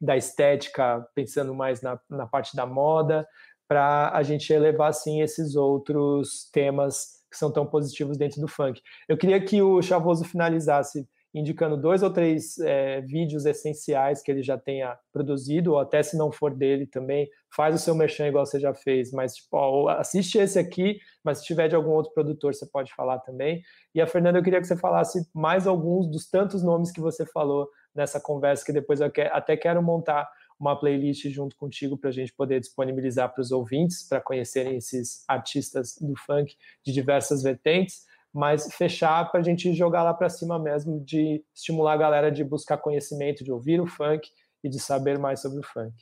[0.00, 3.28] da estética, pensando mais na, na parte da moda,
[3.68, 8.80] para a gente elevar assim esses outros temas que são tão positivos dentro do funk.
[9.06, 14.42] Eu queria que o Chavoso finalizasse indicando dois ou três é, vídeos essenciais que ele
[14.42, 18.44] já tenha produzido, ou até se não for dele também, faz o seu merchan igual
[18.44, 22.12] você já fez, mas tipo, ó, assiste esse aqui, mas se tiver de algum outro
[22.12, 23.62] produtor, você pode falar também.
[23.94, 27.24] E a Fernanda, eu queria que você falasse mais alguns dos tantos nomes que você
[27.26, 30.28] falou nessa conversa, que depois eu até quero montar
[30.58, 35.24] uma playlist junto contigo para a gente poder disponibilizar para os ouvintes, para conhecerem esses
[35.26, 36.54] artistas do funk
[36.84, 41.94] de diversas vertentes mas fechar para a gente jogar lá para cima mesmo, de estimular
[41.94, 44.28] a galera de buscar conhecimento, de ouvir o funk
[44.62, 45.94] e de saber mais sobre o funk.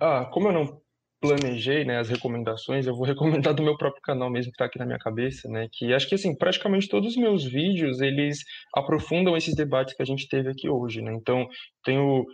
[0.00, 0.80] Ah, como eu não
[1.20, 4.78] planejei né, as recomendações, eu vou recomendar do meu próprio canal mesmo, que está aqui
[4.78, 5.68] na minha cabeça, né?
[5.72, 8.38] Que acho que assim, praticamente todos os meus vídeos eles
[8.74, 11.12] aprofundam esses debates que a gente teve aqui hoje, né?
[11.14, 11.46] Então,
[11.84, 12.24] tenho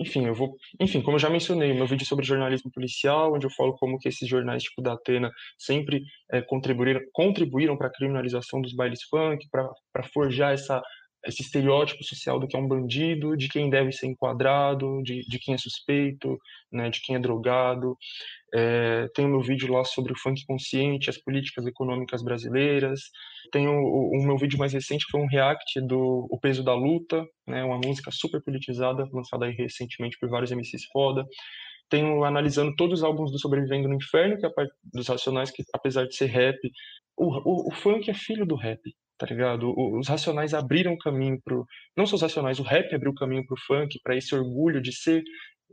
[0.00, 3.50] enfim, eu vou, enfim, como eu já mencionei, meu vídeo sobre jornalismo policial, onde eu
[3.50, 8.60] falo como que esses jornais tipo da Atena sempre é, contribuíram, contribuíram para a criminalização
[8.60, 10.82] dos bailes funk, para forjar essa
[11.26, 15.38] esse estereótipo social do que é um bandido, de quem deve ser enquadrado, de, de
[15.38, 16.38] quem é suspeito,
[16.70, 17.96] né, de quem é drogado.
[18.54, 23.00] É, tem o meu vídeo lá sobre o funk consciente, as políticas econômicas brasileiras.
[23.52, 27.24] Tem o, o, meu vídeo mais recente, foi um react do O Peso da Luta,
[27.46, 31.24] né, uma música super politizada, lançada aí recentemente por vários MCs foda.
[31.88, 35.50] Tenho analisando todos os álbuns do Sobrevivendo no Inferno, que é a parte dos Racionais,
[35.50, 36.58] que apesar de ser rap,
[37.16, 38.80] o, o, o funk é filho do rap
[39.22, 39.72] tá ligado?
[39.96, 41.64] Os Racionais abriram caminho pro.
[41.96, 45.22] Não só os Racionais, o rap abriu caminho pro funk, para esse orgulho de ser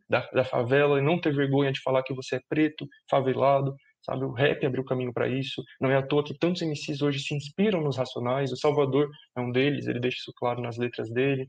[0.07, 4.23] da, da favela e não ter vergonha de falar que você é preto, favelado, sabe?
[4.23, 5.63] O rap abriu caminho para isso.
[5.81, 8.51] Não é à toa que tantos MCs hoje se inspiram nos Racionais.
[8.51, 11.47] O Salvador é um deles, ele deixa isso claro nas letras dele.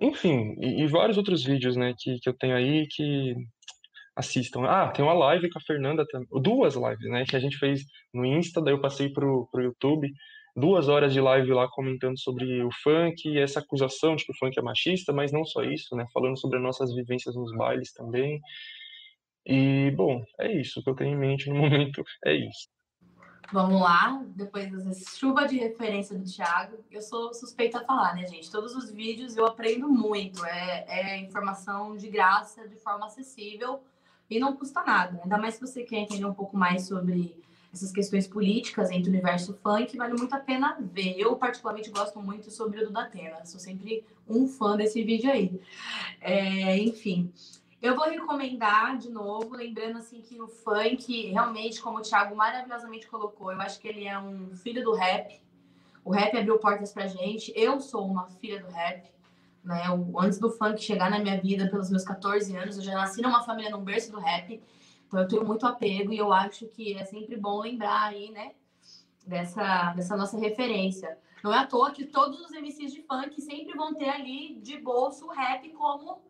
[0.00, 3.34] Enfim, e, e vários outros vídeos, né, que, que eu tenho aí que
[4.14, 4.62] assistam.
[4.64, 7.82] Ah, tem uma live com a Fernanda também, duas lives, né, que a gente fez
[8.14, 10.08] no Insta, daí eu passei pro, pro YouTube,
[10.56, 14.58] duas horas de live lá comentando sobre o funk essa acusação de que o funk
[14.58, 18.40] é machista, mas não só isso, né, falando sobre as nossas vivências nos bailes também.
[19.44, 22.68] E, bom, é isso que eu tenho em mente no momento, é isso.
[23.52, 28.26] Vamos lá, depois dessa chuva de referência do Thiago, eu sou suspeita a falar, né,
[28.26, 28.50] gente?
[28.50, 33.84] Todos os vídeos eu aprendo muito, é, é informação de graça, de forma acessível
[34.28, 35.20] e não custa nada.
[35.22, 37.36] Ainda mais se você quer entender um pouco mais sobre
[37.76, 41.14] essas questões políticas entre o universo funk, vale muito a pena ver.
[41.18, 45.60] Eu, particularmente, gosto muito sobre o do Datena, sou sempre um fã desse vídeo aí.
[46.20, 47.32] É, enfim.
[47.80, 53.06] Eu vou recomendar de novo, lembrando assim que o funk, realmente, como o Thiago maravilhosamente
[53.06, 55.38] colocou, eu acho que ele é um filho do rap.
[56.02, 57.52] O rap abriu portas pra gente.
[57.54, 59.14] Eu sou uma filha do rap.
[59.62, 59.82] Né?
[60.20, 63.42] antes do funk chegar na minha vida, pelos meus 14 anos, eu já nasci numa
[63.42, 64.62] família num berço do rap.
[65.06, 68.52] Então eu tenho muito apego e eu acho que é sempre bom lembrar aí, né?
[69.26, 71.18] Dessa, dessa nossa referência.
[71.42, 74.78] Não é à toa que todos os MCs de funk sempre vão ter ali de
[74.78, 76.26] bolso o rap como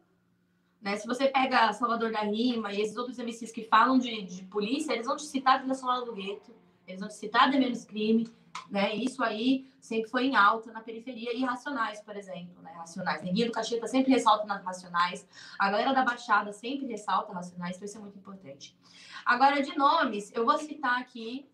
[0.86, 0.96] né?
[0.96, 4.92] Se você pega Salvador da Rima e esses outros MCs que falam de, de polícia,
[4.92, 6.54] eles vão te citar a Nacional do Gueto,
[6.86, 8.28] eles vão te citar de menos crime,
[8.70, 8.94] né?
[8.94, 12.72] Isso aí sempre foi em alta na periferia e Racionais, por exemplo, né?
[12.72, 13.22] Racionais.
[13.22, 15.26] Neguinho do Cacheta sempre ressalta nas Racionais.
[15.58, 18.76] A galera da Baixada sempre ressalta Racionais, então isso é muito importante.
[19.24, 21.48] Agora, de nomes, eu vou citar aqui,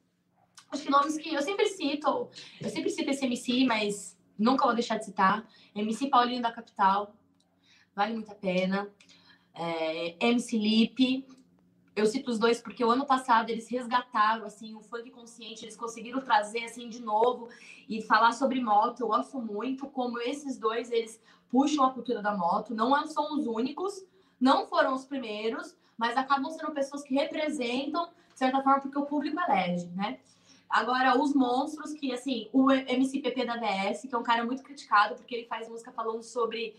[0.73, 2.31] que nomes que eu sempre cito,
[2.61, 5.47] eu sempre cito esse MC, mas nunca vou deixar de citar.
[5.75, 7.15] MC Paulinho da Capital,
[7.95, 8.89] vale muito a pena.
[9.55, 11.27] É, MC Lip,
[11.95, 15.77] eu cito os dois porque o ano passado eles resgataram assim o funk consciente, eles
[15.77, 17.49] conseguiram trazer assim de novo
[17.89, 19.01] e falar sobre moto.
[19.01, 21.21] Eu gosto muito como esses dois eles
[21.51, 22.75] puxam a cultura da moto.
[22.75, 24.05] Não são os únicos,
[24.41, 29.05] não foram os primeiros, mas acabam sendo pessoas que representam de certa forma porque o
[29.05, 30.19] público elege, né?
[30.73, 35.15] Agora, os monstros, que assim, o MCPP da DS, que é um cara muito criticado,
[35.17, 36.75] porque ele faz música falando sobre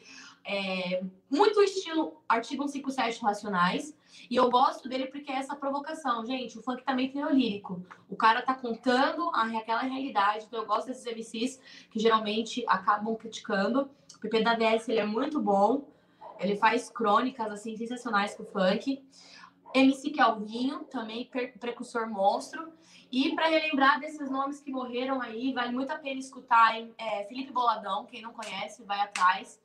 [0.46, 3.96] é, muito estilo artigo 157 Racionais.
[4.30, 6.26] E eu gosto dele porque é essa provocação.
[6.26, 7.84] Gente, o funk também tem o lírico.
[8.10, 10.46] O cara tá contando a, aquela realidade.
[10.46, 11.60] Então eu gosto desses MCs
[11.90, 13.90] que geralmente acabam criticando.
[14.16, 15.88] O PP da DS ele é muito bom.
[16.40, 19.04] Ele faz crônicas assim sensacionais com o funk.
[19.74, 21.30] MC Kelvinho, também
[21.60, 22.72] precursor monstro.
[23.12, 27.52] E para relembrar desses nomes que morreram aí, vale muito a pena escutar é, Felipe
[27.52, 29.60] Boladão, quem não conhece, vai atrás.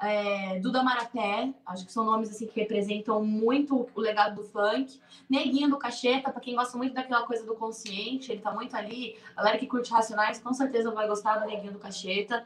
[0.00, 5.00] É, Duda Maraté, acho que são nomes assim que representam muito o legado do funk.
[5.28, 9.16] Neguinho do Cacheta, para quem gosta muito daquela coisa do consciente, ele tá muito ali.
[9.36, 12.44] A galera que curte Racionais com certeza vai gostar do Neguinho do Cacheta.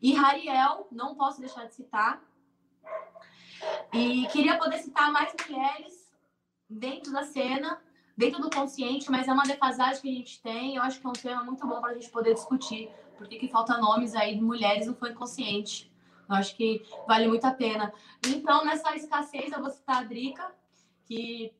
[0.00, 2.22] E Rariel, não posso deixar de citar.
[3.92, 6.08] E queria poder citar mais mulheres
[6.68, 7.80] dentro da cena,
[8.16, 10.76] dentro do consciente, mas é uma defasagem que a gente tem.
[10.76, 12.90] Eu acho que é um tema muito bom para a gente poder discutir.
[13.16, 15.87] Por que, que falta nomes aí de mulheres no funk consciente?
[16.28, 17.92] Eu acho que vale muito a pena.
[18.26, 20.52] Então, nessa escassez, eu vou citar a Drica,
[21.06, 21.52] que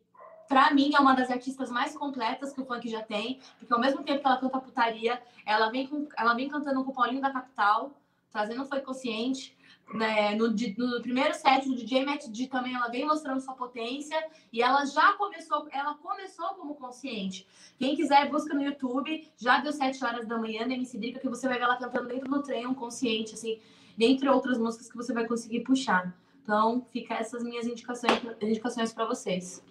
[0.48, 3.80] para mim é uma das artistas mais completas que o funk já tem, porque ao
[3.80, 7.20] mesmo tempo que ela canta putaria, ela vem, com, ela vem cantando com o Paulinho
[7.20, 7.92] da Capital,
[8.30, 9.56] trazendo Foi Consciente,
[9.92, 14.22] né, no, no, primeiro set do DJ Matt D também ela vem mostrando sua potência
[14.52, 17.46] e ela já começou, ela começou como consciente.
[17.78, 21.28] Quem quiser busca no YouTube, já deu 7 horas da manhã da MC Drica que
[21.28, 23.58] você vai ver ela cantando dentro do trem, um consciente assim,
[23.98, 26.16] dentre outras músicas que você vai conseguir puxar.
[26.40, 29.62] Então, fica essas minhas indicações indicações para vocês.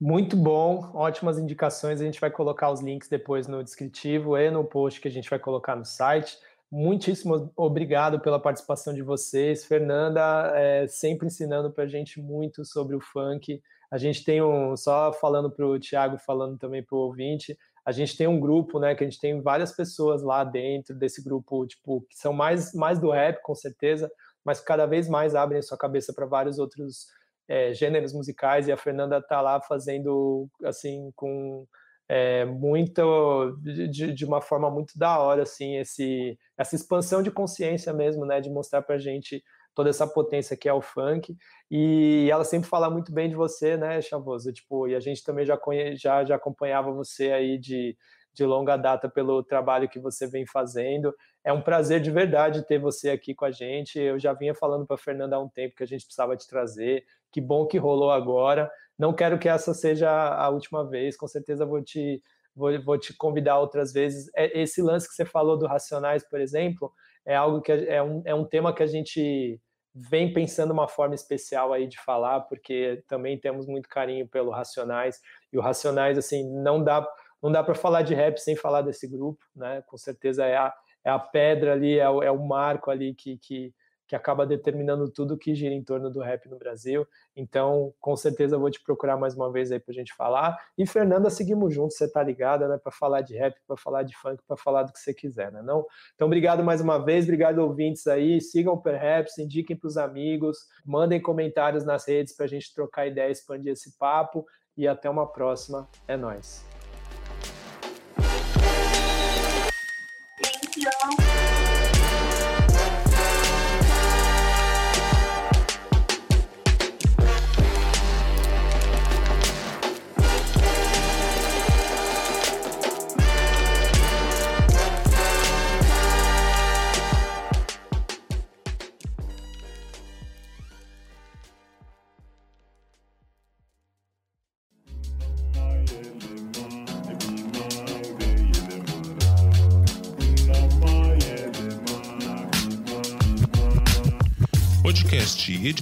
[0.00, 2.00] Muito bom, ótimas indicações.
[2.00, 5.30] A gente vai colocar os links depois no descritivo e no post que a gente
[5.30, 6.36] vai colocar no site.
[6.72, 9.64] Muitíssimo obrigado pela participação de vocês.
[9.64, 13.62] Fernanda, é, sempre ensinando para a gente muito sobre o funk.
[13.90, 17.92] A gente tem um, só falando para o Tiago, falando também para o ouvinte, a
[17.92, 21.66] gente tem um grupo, né, que a gente tem várias pessoas lá dentro desse grupo,
[21.66, 24.10] tipo, que são mais, mais do rap, com certeza,
[24.44, 27.06] mas cada vez mais abrem sua cabeça para vários outros
[27.46, 31.66] é, gêneros musicais, e a Fernanda está lá fazendo, assim, com
[32.08, 37.92] é, muito de, de, uma forma muito da hora assim esse essa expansão de consciência
[37.94, 39.42] mesmo né de mostrar para gente
[39.74, 41.36] toda essa potência que é o funk
[41.70, 45.44] e ela sempre fala muito bem de você né Chavoso tipo e a gente também
[45.44, 47.96] já conhe, já, já acompanhava você aí de
[48.34, 51.14] de longa data pelo trabalho que você vem fazendo.
[51.44, 53.98] É um prazer de verdade ter você aqui com a gente.
[53.98, 57.04] Eu já vinha falando para Fernanda há um tempo que a gente precisava te trazer.
[57.30, 58.70] Que bom que rolou agora.
[58.98, 62.22] Não quero que essa seja a última vez, com certeza vou te,
[62.54, 64.28] vou, vou te convidar outras vezes.
[64.34, 66.92] É, esse lance que você falou do Racionais, por exemplo,
[67.24, 69.60] é algo que é um, é um tema que a gente
[69.94, 75.20] vem pensando uma forma especial aí de falar, porque também temos muito carinho pelo Racionais,
[75.52, 77.06] e o Racionais, assim, não dá,
[77.40, 79.82] não dá para falar de rap sem falar desse grupo, né?
[79.86, 83.38] Com certeza é a, é a pedra ali, é o, é o marco ali que,
[83.38, 83.72] que,
[84.06, 87.06] que acaba determinando tudo que gira em torno do rap no Brasil.
[87.36, 90.58] Então, com certeza vou te procurar mais uma vez aí para gente falar.
[90.76, 92.78] E Fernanda, seguimos juntos, você tá ligada, né?
[92.78, 95.62] Para falar de rap, para falar de funk, para falar do que você quiser, né?
[95.62, 95.86] Não?
[96.14, 100.58] Então, obrigado mais uma vez, obrigado ouvintes aí, sigam o Perhaps, indiquem para os amigos,
[100.84, 104.44] mandem comentários nas redes para a gente trocar ideia, expandir esse papo
[104.76, 105.88] e até uma próxima.
[106.06, 106.73] É nós.